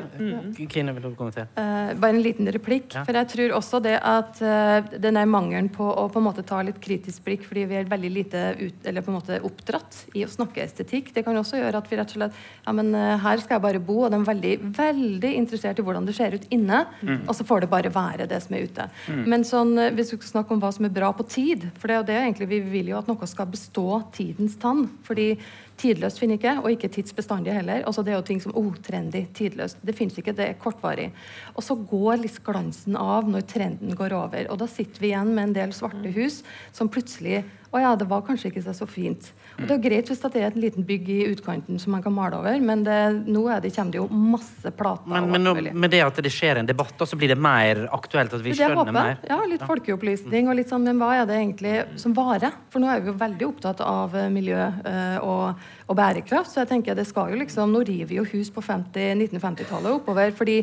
Kine, 0.69 0.93
vil 0.95 1.07
du 1.07 1.15
kommentere? 1.17 1.47
Eh, 1.59 1.93
bare 1.99 2.13
en 2.13 2.21
liten 2.23 2.49
replikk. 2.53 2.93
Ja. 2.93 3.03
For 3.07 3.17
jeg 3.17 3.29
tror 3.33 3.55
også 3.57 3.81
det 3.83 3.95
at 3.99 4.39
den 4.39 5.17
der 5.17 5.29
mangelen 5.29 5.69
på 5.73 5.85
å 5.85 6.05
på 6.11 6.21
en 6.21 6.27
måte 6.27 6.45
ta 6.47 6.61
litt 6.65 6.79
kritisk 6.83 7.25
blikk, 7.25 7.45
fordi 7.47 7.65
vi 7.69 7.79
er 7.79 7.89
veldig 7.89 8.11
lite 8.13 8.43
ut, 8.59 8.85
eller 8.89 9.05
på 9.05 9.11
en 9.11 9.17
måte 9.17 9.39
oppdratt 9.45 9.99
i 10.17 10.23
å 10.25 10.29
snakke 10.31 10.63
estetikk, 10.63 11.13
det 11.15 11.23
kan 11.25 11.37
også 11.39 11.59
gjøre 11.59 11.81
at 11.81 11.89
vi 11.89 11.99
rett 11.99 12.13
og 12.13 12.19
slett 12.19 12.39
ja, 12.65 12.73
men 12.75 12.93
her 12.93 13.41
skal 13.41 13.57
jeg 13.57 13.65
bare 13.65 13.81
bo, 13.83 14.03
og 14.05 14.13
de 14.13 14.19
er 14.19 14.27
veldig, 14.27 14.53
veldig 14.77 15.33
interessert 15.39 15.79
i 15.79 15.85
hvordan 15.85 16.07
det 16.07 16.15
ser 16.17 16.37
ut 16.37 16.47
inne, 16.53 16.83
og 17.27 17.33
så 17.37 17.45
får 17.47 17.65
det 17.65 17.71
bare 17.73 17.93
være 17.93 18.27
det 18.29 18.42
som 18.43 18.55
er 18.57 18.67
ute. 18.67 18.87
Men 19.29 19.45
sånn, 19.47 19.73
eh, 19.79 19.91
hvis 19.95 20.13
vi 20.13 20.19
skal 20.19 20.31
snakke 20.31 20.55
om 20.55 20.63
hva 20.63 20.71
som 20.75 20.87
er 20.87 20.95
bra 20.95 21.11
på 21.15 21.25
tid, 21.27 21.69
for 21.79 21.87
det 21.87 21.95
er 21.95 22.01
jo 22.01 22.09
det 22.11 22.19
egentlig 22.21 22.49
vi 22.51 22.59
vil 22.75 22.93
jo 22.93 22.99
at 22.99 23.09
noe 23.09 23.29
skal 23.29 23.49
bestå 23.51 23.87
tidens 24.15 24.59
tann. 24.61 24.89
fordi 25.03 25.37
Tidløst 25.73 26.19
finner 26.21 26.37
ikke, 26.37 26.51
og 26.61 26.69
ikke 26.69 26.89
tidsbestandig 26.93 27.53
heller. 27.55 27.81
Altså 27.87 28.03
Det 28.05 28.13
er 28.13 28.19
jo 28.19 28.25
ting 28.27 28.41
som 28.43 28.53
oh, 28.55 28.75
trendy, 28.85 29.25
tidløst. 29.33 29.81
Det 29.81 29.95
fins 29.97 30.17
ikke, 30.19 30.35
det 30.37 30.45
er 30.45 30.59
kortvarig. 30.61 31.09
Og 31.57 31.65
så 31.65 31.75
går 31.75 32.21
litt 32.21 32.37
glansen 32.45 32.95
av 32.99 33.25
når 33.29 33.47
trenden 33.49 33.95
går 33.97 34.13
over. 34.13 34.51
Og 34.53 34.61
da 34.61 34.67
sitter 34.69 35.01
vi 35.01 35.09
igjen 35.09 35.33
med 35.33 35.49
en 35.49 35.55
del 35.57 35.73
svarte 35.73 36.13
hus 36.13 36.43
som 36.71 36.91
plutselig 36.91 37.41
Å 37.73 37.79
ja, 37.81 37.95
det 37.97 38.05
var 38.05 38.21
kanskje 38.21 38.51
ikke 38.51 38.61
så 38.69 38.85
fint. 38.85 39.31
Og 39.59 39.67
det 39.69 39.75
er 39.75 39.81
greit 39.83 40.09
hvis 40.09 40.21
det 40.23 40.39
er 40.41 40.47
et 40.47 40.57
liten 40.57 40.85
bygg 40.87 41.09
i 41.13 41.19
utkanten 41.29 41.79
som 41.81 41.93
man 41.93 42.03
kan 42.03 42.13
male 42.15 42.39
over, 42.39 42.57
men 42.63 42.83
det, 42.85 42.99
nå 43.29 43.43
er 43.53 43.61
det, 43.63 43.73
kommer 43.75 43.93
det 43.93 43.99
jo 44.01 44.07
masse 44.09 44.73
plater. 44.77 45.09
Men, 45.13 45.29
men 45.33 45.45
nå, 45.45 45.53
med 45.77 45.93
det 45.93 46.01
at 46.05 46.21
det 46.25 46.31
skjer 46.33 46.61
en 46.61 46.69
debatt, 46.69 47.03
så 47.07 47.19
blir 47.19 47.33
det 47.33 47.37
mer 47.39 47.85
aktuelt 47.93 48.33
at 48.33 48.43
vi 48.43 48.53
er 48.53 48.59
skjønner 48.63 48.93
mer? 48.95 49.19
Ja, 49.29 49.39
litt 49.49 49.65
folkeopplysning 49.67 50.49
og 50.49 50.57
litt 50.59 50.71
sånn, 50.73 50.87
men 50.87 51.01
hva 51.01 51.11
er 51.19 51.29
det 51.29 51.37
egentlig 51.39 51.75
som 52.01 52.15
varer? 52.17 52.55
For 52.73 52.83
nå 52.83 52.89
er 52.89 53.03
vi 53.03 53.11
jo 53.11 53.17
veldig 53.19 53.49
opptatt 53.51 53.83
av 53.85 54.17
eh, 54.17 54.31
miljø 54.33 54.57
eh, 54.59 55.19
og, 55.21 55.61
og 55.87 55.99
bærekraft, 55.99 56.53
så 56.53 56.63
jeg 56.63 56.73
tenker 56.73 56.97
det 56.97 57.07
skal 57.09 57.33
jo 57.33 57.39
liksom, 57.43 57.73
nå 57.73 57.85
river 57.85 58.09
vi 58.09 58.19
jo 58.19 58.27
hus 58.33 58.51
på 58.53 58.63
50 58.63 59.13
1950-tallet 59.21 60.01
oppover, 60.01 60.33
fordi 60.35 60.61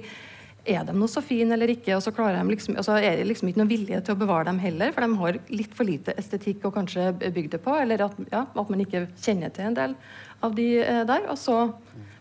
er 0.69 0.85
de 0.87 0.95
noe 0.97 1.11
så 1.11 1.23
fine 1.25 1.55
eller 1.57 1.73
ikke? 1.73 1.95
Og 1.97 2.03
så 2.05 2.13
de 2.13 2.45
liksom, 2.51 2.77
altså 2.81 2.99
er 2.99 3.19
det 3.21 3.27
liksom 3.29 3.51
ikke 3.51 3.63
noe 3.63 3.71
vilje 3.71 4.01
til 4.05 4.17
å 4.17 4.21
bevare 4.21 4.49
dem 4.51 4.61
heller, 4.63 4.93
for 4.93 5.07
de 5.07 5.21
har 5.23 5.41
litt 5.49 5.75
for 5.77 5.89
lite 5.89 6.15
estetikk 6.21 6.67
å 6.69 6.75
kanskje 6.75 7.11
bygge 7.21 7.57
det 7.57 7.63
på, 7.65 7.75
eller 7.77 8.07
at, 8.07 8.17
ja, 8.33 8.45
at 8.47 8.73
man 8.73 8.85
ikke 8.85 9.07
kjenner 9.21 9.53
til 9.55 9.71
en 9.71 9.79
del 9.79 9.99
av 10.45 10.55
de 10.57 10.71
eh, 10.85 11.03
der. 11.09 11.27
Og 11.33 11.39
så, 11.41 11.59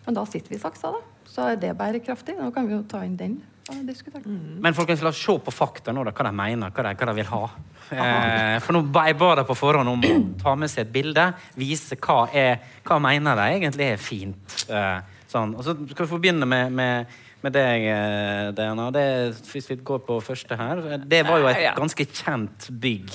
men 0.06 0.18
da 0.18 0.26
sitter 0.30 0.54
vi 0.54 0.60
i 0.60 0.64
saksa, 0.64 0.96
da. 0.96 1.06
Så 1.30 1.46
er 1.52 1.62
det 1.62 1.76
bærekraftig. 1.78 2.40
Nå 2.40 2.50
kan 2.56 2.66
vi 2.66 2.74
jo 2.74 2.84
ta 2.90 3.04
inn 3.06 3.18
den 3.20 3.40
Mm. 3.70 4.58
Men 4.62 4.74
folkens, 4.74 5.02
la 5.02 5.12
oss 5.14 5.20
se 5.22 5.36
på 5.46 5.52
fakta 5.54 5.94
nå, 5.94 6.04
da, 6.08 6.14
hva 6.16 6.26
de 6.26 6.32
mener, 6.34 6.72
hva 6.74 6.86
de, 6.88 6.94
hva 6.98 7.08
de 7.10 7.16
vil 7.20 7.30
ha. 7.30 7.42
Eh, 7.90 8.56
for 8.66 8.76
nå 8.76 8.82
jeg 9.06 9.18
ba 9.20 9.30
de 9.40 9.46
på 9.46 9.58
forhånd 9.58 9.92
om 9.92 10.06
å 10.06 10.16
ta 10.42 10.56
med 10.58 10.72
seg 10.72 10.88
et 10.88 10.94
bilde, 10.94 11.26
vise 11.60 11.98
hva, 12.02 12.24
er, 12.34 12.60
hva 12.86 13.00
mener 13.04 13.38
de 13.38 13.48
egentlig 13.60 13.92
er 13.94 14.02
fint. 14.02 14.58
Eh, 14.70 15.20
sånn. 15.30 15.54
Og 15.58 15.66
så 15.66 15.76
skal 15.78 16.06
vi 16.06 16.10
få 16.10 16.22
begynne 16.22 16.50
med, 16.50 16.74
med, 16.74 17.20
med 17.46 17.56
deg, 17.56 17.86
eh, 17.88 18.52
Diana. 18.58 18.90
Det, 18.92 19.06
hvis 19.52 19.70
vi 19.72 19.80
går 19.84 20.02
på 20.08 20.20
første 20.24 20.58
her. 20.60 20.82
Det 21.06 21.26
var 21.28 21.40
jo 21.40 21.48
et 21.48 21.62
Ja. 21.64 21.74
ganske 21.78 22.06
kjent 22.06 22.70
bygg. 22.70 23.12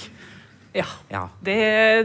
Ja. 0.75 0.87
Ja. 1.09 1.29
Det, 1.45 1.55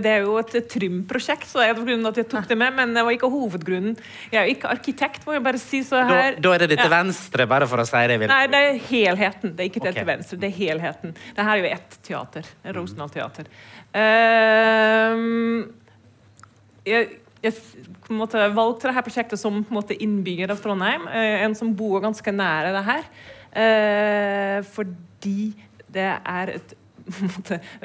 det 0.03 0.11
er 0.11 0.26
jo 0.28 0.36
et 0.38 0.53
Trym-prosjekt, 0.70 1.47
så 1.49 1.63
jeg, 1.65 1.74
grunnen 1.80 2.05
at 2.05 2.20
jeg 2.22 2.28
tok 2.30 2.45
det 2.51 2.57
med, 2.59 2.76
men 2.78 2.93
det 2.93 3.01
var 3.05 3.15
ikke 3.15 3.30
hovedgrunnen. 3.34 3.95
Jeg 4.30 4.38
er 4.38 4.45
jo 4.45 4.53
ikke 4.53 4.70
arkitekt, 4.70 5.26
må 5.26 5.34
jeg 5.34 5.43
bare 5.47 5.61
si. 5.61 5.82
så 5.88 6.03
her... 6.05 6.38
da 6.38 6.53
er 6.53 6.63
det 6.63 6.70
det 6.76 6.78
til 6.84 6.91
venstre, 6.93 7.47
bare 7.49 7.65
for 7.70 7.82
å 7.82 7.88
si 7.89 8.03
det. 8.11 8.20
Vil. 8.22 8.30
Nei, 8.30 8.43
det 8.51 8.61
er 8.67 8.78
helheten. 8.91 9.55
Det 9.55 9.65
er 9.65 9.72
ikke 9.72 9.82
det 9.82 9.93
okay. 9.95 10.03
til 10.03 10.09
venstre. 10.11 10.38
Det 10.43 10.51
er 10.51 10.57
helheten. 10.59 11.15
Det 11.17 11.47
her 11.47 11.55
er 11.55 11.63
jo 11.65 11.72
ett 11.80 11.97
teater. 12.05 12.51
Rosendal 12.78 13.09
teater. 13.15 13.49
Uh, 13.89 15.65
jeg, 16.86 17.09
jeg 17.44 17.56
måte 18.12 18.42
valgte 18.56 18.90
dette 18.90 19.06
prosjektet 19.06 19.40
som 19.40 19.62
måte 19.72 19.96
innbygger 19.96 20.52
av 20.52 20.60
Trondheim. 20.64 21.08
eh, 21.08 21.44
en 21.46 21.56
som 21.56 21.74
bor 21.76 22.02
ganske 22.04 22.32
nære 22.32 22.74
det 22.76 22.86
her. 22.90 23.04
Eh, 23.64 24.62
fordi 24.64 25.54
det 25.90 26.10
er 26.20 26.56
et, 26.56 26.76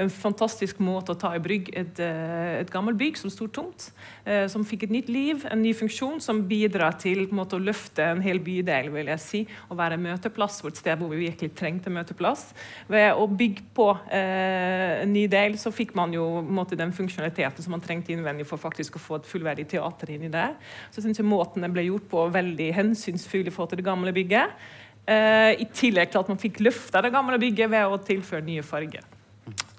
en 0.00 0.10
fantastisk 0.12 0.80
måte 0.84 1.14
å 1.14 1.18
ta 1.18 1.32
i 1.36 1.42
brygg 1.42 1.70
et, 1.76 2.00
eh, 2.02 2.60
et 2.60 2.70
gammelt 2.72 2.98
bygg 3.00 3.18
som 3.20 3.32
sto 3.32 3.48
tomt. 3.48 3.90
eh, 4.26 4.46
som 4.48 4.64
fikk 4.64 4.86
et 4.86 4.92
nytt 4.94 5.08
liv, 5.12 5.44
en 5.50 5.60
ny 5.60 5.74
funksjon, 5.76 6.20
som 6.20 6.42
bidrar 6.48 6.98
til 7.00 7.28
måte, 7.28 7.58
å 7.58 7.64
løfte 7.64 8.04
en 8.06 8.22
hel 8.24 8.38
bydel. 8.38 8.90
vil 8.92 9.06
jeg 9.06 9.20
si, 9.20 9.46
Og 9.70 9.76
være 9.76 9.98
møteplass 9.98 10.60
for 10.60 10.68
et 10.68 10.76
sted 10.76 10.98
hvor 10.98 11.10
vi 11.10 11.28
virkelig 11.28 11.54
trengte 11.54 11.90
møteplass. 11.90 12.54
Ved 12.88 13.12
å 13.12 13.26
bygge 13.28 13.62
på 13.74 13.90
eh, 14.10 15.02
en 15.02 15.12
ny 15.12 15.26
del, 15.26 15.58
så 15.60 15.72
fikk 15.72 15.94
man 15.94 16.12
jo 16.12 16.42
måte, 16.42 16.76
den 16.76 16.92
funksjonaliteten 16.92 17.62
som 17.62 17.70
man 17.70 17.80
trengte 17.80 18.12
innvendig 18.12 18.46
for 18.46 18.58
faktisk 18.58 18.96
å 18.96 19.02
få 19.02 19.16
et 19.20 19.28
fullverdig 19.28 19.68
teater 19.68 20.14
inni 20.14 20.30
der. 20.32 20.54
Så 20.90 21.00
jeg 21.00 21.08
synes 21.08 21.20
jeg 21.20 21.28
måten 21.28 21.62
det 21.62 21.72
ble 21.72 21.86
gjort 21.88 22.08
på, 22.08 22.24
veldig 22.32 22.72
hensynsfull 22.74 23.46
i 23.46 23.50
forhold 23.50 23.74
til 23.74 23.82
det 23.82 23.88
gamle 23.88 24.12
bygget. 24.12 24.56
Eh, 25.04 25.52
I 25.60 25.66
tillegg 25.68 26.12
til 26.12 26.22
at 26.22 26.30
man 26.32 26.40
fikk 26.40 26.62
løfta 26.64 27.02
det 27.04 27.12
gamle 27.12 27.38
bygget 27.40 27.72
ved 27.72 27.92
å 27.92 28.00
tilføre 28.00 28.44
nye 28.46 28.64
farger. 28.64 29.04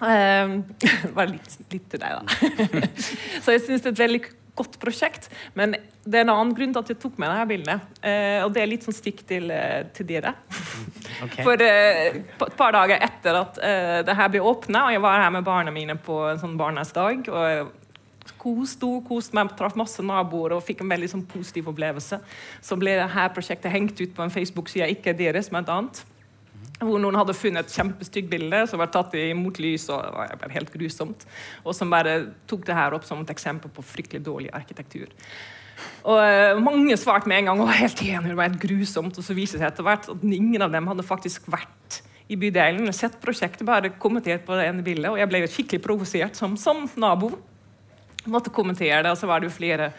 Eh, 0.04 0.56
bare 1.18 1.30
litt, 1.32 1.60
litt 1.72 1.86
til 1.92 2.02
deg, 2.02 2.18
da. 2.20 2.82
så 3.44 3.56
jeg 3.56 3.64
syns 3.68 3.86
det 3.86 3.94
er 3.94 3.96
et 3.96 4.04
veldig 4.06 4.24
godt 4.56 4.78
prosjekt. 4.80 5.30
Men 5.58 5.76
det 6.06 6.20
er 6.20 6.26
en 6.26 6.34
annen 6.34 6.54
grunn 6.56 6.74
til 6.76 6.84
at 6.84 6.92
jeg 6.92 7.00
tok 7.02 7.18
med 7.22 7.32
dette 7.32 7.48
bildet. 7.50 7.88
Eh, 8.02 8.40
og 8.46 8.54
det 8.56 8.64
er 8.64 8.72
litt 8.72 8.86
sånn 8.88 8.96
stikk 8.96 9.26
til, 9.28 9.50
eh, 9.52 9.84
til 9.96 10.10
dere. 10.16 10.36
Okay. 11.16 11.46
For 11.46 11.62
eh, 11.64 12.18
et 12.18 12.56
par 12.60 12.74
dager 12.76 13.00
etter 13.00 13.38
at 13.40 13.56
uh, 13.64 14.00
det 14.04 14.16
her 14.20 14.32
ble 14.34 14.42
åpna, 14.44 14.82
og 14.90 14.92
jeg 14.92 15.04
var 15.06 15.22
her 15.24 15.30
med 15.32 15.46
barna 15.48 15.72
mine 15.72 15.94
på 15.96 16.18
en 16.28 16.42
sånn 16.42 16.58
barnas 16.60 16.92
dag 16.92 17.30
og 17.32 17.70
koste 18.42 18.90
kost 19.08 19.32
meg, 19.38 19.54
traff 19.56 19.78
masse 19.80 20.04
naboer 20.04 20.58
og 20.58 20.66
fikk 20.66 20.84
en 20.84 20.92
veldig 20.92 21.08
sånn 21.14 21.24
positiv 21.30 21.70
opplevelse. 21.72 22.20
Så 22.60 22.78
ble 22.82 22.98
det 23.00 23.08
her 23.16 23.32
prosjektet 23.32 23.72
hengt 23.72 23.96
ut 24.02 24.12
på 24.18 24.26
en 24.26 24.34
Facebook-side, 24.34 24.92
ikke 24.98 25.16
deres, 25.16 25.48
men 25.56 25.64
et 25.64 25.72
annet. 25.72 26.04
Hvor 26.76 27.00
noen 27.00 27.16
hadde 27.16 27.36
funnet 27.38 27.70
et 27.70 27.76
kjempestygt 27.78 28.28
bilde 28.32 28.66
som 28.68 28.82
var 28.82 28.90
tatt 28.92 29.14
imot 29.16 29.62
lys. 29.64 29.88
og 29.90 30.02
det 30.04 30.40
var 30.42 30.56
helt 30.58 30.74
grusomt, 30.74 31.26
Og 31.64 31.76
som 31.76 31.90
bare 31.90 32.34
tok 32.48 32.66
det 32.68 32.76
her 32.76 32.94
opp 32.94 33.06
som 33.08 33.22
et 33.22 33.32
eksempel 33.32 33.72
på 33.72 33.86
fryktelig 33.86 34.24
dårlig 34.26 34.50
arkitektur. 34.52 35.08
Og 36.04 36.20
uh, 36.20 36.60
Mange 36.60 36.98
svarte 36.98 37.30
med 37.32 37.40
en 37.40 37.52
gang 37.52 37.64
var 37.64 37.80
helt 37.80 38.02
enig, 38.04 38.28
det 38.28 38.36
var 38.36 38.50
helt 38.50 38.62
grusomt. 38.62 39.18
Og 39.18 39.24
så 39.24 39.34
viser 39.38 39.58
det 39.60 39.64
seg 39.64 39.72
etter 39.72 39.88
hvert 39.88 40.10
at 40.12 40.28
ingen 40.28 40.62
av 40.62 40.72
dem 40.74 40.88
hadde 40.92 41.08
faktisk 41.08 41.48
vært 41.48 42.02
i 42.28 42.38
bydelen. 42.40 42.92
Sett 42.94 43.20
prosjektet, 43.22 43.66
bare 43.68 43.94
kommentert 44.02 44.46
på 44.46 44.58
det 44.58 44.68
ene 44.68 44.84
bildet. 44.84 45.12
Og 45.12 45.20
jeg 45.22 45.32
ble 45.32 45.46
skikkelig 45.48 45.84
provosert 45.84 46.36
som, 46.36 46.58
som 46.60 46.86
nabo. 47.00 47.32
Måtte 48.26 48.54
kommentere 48.54 49.04
det, 49.06 49.12
og 49.14 49.20
så 49.20 49.30
var 49.30 49.40
det 49.40 49.52
jo 49.52 49.58
flere 49.58 49.92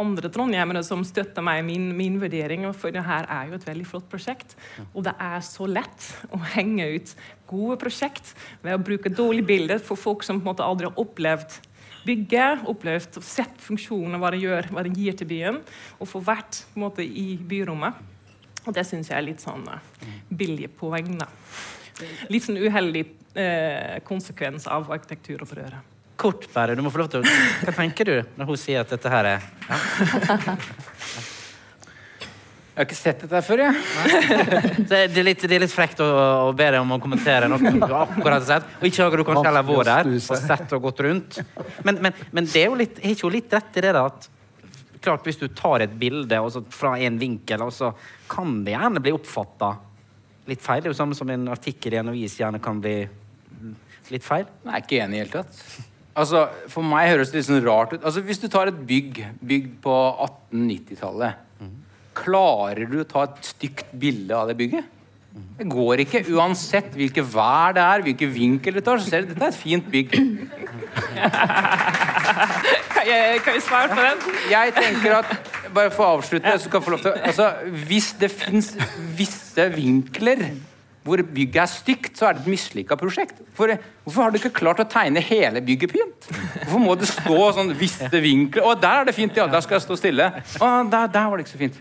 andre 0.00 0.30
trondhjemmere 0.32 0.82
som 0.86 1.04
støtter 1.06 1.44
meg 1.44 1.62
i 1.62 1.66
min, 1.66 1.88
min 1.96 2.18
vurdering. 2.22 2.66
For 2.76 2.94
det 2.94 3.04
her 3.06 3.28
er 3.28 3.48
jo 3.50 3.58
et 3.58 3.66
veldig 3.68 3.86
flott 3.88 4.08
prosjekt. 4.10 4.56
Og 4.92 5.04
det 5.06 5.14
er 5.14 5.40
så 5.46 5.68
lett 5.70 6.10
å 6.34 6.40
henge 6.54 6.90
ut 6.96 7.14
gode 7.48 7.78
prosjekt 7.80 8.34
ved 8.64 8.76
å 8.76 8.82
bruke 8.82 9.12
dårlige 9.12 9.48
bilder 9.48 9.82
for 9.82 10.00
folk 10.00 10.26
som 10.26 10.40
på 10.40 10.46
en 10.46 10.52
måte 10.52 10.66
aldri 10.66 10.90
har 10.90 11.00
opplevd 11.00 11.60
bygget, 12.08 12.64
opplevd 12.70 13.18
og 13.20 13.26
sett 13.26 13.58
funksjonen, 13.60 14.18
hva 14.20 14.30
det 14.32 14.42
gjør, 14.42 14.70
hva 14.72 14.84
det 14.86 14.94
gir 14.96 15.16
til 15.18 15.28
byen, 15.28 15.58
og 15.98 16.08
få 16.08 16.22
vært 16.24 16.62
på 16.70 16.78
en 16.78 16.86
måte, 16.86 17.04
i 17.04 17.36
byrommet. 17.36 17.98
Og 18.64 18.74
det 18.76 18.84
syns 18.88 19.10
jeg 19.10 19.18
er 19.18 19.26
litt 19.26 19.44
sånn 19.44 19.66
uh, 19.68 19.80
billige 20.28 20.70
poeng, 20.78 21.14
da. 21.20 21.28
Litt 22.30 22.44
sånn 22.46 22.60
uheldig 22.60 23.04
eh, 23.34 23.96
konsekvens 24.06 24.68
av 24.70 24.86
arkitekturopprøret. 24.94 25.97
Kort, 26.18 26.48
bare. 26.52 26.74
Du 26.74 26.82
må 26.82 26.90
få 26.90 27.04
lov 27.04 27.10
til 27.12 27.22
å 27.22 27.34
Hva 27.62 27.74
tenker 27.76 28.08
du 28.08 28.14
når 28.38 28.48
hun 28.48 28.58
sier 28.58 28.82
at 28.82 28.90
dette 28.90 29.10
her 29.12 29.34
er 29.36 29.44
ja? 29.68 29.76
Jeg 32.78 32.84
har 32.84 32.86
ikke 32.86 32.94
sett 32.94 33.22
dette 33.24 33.38
før, 33.42 33.60
jeg. 33.64 33.78
det, 34.86 34.98
det, 35.10 35.18
er 35.18 35.24
litt, 35.26 35.40
det 35.50 35.56
er 35.56 35.62
litt 35.64 35.72
frekt 35.74 35.98
å, 35.98 36.06
å 36.46 36.52
be 36.54 36.68
deg 36.70 36.78
om 36.78 36.92
å 36.94 36.98
kommentere 37.02 37.48
noe 37.50 37.58
du 37.58 37.80
akkurat 37.82 38.36
har 38.36 38.44
sett. 38.46 38.68
Og 38.78 38.86
ikke 38.86 39.02
har 39.02 39.16
du 39.18 39.24
kanskje 39.26 39.48
heller 39.48 39.66
vært 39.66 39.88
der 39.88 40.10
og 40.14 40.44
sett 40.44 40.74
og 40.76 40.84
gått 40.84 41.02
rundt. 41.08 41.40
Men, 41.82 41.98
men, 42.06 42.20
men 42.30 42.46
det 42.46 42.62
er 42.62 42.70
jo 42.70 42.78
litt, 42.78 43.00
har 43.02 43.16
ikke 43.16 43.26
hun 43.26 43.34
litt 43.34 43.56
rett 43.58 43.80
i 43.82 43.84
det 43.88 43.90
da, 43.96 44.04
at 44.06 44.30
klart 45.02 45.26
hvis 45.26 45.42
du 45.42 45.48
tar 45.58 45.82
et 45.88 45.98
bilde 45.98 46.38
fra 46.78 46.94
en 47.02 47.18
vinkel, 47.18 47.66
og 47.66 47.74
så 47.74 47.90
kan 48.30 48.60
det 48.62 48.76
gjerne 48.76 49.02
bli 49.02 49.16
oppfatta 49.18 49.74
litt 50.46 50.62
feil. 50.62 50.84
Det 50.84 50.92
er 50.92 50.94
jo 50.94 51.02
samme 51.02 51.18
som 51.18 51.34
en 51.34 51.50
artikkel 51.58 51.98
i 51.98 52.02
en 52.04 52.14
avis 52.14 52.38
gjerne 52.38 52.62
kan 52.62 52.78
bli 52.84 52.98
litt 54.14 54.30
feil. 54.30 54.46
Nei, 54.70 54.84
ikke 54.86 55.02
enig 55.02 55.18
i 55.18 55.24
det 55.24 55.26
hele 55.26 55.40
tatt. 55.40 55.96
Altså, 56.16 56.48
For 56.70 56.82
meg 56.86 57.10
høres 57.12 57.32
det 57.32 57.40
litt 57.40 57.48
sånn 57.48 57.64
rart 57.66 57.92
ut. 57.94 58.02
Altså, 58.02 58.22
Hvis 58.24 58.40
du 58.42 58.48
tar 58.50 58.70
et 58.70 58.78
bygg 58.88 59.20
bygd 59.40 59.74
på 59.84 59.96
1890-tallet 60.28 61.44
Klarer 62.18 62.88
du 62.90 63.00
å 63.02 63.06
ta 63.06 63.28
et 63.28 63.36
stygt 63.46 63.92
bilde 63.94 64.34
av 64.34 64.48
det 64.50 64.56
bygget? 64.58 64.94
Det 65.58 65.66
går 65.70 66.02
ikke. 66.02 66.24
Uansett 66.34 66.94
hvilket 66.98 67.26
vær 67.30 67.74
det 67.76 67.82
er, 67.84 68.02
hvilken 68.06 68.30
vinkel 68.34 68.78
du 68.78 68.80
tar, 68.82 68.98
så 68.98 69.10
ser 69.10 69.22
du 69.22 69.30
dette 69.30 69.44
er 69.44 69.52
et 69.52 69.58
fint 69.58 69.86
bygg. 69.92 70.16
kan, 72.94 73.04
jeg, 73.06 73.40
kan 73.44 73.54
jeg 73.54 73.62
svare 73.66 73.92
på 73.92 74.00
den? 74.02 74.18
Jeg 74.50 74.74
tenker 74.78 75.20
at 75.20 75.30
Bare 75.74 75.92
for 75.92 76.06
å 76.06 76.16
avslutte, 76.16 76.54
så 76.58 76.70
kan 76.72 76.80
jeg 76.80 76.86
få 76.86 76.94
lov 76.94 77.02
til 77.04 77.12
å 77.12 77.18
altså, 77.28 77.46
Hvis 77.90 78.08
det 78.18 78.30
fins 78.32 78.72
visse 79.18 79.68
vinkler 79.74 80.46
hvor 81.08 81.22
bygget 81.24 81.62
er 81.64 81.70
stygt, 81.72 82.12
så 82.18 82.28
er 82.28 82.36
det 82.36 82.44
et 82.44 82.52
mislykka 82.52 82.98
prosjekt. 83.00 83.40
For, 83.56 83.72
hvorfor 84.04 84.24
har 84.26 84.32
du 84.34 84.38
ikke 84.40 84.54
klart 84.60 84.82
å 84.82 84.86
tegne 84.88 85.22
hele 85.24 85.62
bygget 85.64 85.94
pynt? 85.96 86.28
Hvorfor 86.60 86.82
må 86.84 86.94
det 87.00 87.08
stå 87.10 87.50
sånn 87.56 87.74
visse 87.78 88.22
vinkler 88.22 88.68
Å, 88.68 88.76
der 88.78 89.02
er 89.02 89.08
det 89.08 89.16
fint, 89.16 89.36
ja, 89.36 89.48
der 89.50 89.64
skal 89.64 89.78
jeg 89.78 89.86
stå 89.88 89.98
stille. 89.98 90.30
Å, 90.60 90.70
der, 90.92 91.10
der 91.16 91.28
var 91.30 91.40
det 91.40 91.46
ikke 91.46 91.56
så 91.56 91.62
fint. 91.64 91.80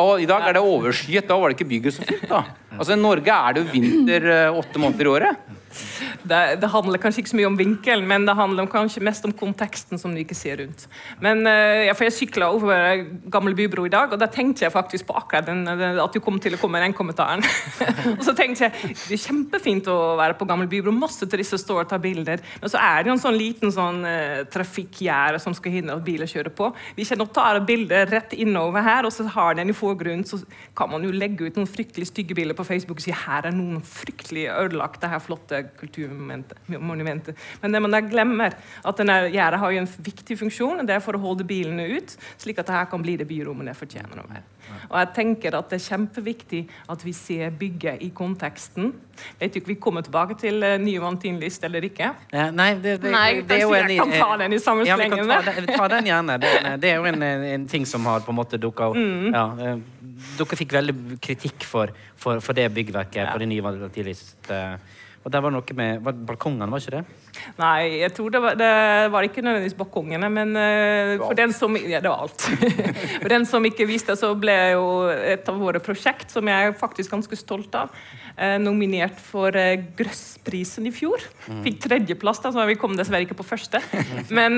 Og 0.00 0.22
i 0.22 0.26
dag 0.28 0.48
er 0.48 0.56
det 0.56 0.62
overskyet. 0.64 1.28
Da 1.28 1.36
var 1.38 1.50
det 1.50 1.58
ikke 1.58 1.70
bygget 1.70 1.96
så 1.96 2.06
fint. 2.06 2.26
da. 2.30 2.42
Altså 2.76 2.94
I 2.96 3.00
Norge 3.00 3.36
er 3.36 3.56
det 3.56 3.64
jo 3.64 3.72
vinter 3.72 4.28
eh, 4.34 4.60
åtte 4.60 4.82
måneder 4.82 5.08
i 5.08 5.12
året. 5.14 5.50
Det, 5.70 6.38
det, 6.60 6.70
handler 6.70 7.00
kanskje 7.02 7.22
ikke 7.22 7.32
så 7.32 7.38
mye 7.38 7.48
om 7.48 7.58
vinkelen, 7.58 8.06
men 8.10 8.26
det 8.26 8.34
handler 8.38 8.68
kanskje 8.70 9.02
mest 9.06 9.24
om 9.26 9.34
konteksten 9.36 10.00
som 10.00 10.14
du 10.14 10.20
ikke 10.22 10.36
ser 10.36 10.58
rundt. 10.60 10.86
Men 11.22 11.44
uh, 11.46 11.86
ja, 11.86 11.94
for 11.94 12.08
Jeg 12.08 12.16
sykla 12.16 12.50
over 12.50 13.04
Gammel 13.30 13.54
bybro 13.58 13.86
i 13.86 13.92
dag, 13.92 14.12
og 14.12 14.20
da 14.20 14.28
tenkte 14.30 14.64
jeg 14.66 14.74
faktisk 14.74 15.06
på 15.08 15.16
akkurat 15.20 15.46
den, 15.46 15.62
at 15.70 16.14
du 16.14 16.20
kom 16.22 16.40
til 16.42 16.56
å 16.56 16.60
komme 16.60 16.78
med 16.78 16.88
den 16.88 16.96
kommentaren. 16.96 17.44
og 18.18 18.24
så 18.26 18.34
tenkte 18.36 18.66
jeg 18.66 18.94
det 19.00 19.16
er 19.16 19.22
kjempefint 19.22 19.90
å 19.90 19.98
være 20.18 20.36
på 20.38 20.48
Gammel 20.48 20.70
bybro, 20.70 20.94
masse 20.94 21.26
turister 21.30 21.60
står 21.60 21.84
og 21.84 21.92
tar 21.92 22.02
bilder. 22.02 22.42
Men 22.62 22.72
så 22.72 22.82
er 22.82 23.02
det 23.02 23.12
jo 23.12 23.16
en 23.16 23.24
sånn 23.26 23.38
liten 23.38 23.74
sånn 23.74 24.02
uh, 24.06 24.42
trafikkgjerde 24.50 25.42
som 25.42 25.54
skal 25.56 25.76
hindre 25.78 25.98
at 25.98 26.06
biler 26.06 26.30
kjører 26.30 26.54
på. 26.54 26.72
Hvis 26.98 27.14
jeg 27.14 27.20
nå 27.20 27.28
tar 27.34 27.60
bilder 27.66 28.10
rett 28.10 28.34
innover 28.34 28.84
her, 28.86 29.06
og 29.06 29.14
så 29.14 29.28
har 29.30 29.58
den 29.58 29.70
i 29.70 29.76
forgrunnen, 29.76 30.26
så 30.26 30.40
kan 30.76 30.90
man 30.90 31.06
jo 31.06 31.14
legge 31.14 31.46
ut 31.46 31.58
noen 31.58 31.70
fryktelig 31.70 32.10
stygge 32.10 32.36
bilder 32.36 32.58
på 32.58 32.66
Facebook 32.66 33.00
og 33.00 33.04
si 33.04 33.14
her 33.14 33.46
er 33.48 33.54
noen 33.54 33.80
fryktelig 33.86 34.48
ødelagte, 34.52 35.10
her 35.10 35.22
flotte 35.22 35.59
kulturmonumentet. 35.80 37.36
Men 37.62 37.74
det 37.74 37.82
man 37.82 37.96
da 37.96 38.02
glemmer, 38.04 38.56
at 38.84 39.02
denne 39.02 39.18
gjerdet 39.30 39.60
har 39.62 39.74
jo 39.74 39.82
en 39.82 39.92
viktig 40.10 40.38
funksjon, 40.44 40.80
og 40.82 40.88
det 40.88 40.96
er 40.96 41.04
for 41.04 41.18
å 41.18 41.22
holde 41.22 41.46
bilene 41.48 41.88
ut, 41.96 42.16
slik 42.40 42.60
at 42.60 42.70
det 42.70 42.78
her 42.78 42.90
kan 42.90 43.04
bli 43.04 43.18
det 43.20 43.28
byrommet 43.30 43.70
det 43.70 43.78
fortjener 43.78 44.22
å 44.22 44.28
være. 44.30 44.46
Og 44.90 44.96
jeg 44.98 45.10
tenker 45.14 45.56
at 45.58 45.70
Det 45.70 45.78
er 45.78 45.84
kjempeviktig 45.84 46.60
at 46.90 47.04
vi 47.04 47.12
ser 47.16 47.50
bygget 47.58 48.02
i 48.06 48.10
konteksten. 48.14 48.92
Vet 49.38 49.56
ikke, 49.56 49.72
Vi 49.74 49.78
kommer 49.82 50.04
tilbake 50.06 50.36
til 50.40 50.62
uh, 50.64 50.76
nye 50.80 51.00
vantinlyst 51.02 51.64
eller 51.64 51.84
ikke. 51.86 52.12
Ja, 52.32 52.50
nei, 52.50 52.72
det, 52.74 52.98
det, 53.02 53.12
nei, 53.12 53.42
det 53.46 53.58
er 53.58 53.64
jo 53.66 53.74
en, 53.76 53.90
jeg 53.90 54.00
kan 54.00 54.14
ta 54.16 54.36
den 54.42 54.56
i 54.56 54.60
samme 54.62 54.86
ja, 54.88 54.96
slengen. 54.98 55.28
Ta, 55.28 55.40
den, 55.46 55.70
ta 55.70 55.88
den 55.94 56.10
gjerne. 56.10 56.38
Det, 56.42 56.52
det, 56.82 56.92
er 56.92 57.00
jo 57.00 57.08
en, 57.10 57.22
en, 57.22 57.66
ting 57.70 57.86
som 57.86 58.06
har 58.08 58.24
på 58.24 58.32
en 58.32 58.40
måte 58.40 58.60
dukka 58.60 58.90
opp. 58.92 58.98
Mm. 58.98 59.34
Ja, 59.34 59.44
uh, 59.76 60.00
dere 60.38 60.58
fikk 60.62 60.74
veldig 60.76 60.96
kritikk 61.22 61.66
for, 61.68 61.92
for, 62.18 62.42
for 62.44 62.56
det 62.56 62.70
byggverket 62.74 63.22
ja. 63.22 63.30
på 63.32 63.42
det 63.42 63.50
nye 63.52 63.64
vantinlyst. 63.64 64.38
Uh, 64.50 64.99
og 65.20 65.28
der 65.28 65.42
var 65.44 65.52
noe 65.52 65.74
med 65.76 66.00
var 66.00 66.16
balkongene, 66.30 66.66
var 66.72 66.80
ikke 66.80 66.94
det? 66.94 67.40
Nei, 67.58 68.00
jeg 68.00 68.12
tror 68.16 68.30
det 68.32 68.40
var, 68.40 68.54
det 68.56 68.70
var 69.12 69.26
ikke 69.26 69.42
nødvendigvis 69.44 69.76
balkongene, 69.76 70.30
men 70.32 70.56
uh, 70.56 71.20
for 71.20 71.36
den 71.36 71.52
som 71.52 71.76
Ja, 71.76 72.00
det 72.00 72.08
var 72.08 72.24
alt. 72.24 72.46
for 73.22 73.28
den 73.28 73.44
som 73.48 73.68
ikke 73.68 73.84
visste, 73.88 74.16
så 74.16 74.32
ble 74.40 74.56
jo 74.72 74.86
et 75.12 75.44
av 75.52 75.60
våre 75.60 75.82
prosjekt, 75.84 76.32
som 76.32 76.48
jeg 76.48 76.70
er 76.70 76.78
faktisk 76.80 77.12
ganske 77.12 77.36
stolt 77.36 77.76
av, 77.76 77.92
uh, 78.32 78.56
nominert 78.64 79.20
for 79.20 79.52
uh, 79.52 79.76
Grøssprisen 80.00 80.88
i 80.88 80.94
fjor. 80.94 81.20
Mm. 81.44 81.62
Fikk 81.68 81.80
tredjeplass, 81.84 82.40
da, 82.40 82.56
så 82.56 82.64
vi 82.72 82.80
kom 82.80 82.96
dessverre 82.96 83.28
ikke 83.28 83.36
på 83.42 83.50
første. 83.52 83.84
men 84.32 84.56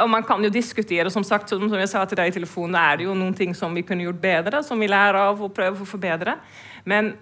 Og 0.00 0.08
man 0.08 0.24
kan 0.24 0.40
jo 0.44 0.48
diskutere, 0.52 1.12
som 1.12 1.24
sagt, 1.26 1.52
som, 1.52 1.68
som 1.68 1.80
jeg 1.80 1.92
sa 1.92 2.08
til 2.08 2.16
deg 2.16 2.32
i 2.32 2.38
telefonen, 2.40 2.80
er 2.80 2.96
det 2.96 3.10
jo 3.10 3.16
noen 3.18 3.36
ting 3.36 3.52
som 3.56 3.76
vi 3.76 3.84
kunne 3.84 4.08
gjort 4.08 4.24
bedre, 4.24 4.64
som 4.64 4.80
vi 4.80 4.88
lærer 4.88 5.20
av 5.28 5.42
og 5.44 5.52
prøver 5.52 5.84
å 5.84 5.88
forbedre. 5.88 6.40
Men 6.88 7.12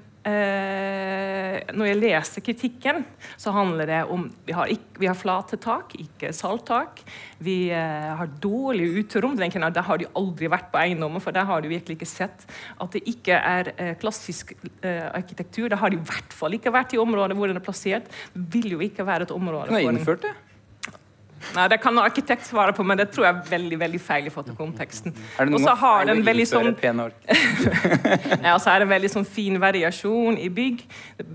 når 1.75 1.89
jeg 1.91 1.99
leser 2.01 2.45
kritikken, 2.45 3.03
så 3.41 3.53
handler 3.55 3.89
det 3.89 4.01
om 4.13 4.27
vi 4.47 4.55
har, 4.57 4.71
ikke, 4.73 5.01
vi 5.03 5.09
har 5.11 5.17
flate 5.19 5.59
tak, 5.63 5.95
ikke 5.99 6.33
salttak. 6.37 7.03
Vi 7.45 7.71
eh, 7.75 8.09
har 8.19 8.31
dårlige 8.43 9.05
uterom. 9.05 9.37
Der 9.39 9.83
har 9.87 10.01
de 10.01 10.09
aldri 10.19 10.51
vært 10.51 10.71
på 10.73 10.81
eiendommen, 10.81 11.23
for 11.23 11.35
der 11.35 11.47
har 11.49 11.63
de 11.63 11.71
virkelig 11.71 11.99
ikke 11.99 12.11
sett 12.11 12.47
at 12.81 12.97
det 12.97 13.05
ikke 13.11 13.39
er 13.39 13.73
eh, 13.77 13.95
klassisk 14.01 14.55
eh, 14.83 15.07
arkitektur. 15.13 15.69
Det 15.71 15.81
har 15.81 15.93
de 15.93 16.01
i 16.01 16.09
hvert 16.11 16.35
fall 16.35 16.59
ikke 16.59 16.75
vært 16.75 16.97
i 16.97 17.03
området 17.03 17.39
hvor 17.39 17.51
den 17.51 17.61
er 17.61 17.65
plassert. 17.65 18.11
Det 18.35 18.45
vil 18.55 18.77
jo 18.77 18.83
ikke 18.85 19.07
være 19.07 19.29
et 19.29 19.35
område 19.35 19.71
Den 19.71 19.81
er 19.81 19.93
innført, 19.93 20.27
det. 20.27 20.35
Nei, 21.55 21.69
Det 21.69 21.79
kan 21.83 21.99
arkitekt 22.03 22.47
svare 22.47 22.73
på, 22.77 22.85
men 22.87 22.99
det 22.99 23.09
tror 23.13 23.27
jeg 23.27 23.37
er 23.37 23.51
veldig 23.53 23.79
veldig 23.81 24.01
feil 24.03 24.29
i 24.29 24.33
fotokonteksten. 24.33 25.15
Er 25.39 25.49
det 25.49 25.55
noe 25.55 25.75
feil 25.79 26.13
å 26.13 26.17
innføre 26.19 26.47
sånn 26.51 28.43
ja, 28.49 28.57
så 28.59 28.73
er 28.73 28.83
det 28.83 28.89
en 28.89 28.93
veldig 28.93 29.13
sånn 29.13 29.27
fin 29.29 29.59
variasjon 29.63 30.39
i 30.41 30.49
bygg. 30.53 30.85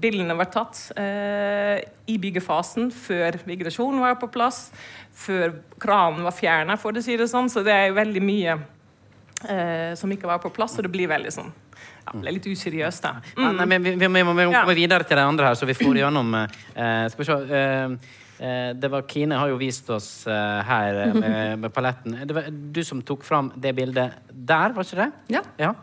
Bildene 0.04 0.38
var 0.38 0.52
tatt 0.54 0.80
eh, 1.00 1.80
i 2.10 2.20
byggefasen 2.22 2.92
før 2.94 3.40
vegetasjonen 3.48 4.04
var 4.04 4.20
på 4.22 4.30
plass, 4.34 4.68
før 5.26 5.58
kranen 5.82 6.24
var 6.26 6.36
fjerna, 6.36 6.78
for 6.80 6.96
å 6.96 7.04
si 7.04 7.18
det 7.20 7.30
sånn. 7.32 7.52
Så 7.52 7.66
det 7.66 7.76
er 7.76 7.96
veldig 7.96 8.24
mye 8.24 8.58
eh, 9.48 9.94
som 10.00 10.12
ikke 10.14 10.30
var 10.30 10.44
på 10.44 10.54
plass, 10.54 10.78
og 10.78 10.88
det 10.88 10.94
blir 10.94 11.12
veldig 11.12 11.36
sånn 11.42 11.54
ja, 12.04 12.12
det 12.20 12.28
er 12.28 12.36
litt 12.36 12.48
useriøst, 12.52 13.00
da. 13.06 13.14
Mm. 13.38 13.44
Ja, 13.46 13.50
nei, 13.56 13.66
men 13.72 13.84
vi, 13.86 13.92
vi, 13.96 14.08
vi, 14.12 14.24
må, 14.28 14.34
vi 14.36 14.48
må 14.50 14.52
komme 14.52 14.76
videre 14.76 15.08
til 15.08 15.16
det 15.16 15.24
andre 15.24 15.52
her, 15.52 15.56
så 15.56 15.68
vi 15.70 15.76
får 15.78 16.02
gjennom 16.02 16.36
eh, 16.36 17.06
Skal 17.14 17.22
vi 17.22 17.28
se 17.30 17.38
eh, 17.48 17.94
Eh, 17.94 18.23
det 18.38 18.90
var 18.90 19.06
Kine 19.08 19.38
har 19.38 19.52
jo 19.52 19.60
vist 19.62 19.90
oss 19.94 20.26
eh, 20.28 20.60
her 20.68 21.00
eh, 21.06 21.16
med, 21.16 21.60
med, 21.64 21.74
paletten. 21.74 22.18
Det 22.28 22.36
var 22.36 22.50
du 22.50 22.84
som 22.84 23.02
tok 23.06 23.26
fram 23.28 23.52
det 23.56 23.76
bildet 23.78 24.20
der, 24.30 24.74
var 24.76 24.88
ikke 24.88 25.02
det? 25.04 25.10
Ja. 25.36 25.44
ja. 25.62 25.74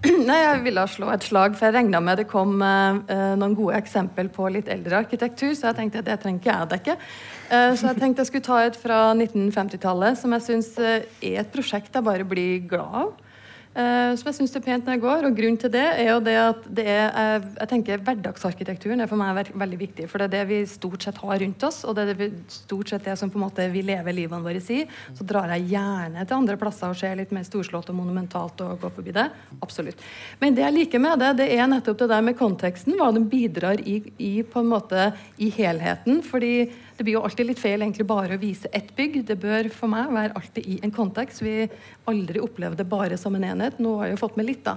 Nei, 0.28 0.38
Jeg 0.40 0.60
ville 0.64 0.84
slå 0.88 1.10
et 1.12 1.24
slag, 1.26 1.56
for 1.58 1.68
jeg 1.68 1.76
regna 1.76 2.00
med 2.04 2.22
det 2.22 2.28
kom 2.30 2.60
eh, 2.64 3.00
noen 3.36 3.56
gode 3.58 3.80
eksempel 3.80 4.30
på 4.32 4.48
litt 4.52 4.70
eldre 4.72 5.02
arkitektur, 5.02 5.52
så 5.56 5.70
jeg 5.70 5.80
tenkte 5.80 6.04
at 6.04 6.08
det 6.08 6.20
trenger 6.22 6.40
ikke 6.40 6.54
jeg 6.54 6.70
dekke. 6.74 6.98
Eh, 7.50 7.72
så 7.76 7.90
jeg 7.90 8.00
tenkte 8.00 8.24
jeg 8.24 8.32
skulle 8.32 8.48
ta 8.48 8.60
et 8.64 8.78
fra 8.80 9.00
1950-tallet, 9.16 10.20
som 10.20 10.36
jeg 10.36 10.46
syns 10.46 10.70
er 10.80 11.04
et 11.34 11.52
prosjekt 11.52 11.96
jeg 11.96 12.06
bare 12.06 12.28
blir 12.28 12.62
glad 12.70 13.02
av. 13.04 13.10
Uh, 13.70 14.16
som 14.18 14.26
jeg 14.26 14.34
syns 14.40 14.56
er 14.58 14.62
pent 14.64 14.82
når 14.82 14.96
jeg 14.96 15.02
går. 15.04 15.26
Og 15.28 15.36
grunnen 15.38 15.58
til 15.62 15.70
det 15.70 15.84
er 15.86 16.08
jo 16.08 16.16
det 16.26 16.34
at 16.42 16.64
det 16.74 16.86
er, 16.90 17.12
uh, 17.14 17.44
jeg 17.60 17.70
tenker 17.70 18.00
hverdagsarkitekturen 18.02 19.04
er 19.04 19.10
for 19.10 19.20
meg 19.20 19.52
veldig 19.54 19.78
viktig. 19.78 20.08
For 20.10 20.18
det 20.18 20.26
er 20.26 20.32
det 20.32 20.48
vi 20.50 20.58
stort 20.66 21.06
sett 21.06 21.20
har 21.22 21.38
rundt 21.44 21.66
oss, 21.68 21.84
og 21.86 21.94
det 21.94 22.02
er 22.02 22.10
det 22.10 22.16
vi, 22.18 22.28
stort 22.50 22.90
sett 22.90 23.06
det 23.06 23.14
som 23.20 23.30
på 23.30 23.38
en 23.38 23.44
måte 23.46 23.68
vi 23.70 23.84
lever 23.86 24.16
livene 24.16 24.42
våre 24.42 24.58
i. 24.58 24.80
Så 25.14 25.26
drar 25.26 25.54
jeg 25.54 25.70
gjerne 25.70 26.26
til 26.26 26.38
andre 26.40 26.58
plasser 26.58 26.90
og 26.90 26.98
ser 26.98 27.14
litt 27.20 27.30
mer 27.36 27.46
storslått 27.46 27.92
og 27.94 28.00
monumentalt 28.00 28.66
og 28.66 28.82
går 28.82 28.94
forbi 28.98 29.14
det. 29.14 29.28
Absolutt. 29.62 30.02
Men 30.42 30.58
det 30.58 30.66
jeg 30.66 30.78
liker 30.80 31.06
med 31.06 31.22
det, 31.22 31.32
det 31.44 31.50
er 31.54 31.70
nettopp 31.70 32.02
det 32.02 32.10
der 32.10 32.26
med 32.26 32.38
konteksten, 32.42 32.98
hva 32.98 33.12
den 33.14 33.30
bidrar 33.30 33.78
i, 33.86 34.00
i 34.18 34.34
på 34.42 34.64
en 34.64 34.74
måte 34.74 35.12
i 35.38 35.54
helheten. 35.54 36.24
fordi 36.26 36.72
det 37.00 37.06
blir 37.06 37.16
jo 37.16 37.22
alltid 37.24 37.46
litt 37.48 37.60
feil 37.62 37.80
egentlig 37.80 38.04
bare 38.04 38.36
å 38.36 38.40
vise 38.42 38.68
ett 38.76 38.90
bygg. 38.92 39.22
Det 39.24 39.38
bør 39.40 39.70
for 39.72 39.88
meg 39.88 40.10
være 40.12 40.34
alltid 40.36 40.66
i 40.68 40.74
en 40.84 40.92
kontekst. 40.92 41.40
Vi 41.40 41.64
aldri 42.10 42.42
opplevde 42.44 42.82
det 42.82 42.90
bare 42.90 43.16
som 43.16 43.38
en 43.38 43.46
enhet. 43.48 43.78
Nå 43.80 43.94
har 43.96 44.10
jeg 44.10 44.18
jo 44.18 44.20
fått 44.20 44.36
med 44.36 44.50
litt, 44.50 44.60
da. 44.66 44.74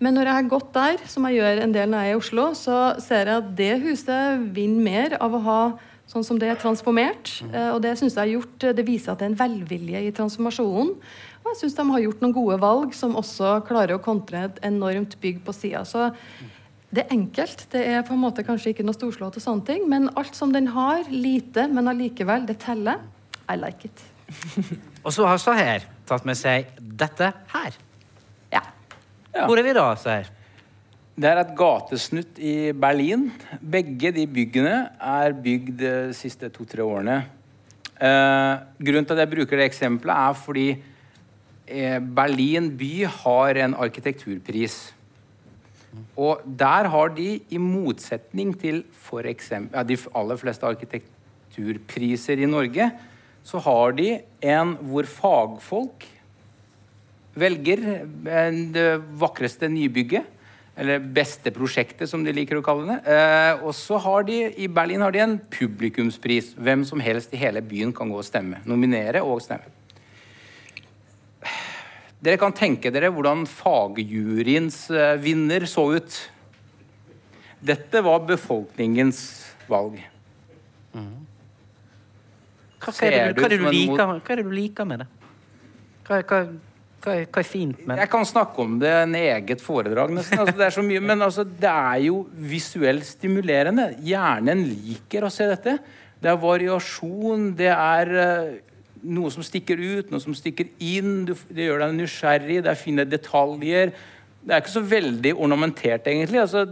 Men 0.00 0.16
når 0.16 0.30
jeg 0.30 0.38
har 0.38 0.48
gått 0.54 0.70
der, 0.72 1.04
som 1.04 1.28
jeg 1.28 1.36
gjør 1.36 1.60
en 1.66 1.76
del 1.76 1.92
når 1.92 2.06
jeg 2.06 2.14
er 2.14 2.16
i 2.16 2.22
Oslo, 2.22 2.46
så 2.56 2.78
ser 3.04 3.28
jeg 3.28 3.42
at 3.42 3.52
det 3.60 3.68
huset 3.84 4.48
vinner 4.56 4.88
mer 4.88 5.18
av 5.20 5.36
å 5.36 5.42
ha 5.50 5.60
sånn 6.08 6.24
som 6.24 6.40
det 6.40 6.48
er 6.48 6.64
transformert. 6.64 7.34
Eh, 7.50 7.68
og 7.74 7.82
det 7.84 7.92
synes 8.00 8.16
jeg 8.16 8.22
har 8.22 8.34
gjort, 8.38 8.68
det 8.80 8.88
viser 8.88 9.12
at 9.12 9.20
det 9.20 9.28
er 9.28 9.34
en 9.34 9.40
velvilje 9.44 10.04
i 10.06 10.16
transformasjonen. 10.16 10.96
Og 11.44 11.52
jeg 11.52 11.60
syns 11.60 11.76
de 11.76 11.88
har 11.92 12.06
gjort 12.06 12.24
noen 12.24 12.38
gode 12.40 12.60
valg 12.64 12.96
som 12.96 13.20
også 13.20 13.58
klarer 13.68 13.98
å 13.98 14.02
kontre 14.02 14.48
et 14.48 14.64
enormt 14.64 15.20
bygg 15.20 15.44
på 15.44 15.52
sida. 15.60 15.84
Så 15.84 16.08
det 16.94 17.02
er 17.02 17.14
enkelt. 17.14 17.66
Det 17.72 17.82
er 17.82 18.04
på 18.06 18.14
en 18.14 18.22
måte 18.22 18.44
kanskje 18.46 18.72
ikke 18.72 18.86
noe 18.86 18.96
storslått, 18.96 19.38
og 19.38 19.42
sånne 19.42 19.66
ting, 19.66 19.88
men 19.90 20.08
alt 20.18 20.36
som 20.38 20.52
den 20.54 20.70
har, 20.74 21.06
lite, 21.10 21.66
men 21.72 21.90
allikevel, 21.90 22.46
det 22.48 22.60
teller. 22.62 23.02
I 23.50 23.58
like 23.58 23.90
it. 23.90 24.06
og 25.04 25.12
så 25.14 25.26
har 25.26 25.42
Saher 25.42 25.86
tatt 26.06 26.26
med 26.26 26.38
seg 26.38 26.70
dette 26.78 27.30
her. 27.52 27.76
Ja. 28.52 28.62
Ja. 29.34 29.44
Hvor 29.46 29.58
er 29.58 29.66
vi 29.66 29.74
da, 29.76 29.90
Seir? 30.00 30.32
Det 31.16 31.28
er 31.30 31.38
et 31.40 31.54
gatesnutt 31.56 32.38
i 32.44 32.72
Berlin. 32.76 33.30
Begge 33.60 34.10
de 34.12 34.26
byggene 34.28 34.74
er 35.00 35.32
bygd 35.32 35.78
de 35.80 35.92
siste 36.16 36.50
to-tre 36.52 36.84
årene. 36.84 37.22
Eh, 37.96 38.64
grunnen 38.76 39.06
til 39.08 39.16
at 39.16 39.22
jeg 39.22 39.32
bruker 39.32 39.56
det 39.56 39.70
eksempelet, 39.70 40.12
er 40.12 40.36
fordi 40.36 40.66
eh, 41.64 41.96
Berlin 42.00 42.68
by 42.76 42.92
har 43.22 43.62
en 43.64 43.78
arkitekturpris. 43.86 44.76
Og 46.16 46.42
der 46.58 46.88
har 46.92 47.12
de, 47.16 47.28
i 47.50 47.60
motsetning 47.60 48.54
til 48.60 48.82
for 49.06 49.26
eksempel, 49.28 49.76
ja, 49.76 49.84
de 49.86 49.98
aller 50.16 50.40
fleste 50.40 50.68
arkitekturpriser 50.68 52.40
i 52.42 52.48
Norge, 52.50 52.90
så 53.46 53.60
har 53.62 53.94
de 53.98 54.08
en 54.42 54.74
hvor 54.88 55.06
fagfolk 55.06 56.06
velger 57.36 57.84
eh, 57.92 58.62
det 58.74 58.88
vakreste 59.20 59.70
nybygget. 59.70 60.32
Eller 60.76 61.00
beste 61.00 61.48
prosjektet, 61.56 62.04
som 62.10 62.20
de 62.24 62.34
liker 62.36 62.58
å 62.58 62.64
kalle 62.64 62.84
det. 62.90 63.14
Eh, 63.14 63.62
og 63.64 63.72
så 63.76 63.96
har 64.04 64.26
de 64.28 64.42
i 64.60 64.68
Berlin 64.68 65.04
har 65.04 65.14
de 65.14 65.22
en 65.24 65.38
publikumspris. 65.52 66.52
Hvem 66.60 66.84
som 66.84 67.00
helst 67.00 67.32
i 67.32 67.40
hele 67.40 67.64
byen 67.64 67.94
kan 67.96 68.12
gå 68.12 68.20
og 68.20 68.28
stemme. 68.28 68.60
Nominere 68.68 69.24
og 69.24 69.40
stemme. 69.44 69.75
Dere 72.24 72.38
kan 72.40 72.54
tenke 72.56 72.90
dere 72.94 73.10
hvordan 73.12 73.44
fagjuryens 73.50 74.78
eh, 74.90 75.16
vinner 75.20 75.66
så 75.68 75.84
ut. 75.98 76.16
Dette 77.66 78.00
var 78.04 78.22
befolkningens 78.28 79.20
valg. 79.68 79.98
Hva, 82.80 82.92
hva, 82.92 83.08
er, 83.08 83.32
du- 83.34 83.42
hva, 83.42 83.50
er, 83.50 83.58
liker, 83.72 84.06
hva 84.06 84.32
er 84.32 84.40
det 84.40 84.46
du 84.46 84.54
liker 84.54 84.86
med 84.88 85.02
det? 85.02 85.08
Er, 86.06 86.22
hva 86.22 87.40
er 87.42 87.46
fint 87.46 87.80
med 87.82 87.96
det? 87.96 88.00
Jeg 88.04 88.10
kan 88.12 88.26
snakke 88.28 88.62
om 88.62 88.76
det 88.82 88.90
en 89.02 89.14
eget 89.18 89.62
foredrag, 89.62 90.12
nesten. 90.14 90.38
Altså, 90.42 90.54
det 90.58 90.66
er 90.68 90.74
så 90.76 90.84
mye, 90.86 91.02
men 91.02 91.22
altså, 91.26 91.44
det 91.46 91.70
er 91.72 92.00
jo 92.06 92.20
visuelt 92.50 93.06
stimulerende. 93.08 93.88
Hjernen 94.06 94.62
liker 94.70 95.26
å 95.26 95.32
se 95.34 95.48
dette. 95.50 95.76
Det 96.22 96.30
er 96.32 96.38
variasjon, 96.40 97.50
det 97.58 97.72
er 97.72 98.12
eh, 98.22 98.46
noe 99.06 99.30
som 99.34 99.44
stikker 99.46 99.80
ut, 99.80 100.10
noe 100.12 100.22
som 100.22 100.34
stikker 100.36 100.68
inn. 100.82 101.24
Du, 101.28 101.34
det 101.52 101.68
gjør 101.68 101.84
deg 101.84 101.96
nysgjerrig, 102.00 102.60
det 102.64 102.72
er 102.72 102.80
fine 102.80 103.06
detaljer. 103.08 103.94
Det 104.42 104.54
er 104.54 104.62
ikke 104.62 104.76
så 104.76 104.84
veldig 104.86 105.34
ornamentert, 105.42 106.06
egentlig. 106.10 106.42
altså 106.42 106.68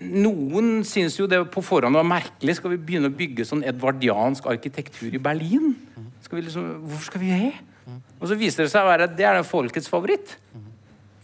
noen 0.00 0.80
syns 0.88 1.18
jo 1.18 1.26
det 1.28 1.42
på 1.52 1.60
forhånd 1.64 1.98
var 1.98 2.06
merkelig. 2.08 2.56
Skal 2.56 2.72
vi 2.72 2.80
begynne 2.80 3.10
å 3.10 3.16
bygge 3.16 3.44
sånn 3.44 3.64
edvardiansk 3.68 4.46
arkitektur 4.48 5.12
i 5.12 5.20
Berlin? 5.20 5.74
Skal 6.24 6.40
liksom, 6.46 6.70
hvorfor 6.86 7.10
skal 7.10 7.20
vi 7.20 7.34
det? 7.34 7.52
Og 8.20 8.30
så 8.30 8.38
viser 8.38 8.64
det 8.64 8.72
seg 8.72 8.86
å 8.86 8.90
være 8.90 9.10
det 9.12 9.26
er 9.28 9.42
folkets 9.44 9.90
favoritt. 9.92 10.36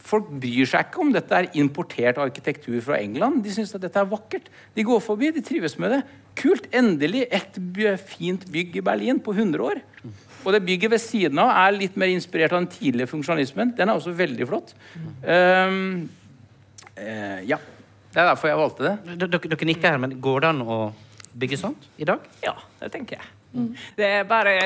Folk 0.07 0.29
bryr 0.43 0.69
seg 0.69 0.87
ikke 0.87 1.03
om 1.03 1.11
dette 1.15 1.35
er 1.35 1.49
importert 1.59 2.21
arkitektur 2.23 2.77
fra 2.85 3.01
England. 3.01 3.41
De 3.43 3.55
syns 3.55 3.75
at 3.75 3.83
dette 3.83 3.99
er 3.99 4.11
vakkert. 4.11 4.51
De 4.77 4.85
går 4.87 5.01
forbi, 5.03 5.33
de 5.35 5.43
trives 5.45 5.79
med 5.83 5.97
det. 5.97 6.03
Kult! 6.37 6.69
Endelig 6.77 7.25
et 7.33 7.59
fint 8.13 8.45
bygg 8.53 8.77
i 8.79 8.85
Berlin 8.85 9.21
på 9.23 9.35
100 9.35 9.63
år. 9.65 9.81
Og 10.47 10.53
det 10.55 10.63
bygget 10.67 10.93
ved 10.93 11.03
siden 11.03 11.41
av 11.43 11.51
er 11.51 11.75
litt 11.75 11.97
mer 11.99 12.13
inspirert 12.13 12.55
av 12.55 12.63
den 12.63 12.71
tidlige 12.71 13.11
funksjonalismen. 13.11 13.73
Den 13.79 13.91
er 13.91 13.99
også 13.99 14.15
veldig 14.15 14.47
flott. 14.47 14.77
Um, 15.25 16.07
uh, 16.95 17.41
ja. 17.49 17.59
Det 18.13 18.23
er 18.23 18.31
derfor 18.31 18.49
jeg 18.49 18.61
valgte 18.61 18.87
det. 18.87 19.17
Dere, 19.25 19.41
dere 19.51 19.69
nikker 19.69 19.91
her, 19.91 19.99
men 20.01 20.15
går 20.25 20.45
det 20.45 20.53
an 20.55 20.63
å 20.65 20.79
bygge 21.37 21.59
sånt 21.61 21.91
i 22.01 22.07
dag? 22.09 22.23
Ja, 22.45 22.55
det 22.81 22.95
tenker 22.95 23.19
jeg. 23.19 23.36
Det 23.97 24.05
er 24.05 24.25
bare 24.29 24.53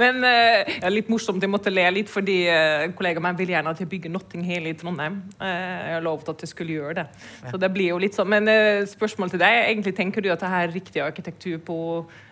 Men 0.00 0.24
eh, 0.24 0.78
ja, 0.80 0.90
litt 0.90 1.08
morsomt, 1.12 1.42
jeg 1.42 1.50
måtte 1.50 1.72
le 1.72 1.84
litt, 1.94 2.10
fordi 2.10 2.36
uh, 2.48 2.84
en 2.86 2.94
kollega 2.96 3.22
meg 3.22 3.38
vil 3.38 3.52
gjerne 3.52 3.74
at 3.74 3.82
jeg 3.82 3.90
bygger 3.90 4.12
Notting 4.12 4.44
Hill 4.46 4.68
i 4.70 4.74
Trondheim. 4.78 5.20
Eh, 5.36 5.76
jeg 5.88 5.96
har 5.96 6.04
lovet 6.04 6.30
at 6.32 6.44
jeg 6.44 6.52
skulle 6.52 6.78
gjøre 6.78 6.96
det. 7.00 7.06
Så 7.50 7.60
det 7.60 7.70
blir 7.74 7.92
jo 7.92 8.00
litt 8.02 8.18
sånn. 8.18 8.30
Men 8.32 8.50
uh, 8.50 8.86
spørsmål 8.88 9.34
til 9.34 9.42
deg, 9.42 9.58
egentlig 9.66 9.94
tenker 9.98 10.24
du 10.24 10.30
at 10.32 10.42
det 10.42 10.52
her 10.52 10.68
er 10.68 10.74
riktig 10.74 11.04
arkitektur 11.04 11.60
på 11.64 11.78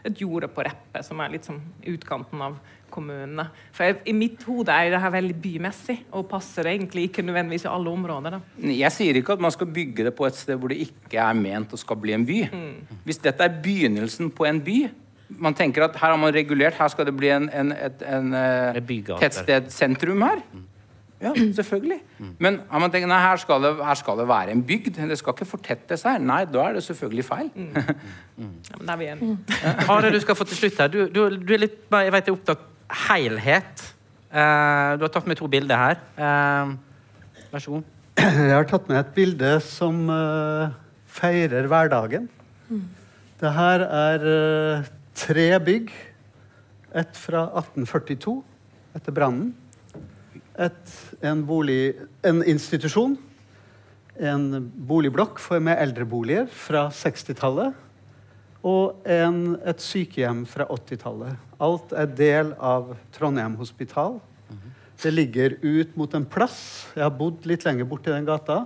et 0.06 0.22
jorde 0.22 0.50
på 0.52 0.66
Reppe, 0.66 1.04
som 1.06 1.22
er 1.22 1.36
litt 1.36 1.48
sånn 1.48 1.62
utkanten 1.94 2.48
av 2.48 2.58
kommunene? 2.96 3.46
For 3.76 3.86
jeg, 3.86 4.00
i 4.08 4.16
mitt 4.16 4.42
hode 4.48 4.72
er 4.72 4.90
det 4.96 5.00
her 5.04 5.14
veldig 5.14 5.36
bymessig, 5.44 5.98
og 6.16 6.26
passer 6.32 6.66
det 6.66 6.74
egentlig 6.78 7.06
ikke 7.10 7.24
nødvendigvis 7.28 7.68
i 7.68 7.72
alle 7.72 7.92
områder. 7.92 8.38
da. 8.38 8.70
Jeg 8.72 8.92
sier 8.96 9.20
ikke 9.20 9.36
at 9.36 9.44
man 9.46 9.54
skal 9.54 9.70
bygge 9.78 10.08
det 10.08 10.14
på 10.16 10.26
et 10.26 10.38
sted 10.40 10.56
hvor 10.58 10.72
det 10.72 10.80
ikke 10.88 11.20
er 11.22 11.36
ment 11.38 11.74
å 11.76 11.80
skal 11.80 12.00
bli 12.00 12.16
en 12.16 12.26
by. 12.28 12.38
Hvis 13.06 13.20
dette 13.22 13.44
er 13.44 13.60
begynnelsen 13.62 14.32
på 14.34 14.48
en 14.48 14.62
by 14.64 14.78
Man 15.42 15.56
tenker 15.58 15.82
at 15.82 15.96
her 15.98 16.12
har 16.12 16.18
man 16.22 16.30
regulert, 16.30 16.76
her 16.78 16.86
skal 16.92 17.08
det 17.08 17.16
bli 17.18 17.32
en, 17.34 17.48
en, 17.50 17.72
et, 17.74 18.02
en, 18.06 18.28
eh, 18.38 18.76
En 18.78 19.18
tettstedssentrum 19.18 20.22
her. 20.22 20.44
Ja, 21.20 21.32
selvfølgelig. 21.34 21.98
Men 22.38 22.60
har 22.70 22.78
man 22.82 22.92
tenkt, 22.92 23.08
nei, 23.08 23.18
her, 23.24 23.40
skal 23.40 23.62
det, 23.64 23.72
her 23.88 23.98
skal 23.98 24.18
det 24.20 24.28
være 24.28 24.52
en 24.52 24.62
bygd. 24.68 25.00
Det 25.08 25.18
skal 25.18 25.34
ikke 25.34 25.48
fortettes 25.48 26.04
her. 26.06 26.20
Nei, 26.20 26.42
da 26.44 26.68
er 26.68 26.76
det 26.78 26.84
selvfølgelig 26.86 27.24
feil. 27.24 27.50
Ja, 28.36 28.76
men 28.76 28.86
da 28.86 28.92
er 28.92 28.98
vi 29.00 29.06
enige. 29.08 29.36
Are, 29.90 30.10
du 30.12 30.20
skal 30.20 30.36
få 30.36 30.44
til 30.44 30.58
slutt 30.58 30.80
her. 30.82 30.90
Du, 30.92 30.98
du, 31.08 31.22
du 31.40 31.52
er 31.56 31.62
litt 31.62 31.78
jeg 31.88 32.12
vet, 32.12 32.26
jeg 32.26 32.34
er 32.34 32.34
opptatt 32.36 32.66
helhet. 33.06 33.84
Uh, 34.30 34.96
du 34.98 35.06
har 35.06 35.12
tatt 35.12 35.28
med 35.28 35.38
to 35.38 35.48
bilder 35.50 35.80
her. 35.80 36.00
Uh, 36.18 36.74
vær 37.52 37.62
så 37.62 37.76
god. 37.76 37.92
Jeg 38.20 38.54
har 38.54 38.66
tatt 38.68 38.88
med 38.90 39.00
et 39.00 39.14
bilde 39.16 39.52
som 39.64 40.06
uh, 40.10 40.74
feirer 41.18 41.68
hverdagen. 41.70 42.28
Det 43.36 43.52
her 43.52 43.84
er 43.84 44.26
tre 45.16 45.46
bygg. 45.62 45.92
Et 46.96 47.18
fra 47.20 47.42
1842, 47.60 48.38
etter 48.96 49.12
brannen. 49.12 49.50
En, 50.56 51.42
en 52.24 52.38
institusjon. 52.48 53.18
En 54.16 54.46
boligblokk 54.88 55.42
med 55.60 55.76
eldreboliger 55.76 56.48
fra 56.48 56.86
60-tallet. 56.88 57.76
Og 58.66 59.04
en, 59.04 59.58
et 59.60 59.84
sykehjem 59.84 60.46
fra 60.48 60.64
80-tallet. 60.72 61.45
Alt 61.56 61.92
er 61.96 62.08
del 62.12 62.50
av 62.60 62.90
Trondheim 63.16 63.54
Hospital. 63.56 64.18
Det 65.00 65.12
ligger 65.12 65.54
ut 65.62 65.94
mot 65.96 66.12
en 66.16 66.24
plass. 66.28 66.88
Jeg 66.96 67.04
har 67.04 67.14
bodd 67.16 67.46
litt 67.48 67.64
lenger 67.64 67.88
borti 67.88 68.12
den 68.12 68.28
gata. 68.28 68.64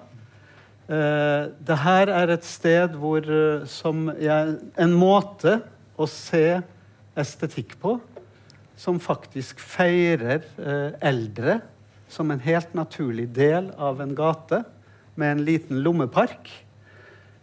Eh, 0.91 1.51
det 1.62 1.78
her 1.84 2.11
er 2.11 2.32
et 2.34 2.47
sted 2.47 2.97
hvor 2.99 3.22
eh, 3.22 3.66
som 3.70 4.09
jeg, 4.18 4.57
En 4.74 4.95
måte 4.99 5.61
å 5.95 6.07
se 6.11 6.61
estetikk 7.18 7.76
på 7.82 7.99
som 8.80 8.99
faktisk 9.03 9.61
feirer 9.62 10.43
eh, 10.59 10.99
eldre 11.12 11.61
som 12.11 12.30
en 12.34 12.43
helt 12.43 12.74
naturlig 12.74 13.28
del 13.36 13.70
av 13.78 14.03
en 14.03 14.16
gate 14.18 14.64
med 15.14 15.36
en 15.36 15.45
liten 15.47 15.82
lommepark. 15.84 16.49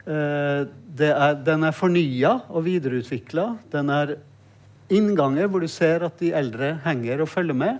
Det 0.07 1.07
er, 1.11 1.33
den 1.43 1.65
er 1.67 1.75
fornya 1.75 2.33
og 2.47 2.65
videreutvikla. 2.65 3.45
Den 3.71 3.91
er 3.91 4.13
innganger 4.93 5.49
hvor 5.51 5.63
du 5.63 5.69
ser 5.71 6.05
at 6.07 6.17
de 6.21 6.33
eldre 6.35 6.75
henger 6.85 7.23
og 7.23 7.31
følger 7.31 7.57
med. 7.57 7.79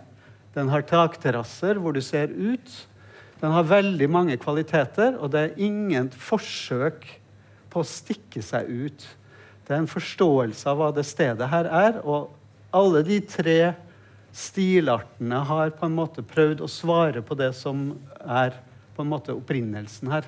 Den 0.55 0.71
har 0.73 0.85
takterrasser 0.87 1.79
hvor 1.81 1.95
du 1.95 2.01
ser 2.01 2.31
ut. 2.33 2.71
Den 3.41 3.53
har 3.53 3.69
veldig 3.69 4.09
mange 4.09 4.37
kvaliteter, 4.41 5.17
og 5.21 5.31
det 5.33 5.41
er 5.43 5.59
ingen 5.61 6.09
forsøk 6.09 7.05
på 7.69 7.83
å 7.83 7.87
stikke 7.87 8.41
seg 8.41 8.69
ut. 8.69 9.03
Det 9.67 9.75
er 9.75 9.83
en 9.83 9.91
forståelse 9.91 10.69
av 10.71 10.79
hva 10.79 10.93
det 10.95 11.05
stedet 11.05 11.49
her 11.51 11.69
er, 11.69 11.99
og 12.01 12.31
alle 12.73 13.03
de 13.05 13.19
tre 13.21 13.59
stilartene 14.37 15.43
har 15.49 15.73
på 15.77 15.85
en 15.87 15.97
måte 15.97 16.23
prøvd 16.25 16.63
å 16.65 16.71
svare 16.71 17.21
på 17.25 17.37
det 17.37 17.51
som 17.57 17.91
er 18.21 18.57
på 18.97 19.05
en 19.05 19.11
måte 19.11 19.35
opprinnelsen 19.37 20.09
her. 20.09 20.25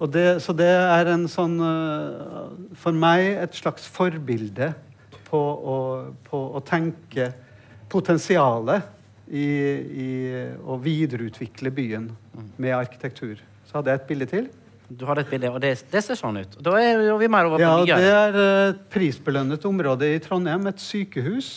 Og 0.00 0.12
det, 0.12 0.26
så 0.44 0.52
det 0.56 0.68
er 0.68 1.10
en 1.12 1.26
sånn 1.28 1.58
øh, 1.60 2.76
For 2.80 2.96
meg 2.96 3.34
et 3.42 3.56
slags 3.58 3.84
forbilde 3.84 4.70
på 5.30 5.38
å, 5.40 5.76
på 6.26 6.40
å 6.58 6.62
tenke 6.66 7.30
potensialet 7.90 8.86
i, 9.30 9.46
i 9.46 10.10
å 10.66 10.78
videreutvikle 10.82 11.70
byen 11.74 12.08
med 12.60 12.74
arkitektur. 12.76 13.38
Så 13.68 13.78
hadde 13.78 13.94
jeg 13.94 14.02
et 14.02 14.08
bilde 14.10 14.28
til. 14.30 14.48
Du 14.90 15.04
hadde 15.06 15.22
et 15.22 15.30
bilde, 15.30 15.50
og 15.54 15.60
det, 15.62 15.76
det 15.92 16.00
ser 16.02 16.18
sånn 16.18 16.40
ut. 16.42 16.56
Da 16.66 16.74
er 16.82 17.04
vi 17.20 17.28
mer 17.30 17.46
over 17.46 17.60
på 17.60 17.62
Ja, 17.62 17.76
byene. 17.78 18.00
det 18.02 18.14
er 18.14 18.38
et 18.72 18.80
prisbelønnet 18.90 19.66
område 19.68 20.08
i 20.16 20.18
Trondheim, 20.22 20.66
et 20.66 20.82
sykehus, 20.82 21.50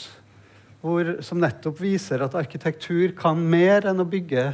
hvor, 0.84 1.16
som 1.26 1.40
nettopp 1.42 1.80
viser 1.82 2.22
at 2.26 2.36
arkitektur 2.38 3.16
kan 3.18 3.40
mer 3.40 3.88
enn 3.90 4.04
å 4.04 4.06
bygge 4.06 4.52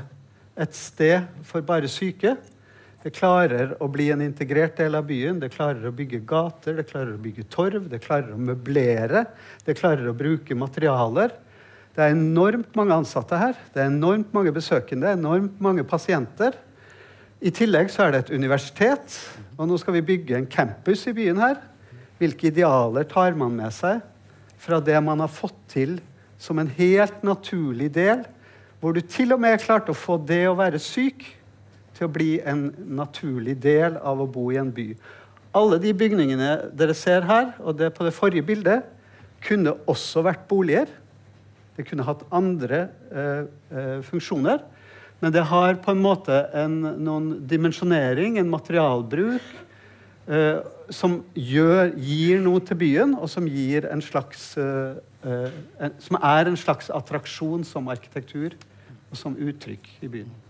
et 0.59 0.76
sted 0.78 1.28
for 1.47 1.65
bare 1.65 1.89
syke. 1.91 2.38
Det 3.00 3.14
klarer 3.16 3.78
å 3.80 3.88
bli 3.88 4.10
en 4.12 4.24
integrert 4.26 4.76
del 4.80 4.97
av 5.00 5.06
byen. 5.08 5.38
Det 5.39 5.54
klarer 5.54 5.88
å 5.88 5.93
bygge 5.95 6.20
gater, 6.28 6.76
det 6.76 6.89
klarer 6.89 7.14
å 7.16 7.22
bygge 7.22 7.45
torv, 7.52 7.86
det 7.88 8.02
klarer 8.04 8.34
å 8.36 8.39
møblere, 8.39 9.24
det 9.64 9.78
klarer 9.80 10.10
å 10.10 10.16
bruke 10.18 10.58
materialer. 10.58 11.32
Det 11.95 12.04
er 12.04 12.16
enormt 12.16 12.76
mange 12.76 12.97
ansatte 13.00 13.39
her. 13.39 13.56
Det 13.72 13.82
er 13.82 13.88
enormt 13.91 14.34
mange 14.36 14.52
besøkende, 14.56 15.14
enormt 15.16 15.62
mange 15.64 15.88
pasienter. 15.88 16.58
I 17.39 17.54
tillegg 17.56 17.88
så 17.93 18.04
er 18.04 18.12
det 18.12 18.24
et 18.26 18.34
universitet, 18.36 19.16
og 19.56 19.72
nå 19.72 19.80
skal 19.80 19.95
vi 19.95 20.04
bygge 20.12 20.36
en 20.36 20.50
campus 20.52 21.06
i 21.08 21.16
byen 21.16 21.39
her. 21.39 21.56
Hvilke 22.20 22.50
idealer 22.52 23.08
tar 23.08 23.32
man 23.39 23.56
med 23.56 23.72
seg 23.76 24.04
fra 24.60 24.82
det 24.84 25.00
man 25.00 25.24
har 25.24 25.32
fått 25.32 25.56
til 25.72 26.02
som 26.39 26.60
en 26.60 26.72
helt 26.76 27.24
naturlig 27.24 27.93
del 27.95 28.26
hvor 28.80 28.95
du 28.95 29.02
til 29.04 29.34
og 29.36 29.41
med 29.43 29.60
klarte 29.60 29.91
å 29.91 29.97
få 29.97 30.18
det 30.24 30.45
å 30.47 30.56
være 30.60 30.80
syk 30.84 31.26
til 32.00 32.08
å 32.08 32.14
bli 32.16 32.30
en 32.47 32.70
naturlig 32.95 33.58
del 33.62 34.00
av 34.00 34.22
å 34.24 34.30
bo 34.32 34.47
i 34.54 34.60
en 34.62 34.72
by. 34.72 34.93
Alle 35.60 35.80
de 35.82 35.91
bygningene 35.97 36.72
dere 36.78 36.95
ser 36.95 37.28
her, 37.28 37.52
og 37.60 37.76
det 37.80 37.91
på 37.97 38.06
det 38.08 38.16
forrige 38.16 38.45
bildet, 38.47 38.88
kunne 39.43 39.76
også 39.89 40.24
vært 40.24 40.47
boliger. 40.50 40.89
Det 41.76 41.88
kunne 41.88 42.06
hatt 42.08 42.26
andre 42.36 42.86
eh, 43.12 43.45
eh, 43.72 43.95
funksjoner. 44.08 44.62
Men 45.20 45.34
det 45.36 45.43
har 45.50 45.80
på 45.84 45.91
en 45.91 46.04
måte 46.04 46.36
en, 46.56 46.76
noen 47.04 47.32
dimensjonering, 47.47 48.38
en 48.39 48.52
materialbruk, 48.52 49.47
eh, 50.32 50.60
som 50.95 51.20
gjør, 51.36 51.95
gir 52.00 52.43
noe 52.43 52.64
til 52.66 52.80
byen, 52.80 53.16
og 53.20 53.28
som, 53.32 53.47
slags, 54.06 54.52
eh, 54.58 55.00
eh, 55.28 55.58
en, 55.80 55.97
som 56.00 56.20
er 56.22 56.52
en 56.52 56.60
slags 56.60 56.89
attraksjon 56.89 57.66
som 57.68 57.91
arkitektur 57.91 58.56
og 59.10 59.18
som 59.18 59.36
uttrykk 59.36 59.89
i 60.02 60.08
byen. 60.08 60.49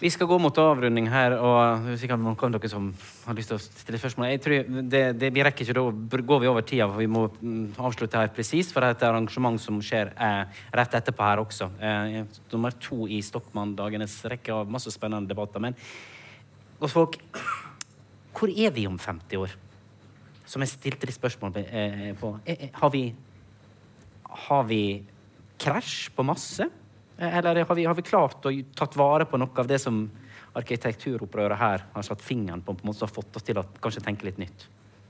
Vi 0.00 0.10
skal 0.10 0.26
gå 0.26 0.38
mot 0.42 0.58
avrunding 0.58 1.06
her, 1.10 1.36
og 1.38 1.86
sikkert 2.00 2.18
noen 2.22 2.34
av 2.34 2.54
dere 2.56 2.70
som 2.70 2.88
har 3.26 3.36
lyst 3.38 3.52
til 3.52 3.58
å 3.58 3.62
stille 3.62 4.00
spørsmål. 4.00 4.26
Jeg 4.32 4.40
tror 4.42 4.72
det, 4.90 5.02
det, 5.20 5.30
Vi 5.34 5.44
rekker 5.46 5.66
ikke, 5.66 5.76
da 5.78 6.22
går 6.30 6.42
vi 6.42 6.50
over 6.50 6.66
tida, 6.66 6.88
for 6.90 7.02
vi 7.02 7.10
må 7.10 7.26
mm, 7.38 7.78
avslutte 7.78 8.18
her 8.18 8.32
presis. 8.34 8.72
For 8.74 8.82
det 8.82 8.90
er 8.90 8.96
et 8.96 9.06
arrangement 9.10 9.60
som 9.62 9.78
skjer 9.84 10.10
eh, 10.14 10.58
rett 10.80 10.98
etterpå 10.98 11.26
her 11.26 11.42
også. 11.44 11.70
Eh, 11.78 12.18
nummer 12.52 12.74
to 12.82 13.06
i 13.06 13.20
Stokmann-dagenes 13.22 14.18
rekke 14.34 14.56
av 14.56 14.74
masse 14.74 14.90
spennende 14.94 15.30
debatter. 15.30 15.62
Men 15.62 15.78
folk, 16.90 17.20
hvor 18.34 18.50
er 18.50 18.74
vi 18.74 18.88
om 18.90 18.98
50 18.98 19.44
år? 19.44 19.54
Som 20.48 20.64
jeg 20.64 20.72
stilte 20.72 21.06
litt 21.06 21.18
spørsmål 21.18 21.62
eh, 21.62 22.10
på. 22.18 22.34
Eh, 22.44 22.68
eh, 22.68 22.74
har 22.80 22.90
vi 22.94 23.06
Har 24.48 24.64
vi 24.68 25.04
krasj 25.58 26.10
på 26.14 26.22
masse? 26.22 26.68
Eller 27.18 27.64
har 27.64 27.74
vi, 27.74 27.84
har 27.84 27.96
vi, 27.98 28.02
klart 28.06 28.46
å 28.46 28.52
tatt 28.78 28.96
vare 28.96 29.26
på 29.26 29.40
noe 29.40 29.62
av 29.62 29.66
det 29.66 29.80
som 29.82 30.04
arkitekturopprøret 30.58 31.58
her 31.58 31.86
har 31.92 32.06
satt 32.06 32.22
fingeren 32.22 32.62
på, 32.62 32.74
på 32.74 32.84
en 32.84 32.90
måte 32.90 33.02
som 33.02 33.08
har 33.08 33.14
fått 33.14 33.38
oss 33.38 33.46
til 33.46 33.58
å 33.58 33.66
kanskje 33.82 34.04
tenke 34.06 34.28
litt 34.28 34.38
nytt? 34.38 34.68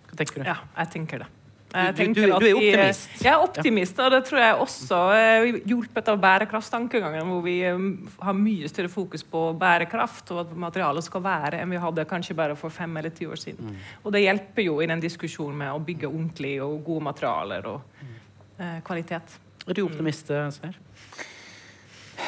Hva 0.09 0.17
tenker 0.17 0.41
du? 0.41 0.49
Ja, 0.49 0.57
jeg 0.81 0.95
tenker 0.95 1.25
det. 1.25 1.29
Jeg 1.69 1.97
du, 1.99 2.15
du, 2.17 2.21
du, 2.23 2.31
er 2.33 2.55
optimist? 2.57 3.11
Jeg 3.21 3.29
er 3.29 3.43
optimist, 3.45 3.99
og 4.01 4.13
det 4.15 4.23
tror 4.25 4.41
jeg 4.41 4.61
også 4.65 5.01
er 5.13 5.49
hjulpet 5.69 6.07
av 6.09 6.21
bærekraftstankegangen, 6.23 7.29
hvor 7.29 7.43
vi 7.45 7.59
um, 7.69 7.91
har 8.25 8.37
mye 8.37 8.71
større 8.73 8.89
fokus 8.89 9.25
på 9.29 9.43
bærekraft 9.61 10.33
og 10.33 10.41
at 10.47 10.55
materialet 10.65 11.05
skal 11.05 11.25
være 11.27 11.61
enn 11.61 11.75
vi 11.75 11.83
hadde 11.83 12.07
kanskje 12.09 12.37
bare 12.39 12.57
for 12.57 12.73
fem 12.73 12.97
eller 12.97 13.13
ti 13.13 13.29
år 13.29 13.41
siden. 13.43 13.69
Mm. 13.69 13.83
Og 14.01 14.17
det 14.17 14.25
hjelper 14.25 14.65
jo 14.65 14.79
i 14.81 14.89
den 14.89 15.05
diskusjonen 15.05 15.61
med 15.61 15.75
å 15.75 15.83
bygge 15.85 16.09
ordentlig 16.09 16.55
og 16.65 16.81
gode 16.87 17.09
materialer 17.11 17.69
og 17.75 18.01
mm. 18.01 18.17
eh, 18.57 18.79
kvalitet. 18.89 19.37
Er 19.69 19.77
du 19.77 19.85
optimist, 19.85 20.33
Sveir? 20.57 20.81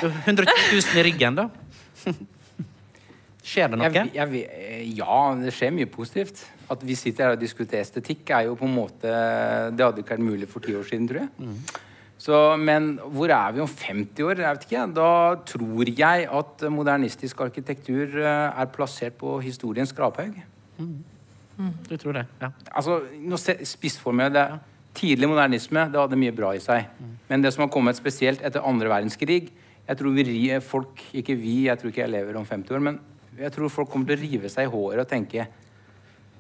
100 0.01 0.47
000 0.47 1.01
i 1.01 1.05
ryggen, 1.11 1.39
da? 1.39 1.49
Skjer 3.51 3.71
det 3.73 3.79
noe? 3.81 3.91
Jeg, 3.91 4.11
jeg, 4.15 4.89
ja, 5.01 5.21
det 5.41 5.53
skjer 5.57 5.75
mye 5.75 5.91
positivt. 5.91 6.43
At 6.71 6.83
vi 6.87 6.95
sitter 6.99 7.27
her 7.27 7.37
og 7.37 7.41
diskuterer 7.43 7.83
estetikk, 7.83 8.29
er 8.37 8.47
jo 8.47 8.57
på 8.59 8.67
en 8.69 8.75
måte 8.77 9.13
Det 9.75 9.83
hadde 9.83 10.05
ikke 10.05 10.15
vært 10.15 10.27
mulig 10.27 10.49
for 10.51 10.63
ti 10.63 10.77
år 10.77 10.87
siden, 10.87 11.09
tror 11.11 11.25
jeg. 11.25 11.31
Mm. 11.41 11.87
Så, 12.21 12.37
men 12.61 12.91
hvor 13.15 13.33
er 13.33 13.55
vi 13.57 13.63
om 13.65 13.71
50 13.71 14.27
år? 14.27 14.43
Jeg 14.45 14.57
vet 14.57 14.67
ikke. 14.69 14.83
Da 14.99 15.13
tror 15.49 15.89
jeg 15.89 16.27
at 16.41 16.65
modernistisk 16.69 17.41
arkitektur 17.41 18.19
eh, 18.21 18.61
er 18.61 18.75
plassert 18.75 19.17
på 19.21 19.39
historiens 19.41 19.89
skraphaug. 19.89 20.37
Mm. 20.77 20.99
Mm. 21.57 21.73
Du 21.89 21.97
tror 21.97 22.19
det? 22.19 22.27
Ja. 22.43 22.53
Altså, 22.69 23.01
nå 23.25 23.41
spissformer 23.41 24.29
det. 24.37 24.45
Tidlig 25.01 25.31
modernisme 25.31 25.87
det 25.89 26.01
hadde 26.01 26.19
mye 26.21 26.35
bra 26.37 26.53
i 26.57 26.61
seg. 26.61 26.93
Mm. 27.01 27.17
Men 27.31 27.47
det 27.47 27.55
som 27.57 27.65
har 27.65 27.73
kommet 27.73 27.97
spesielt 27.97 28.45
etter 28.45 28.69
andre 28.69 28.93
verdenskrig, 28.93 29.49
jeg 29.91 29.99
tror 29.99 30.15
vi, 30.15 30.51
folk, 30.63 31.01
ikke 31.19 31.35
vi, 31.35 31.55
jeg 31.67 31.79
tror 31.81 31.91
ikke 31.91 32.05
jeg 32.05 32.13
lever 32.13 32.37
om 32.39 32.45
50 32.47 32.77
år, 32.77 32.83
men 32.87 33.01
jeg 33.41 33.51
tror 33.55 33.73
folk 33.73 33.91
kommer 33.91 34.13
til 34.13 34.21
å 34.21 34.23
rive 34.23 34.51
seg 34.53 34.69
i 34.69 34.71
håret 34.71 35.03
og 35.03 35.09
tenke 35.11 35.47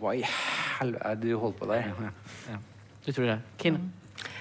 Hva 0.00 0.12
i 0.16 0.22
helvete 0.24 1.08
er 1.08 1.16
det 1.18 1.32
du 1.32 1.38
holder 1.40 1.58
på 1.58 1.70
der? 1.70 1.88
Ja, 1.90 2.12
ja. 2.52 2.60
Du 3.04 3.10
tror 3.10 3.26
det? 3.26 3.40
Kine? 3.58 3.80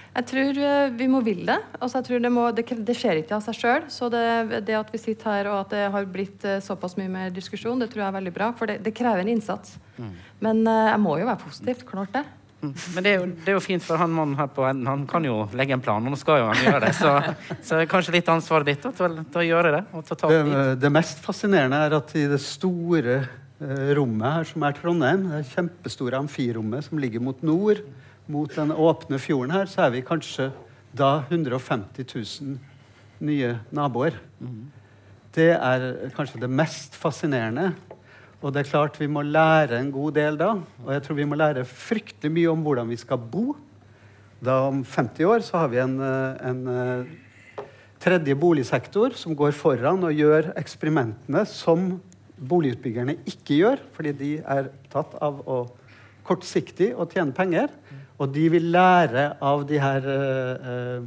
Jeg 0.10 0.26
tror 0.30 0.58
eh, 0.66 0.92
vi 1.00 1.08
må 1.08 1.22
ville 1.24 1.46
det. 1.48 1.58
Altså, 1.80 2.00
jeg 2.00 2.08
tror 2.08 2.24
det, 2.24 2.32
må, 2.34 2.46
det, 2.56 2.64
det, 2.86 2.96
skjer 2.98 3.22
ikke 3.22 3.38
av 3.38 3.44
seg 3.46 3.58
sjøl. 3.58 3.86
Så 3.94 4.10
det, 4.12 4.24
det, 4.68 4.76
at 4.78 4.90
vi 4.92 5.02
sitter 5.02 5.30
her 5.32 5.50
og 5.52 5.60
at 5.62 5.76
det 5.76 5.84
har 5.94 6.10
blitt 6.12 6.46
eh, 6.48 6.62
såpass 6.66 6.98
mye 7.00 7.12
mer 7.14 7.34
diskusjon, 7.34 7.80
det 7.80 7.92
tror 7.92 8.04
jeg 8.04 8.10
er 8.10 8.18
veldig 8.18 8.34
bra. 8.36 8.50
For 8.58 8.72
det, 8.72 8.94
krever 8.98 9.24
en 9.24 9.32
innsats. 9.32 9.78
Mm. 10.00 10.12
Men 10.44 10.64
uh, 10.66 10.90
jeg 10.90 11.02
må 11.04 11.16
jo 11.22 11.30
være 11.30 11.44
positivt. 11.44 11.86
Klart 11.88 12.16
det. 12.18 12.26
Mm. 12.60 12.74
Men 12.94 13.06
det 13.06 13.12
er, 13.12 13.22
jo, 13.22 13.28
det 13.32 13.48
er, 13.48 13.56
jo, 13.56 13.62
fint, 13.64 13.84
for 13.86 14.02
han 14.02 14.12
mannen 14.12 14.36
her 14.36 14.50
på 14.52 14.66
enden 14.68 14.88
han 14.90 15.06
kan 15.08 15.24
jo 15.24 15.46
legge 15.56 15.76
en 15.78 15.84
plan. 15.84 16.04
Og 16.04 16.12
nå 16.12 16.20
skal 16.20 16.42
jo 16.42 16.48
han 16.50 16.64
gjøre 16.66 16.82
det. 16.84 16.94
Så, 16.98 17.12
så 17.70 17.82
kanskje 17.92 18.18
litt 18.18 18.32
ansvaret 18.32 18.68
ditt 18.68 18.84
til, 18.84 19.20
til, 19.22 19.42
å 19.42 19.46
gjøre 19.48 19.74
det. 19.78 19.84
og 19.96 20.10
ta 20.10 20.32
det, 20.34 20.64
det 20.82 20.92
mest 20.92 21.22
fascinerende 21.24 21.80
er 21.88 21.96
at 22.00 22.16
i 22.20 22.26
det 22.32 22.42
store 22.44 23.20
eh, 23.22 23.92
rommet 23.98 24.40
her, 24.40 24.50
som 24.52 24.66
er 24.68 24.76
Trondheim, 24.76 25.30
det 25.32 25.46
kjempestore 25.54 26.20
amfirommet 26.20 26.90
som 26.90 27.00
ligger 27.00 27.24
mot 27.24 27.46
nord, 27.48 27.84
mot 28.30 28.52
den 28.54 28.76
åpne 28.76 29.22
fjorden 29.22 29.56
her, 29.56 29.70
så 29.72 29.88
er 29.88 29.96
vi 29.96 30.04
kanskje 30.06 30.50
da 30.96 31.22
150 31.30 32.04
000 32.04 32.60
nye 33.30 33.56
naboer. 33.76 34.20
Mm. 34.42 34.68
Det 35.36 35.52
er 35.56 35.88
kanskje 36.16 36.42
det 36.42 36.50
mest 36.52 36.96
fascinerende. 36.98 37.72
Og 38.40 38.54
det 38.56 38.62
er 38.62 38.70
klart 38.70 39.00
vi 39.02 39.08
må 39.12 39.20
lære 39.26 39.82
en 39.82 39.90
god 39.92 40.14
del 40.16 40.38
da. 40.40 40.54
Og 40.86 40.94
jeg 40.96 41.04
tror 41.04 41.18
vi 41.18 41.28
må 41.28 41.36
lære 41.36 41.66
fryktelig 41.68 42.32
mye 42.32 42.52
om 42.54 42.62
hvordan 42.64 42.88
vi 42.88 42.98
skal 43.00 43.20
bo. 43.20 43.52
Da 44.40 44.62
om 44.70 44.86
50 44.88 45.28
år 45.28 45.44
så 45.44 45.60
har 45.60 45.74
vi 45.74 45.82
en, 45.84 45.98
eh, 46.00 46.38
en 46.48 46.62
eh, 46.72 47.66
tredje 48.00 48.36
boligsektor 48.40 49.12
som 49.20 49.36
går 49.36 49.52
foran 49.52 50.06
og 50.08 50.16
gjør 50.16 50.54
eksperimentene 50.56 51.44
som 51.52 51.98
boligutbyggerne 52.40 53.18
ikke 53.28 53.60
gjør, 53.60 53.84
fordi 53.92 54.14
de 54.16 54.32
er 54.40 54.72
tatt 54.88 55.18
av 55.20 55.42
å 55.44 55.60
kortsiktig 56.24 56.94
å 56.96 57.10
tjene 57.10 57.36
penger. 57.36 57.68
Og 58.20 58.32
de 58.32 58.46
vil 58.54 58.72
lære 58.72 59.34
av 59.44 59.66
de 59.68 59.80
her, 59.80 60.08
uh, 60.08 61.02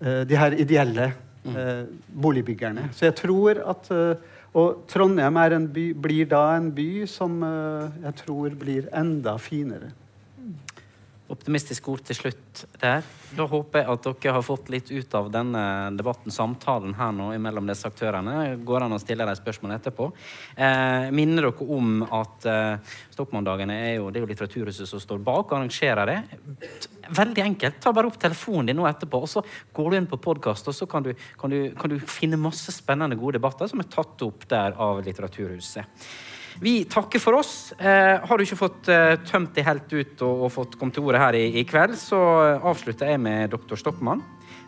de 0.00 0.38
her 0.38 0.54
ideelle 0.62 1.10
uh, 1.46 1.86
boligbyggerne. 2.08 2.88
Så 2.94 3.08
jeg 3.10 3.18
tror 3.20 3.60
at 3.74 3.90
og 4.54 4.82
Trondheim 4.90 5.36
by, 5.70 5.92
blir 5.94 6.26
da 6.26 6.56
en 6.56 6.70
by 6.74 7.06
som 7.06 7.42
uh, 7.42 7.90
jeg 8.02 8.14
tror 8.24 8.56
blir 8.58 8.88
enda 8.92 9.36
finere. 9.38 9.92
Optimistisk 11.30 11.86
ord 11.92 12.00
til 12.02 12.16
slutt 12.18 12.64
der. 12.80 13.04
Da 13.38 13.44
håper 13.46 13.84
jeg 13.84 13.88
at 13.92 14.06
dere 14.08 14.32
har 14.34 14.42
fått 14.42 14.70
litt 14.72 14.88
ut 14.90 15.12
av 15.14 15.28
denne 15.30 15.62
debatten, 15.94 16.32
samtalen 16.34 16.96
her 16.98 17.12
nå 17.14 17.28
mellom 17.38 17.68
disse 17.70 17.86
aktørene. 17.86 18.56
Går 18.66 18.86
an 18.86 18.96
å 18.96 18.98
stille 18.98 19.26
deg 19.28 19.38
spørsmål 19.38 19.76
etterpå. 19.76 20.08
Eh, 20.58 21.06
minner 21.14 21.46
dere 21.46 21.68
om 21.76 22.02
at 22.02 22.48
eh, 22.50 22.96
Stokmanndagene 23.14 23.76
er 23.78 23.92
jo, 24.00 24.08
det 24.10 24.18
er 24.18 24.26
jo 24.26 24.30
Litteraturhuset 24.32 24.90
som 24.90 25.02
står 25.02 25.22
bak 25.22 25.52
og 25.52 25.60
arrangerer 25.60 26.10
det. 26.10 26.18
Veldig 27.20 27.44
enkelt. 27.44 27.78
Ta 27.84 27.94
bare 27.94 28.10
opp 28.10 28.18
telefonen 28.18 28.72
din 28.72 28.80
nå 28.80 28.88
etterpå, 28.90 29.22
og 29.22 29.30
så 29.30 29.44
går 29.76 29.90
du 29.90 29.98
inn 30.00 30.10
på 30.10 30.18
podkast, 30.24 30.66
og 30.66 30.74
så 30.74 30.90
kan 30.90 31.06
du, 31.06 31.12
kan, 31.38 31.54
du, 31.54 31.70
kan 31.78 31.94
du 31.94 32.00
finne 32.10 32.40
masse 32.40 32.74
spennende, 32.74 33.18
gode 33.20 33.38
debatter 33.38 33.70
som 33.70 33.82
er 33.82 33.90
tatt 33.92 34.26
opp 34.26 34.48
der 34.50 34.74
av 34.82 35.04
Litteraturhuset. 35.06 36.02
Vi 36.60 36.84
takker 36.84 37.22
for 37.22 37.38
oss. 37.40 37.72
Eh, 37.78 38.20
har 38.20 38.36
du 38.36 38.44
ikke 38.44 38.58
fått 38.60 38.88
eh, 38.92 39.16
tømt 39.24 39.54
det 39.56 39.64
helt 39.64 39.88
ut 39.88 40.24
og, 40.26 40.44
og 40.44 40.52
fått 40.52 40.76
kommet 40.80 40.98
til 40.98 41.06
ordet 41.08 41.22
her 41.22 41.38
i, 41.38 41.46
i, 41.56 41.64
kveld, 41.64 41.96
så 41.96 42.18
avslutter 42.60 43.14
jeg 43.14 43.22
med 43.24 43.54
doktor 43.54 43.80
Stockmann. 43.80 44.20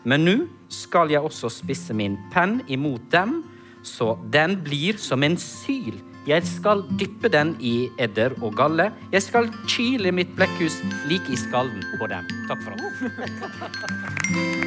Men 0.09 0.25
nå 0.25 0.35
skal 0.73 1.13
jeg 1.13 1.21
også 1.21 1.51
spisse 1.53 1.93
min 1.95 2.17
penn 2.33 2.61
imot 2.67 3.05
dem, 3.13 3.43
så 3.85 4.15
den 4.33 4.57
blir 4.65 4.97
som 4.97 5.23
en 5.23 5.37
syl. 5.37 6.01
Jeg 6.25 6.47
skal 6.47 6.85
dyppe 6.97 7.29
den 7.29 7.53
i 7.59 7.89
edder 8.01 8.33
og 8.41 8.55
galle. 8.57 8.89
Jeg 9.11 9.25
skal 9.25 9.51
kyle 9.67 10.11
mitt 10.15 10.31
blekkhus 10.37 10.79
like 11.11 11.29
i 11.29 11.37
skallen 11.37 11.83
på 11.99 12.07
dem. 12.09 12.25
Takk 12.49 12.63
for 12.63 12.73
oss. 12.79 14.61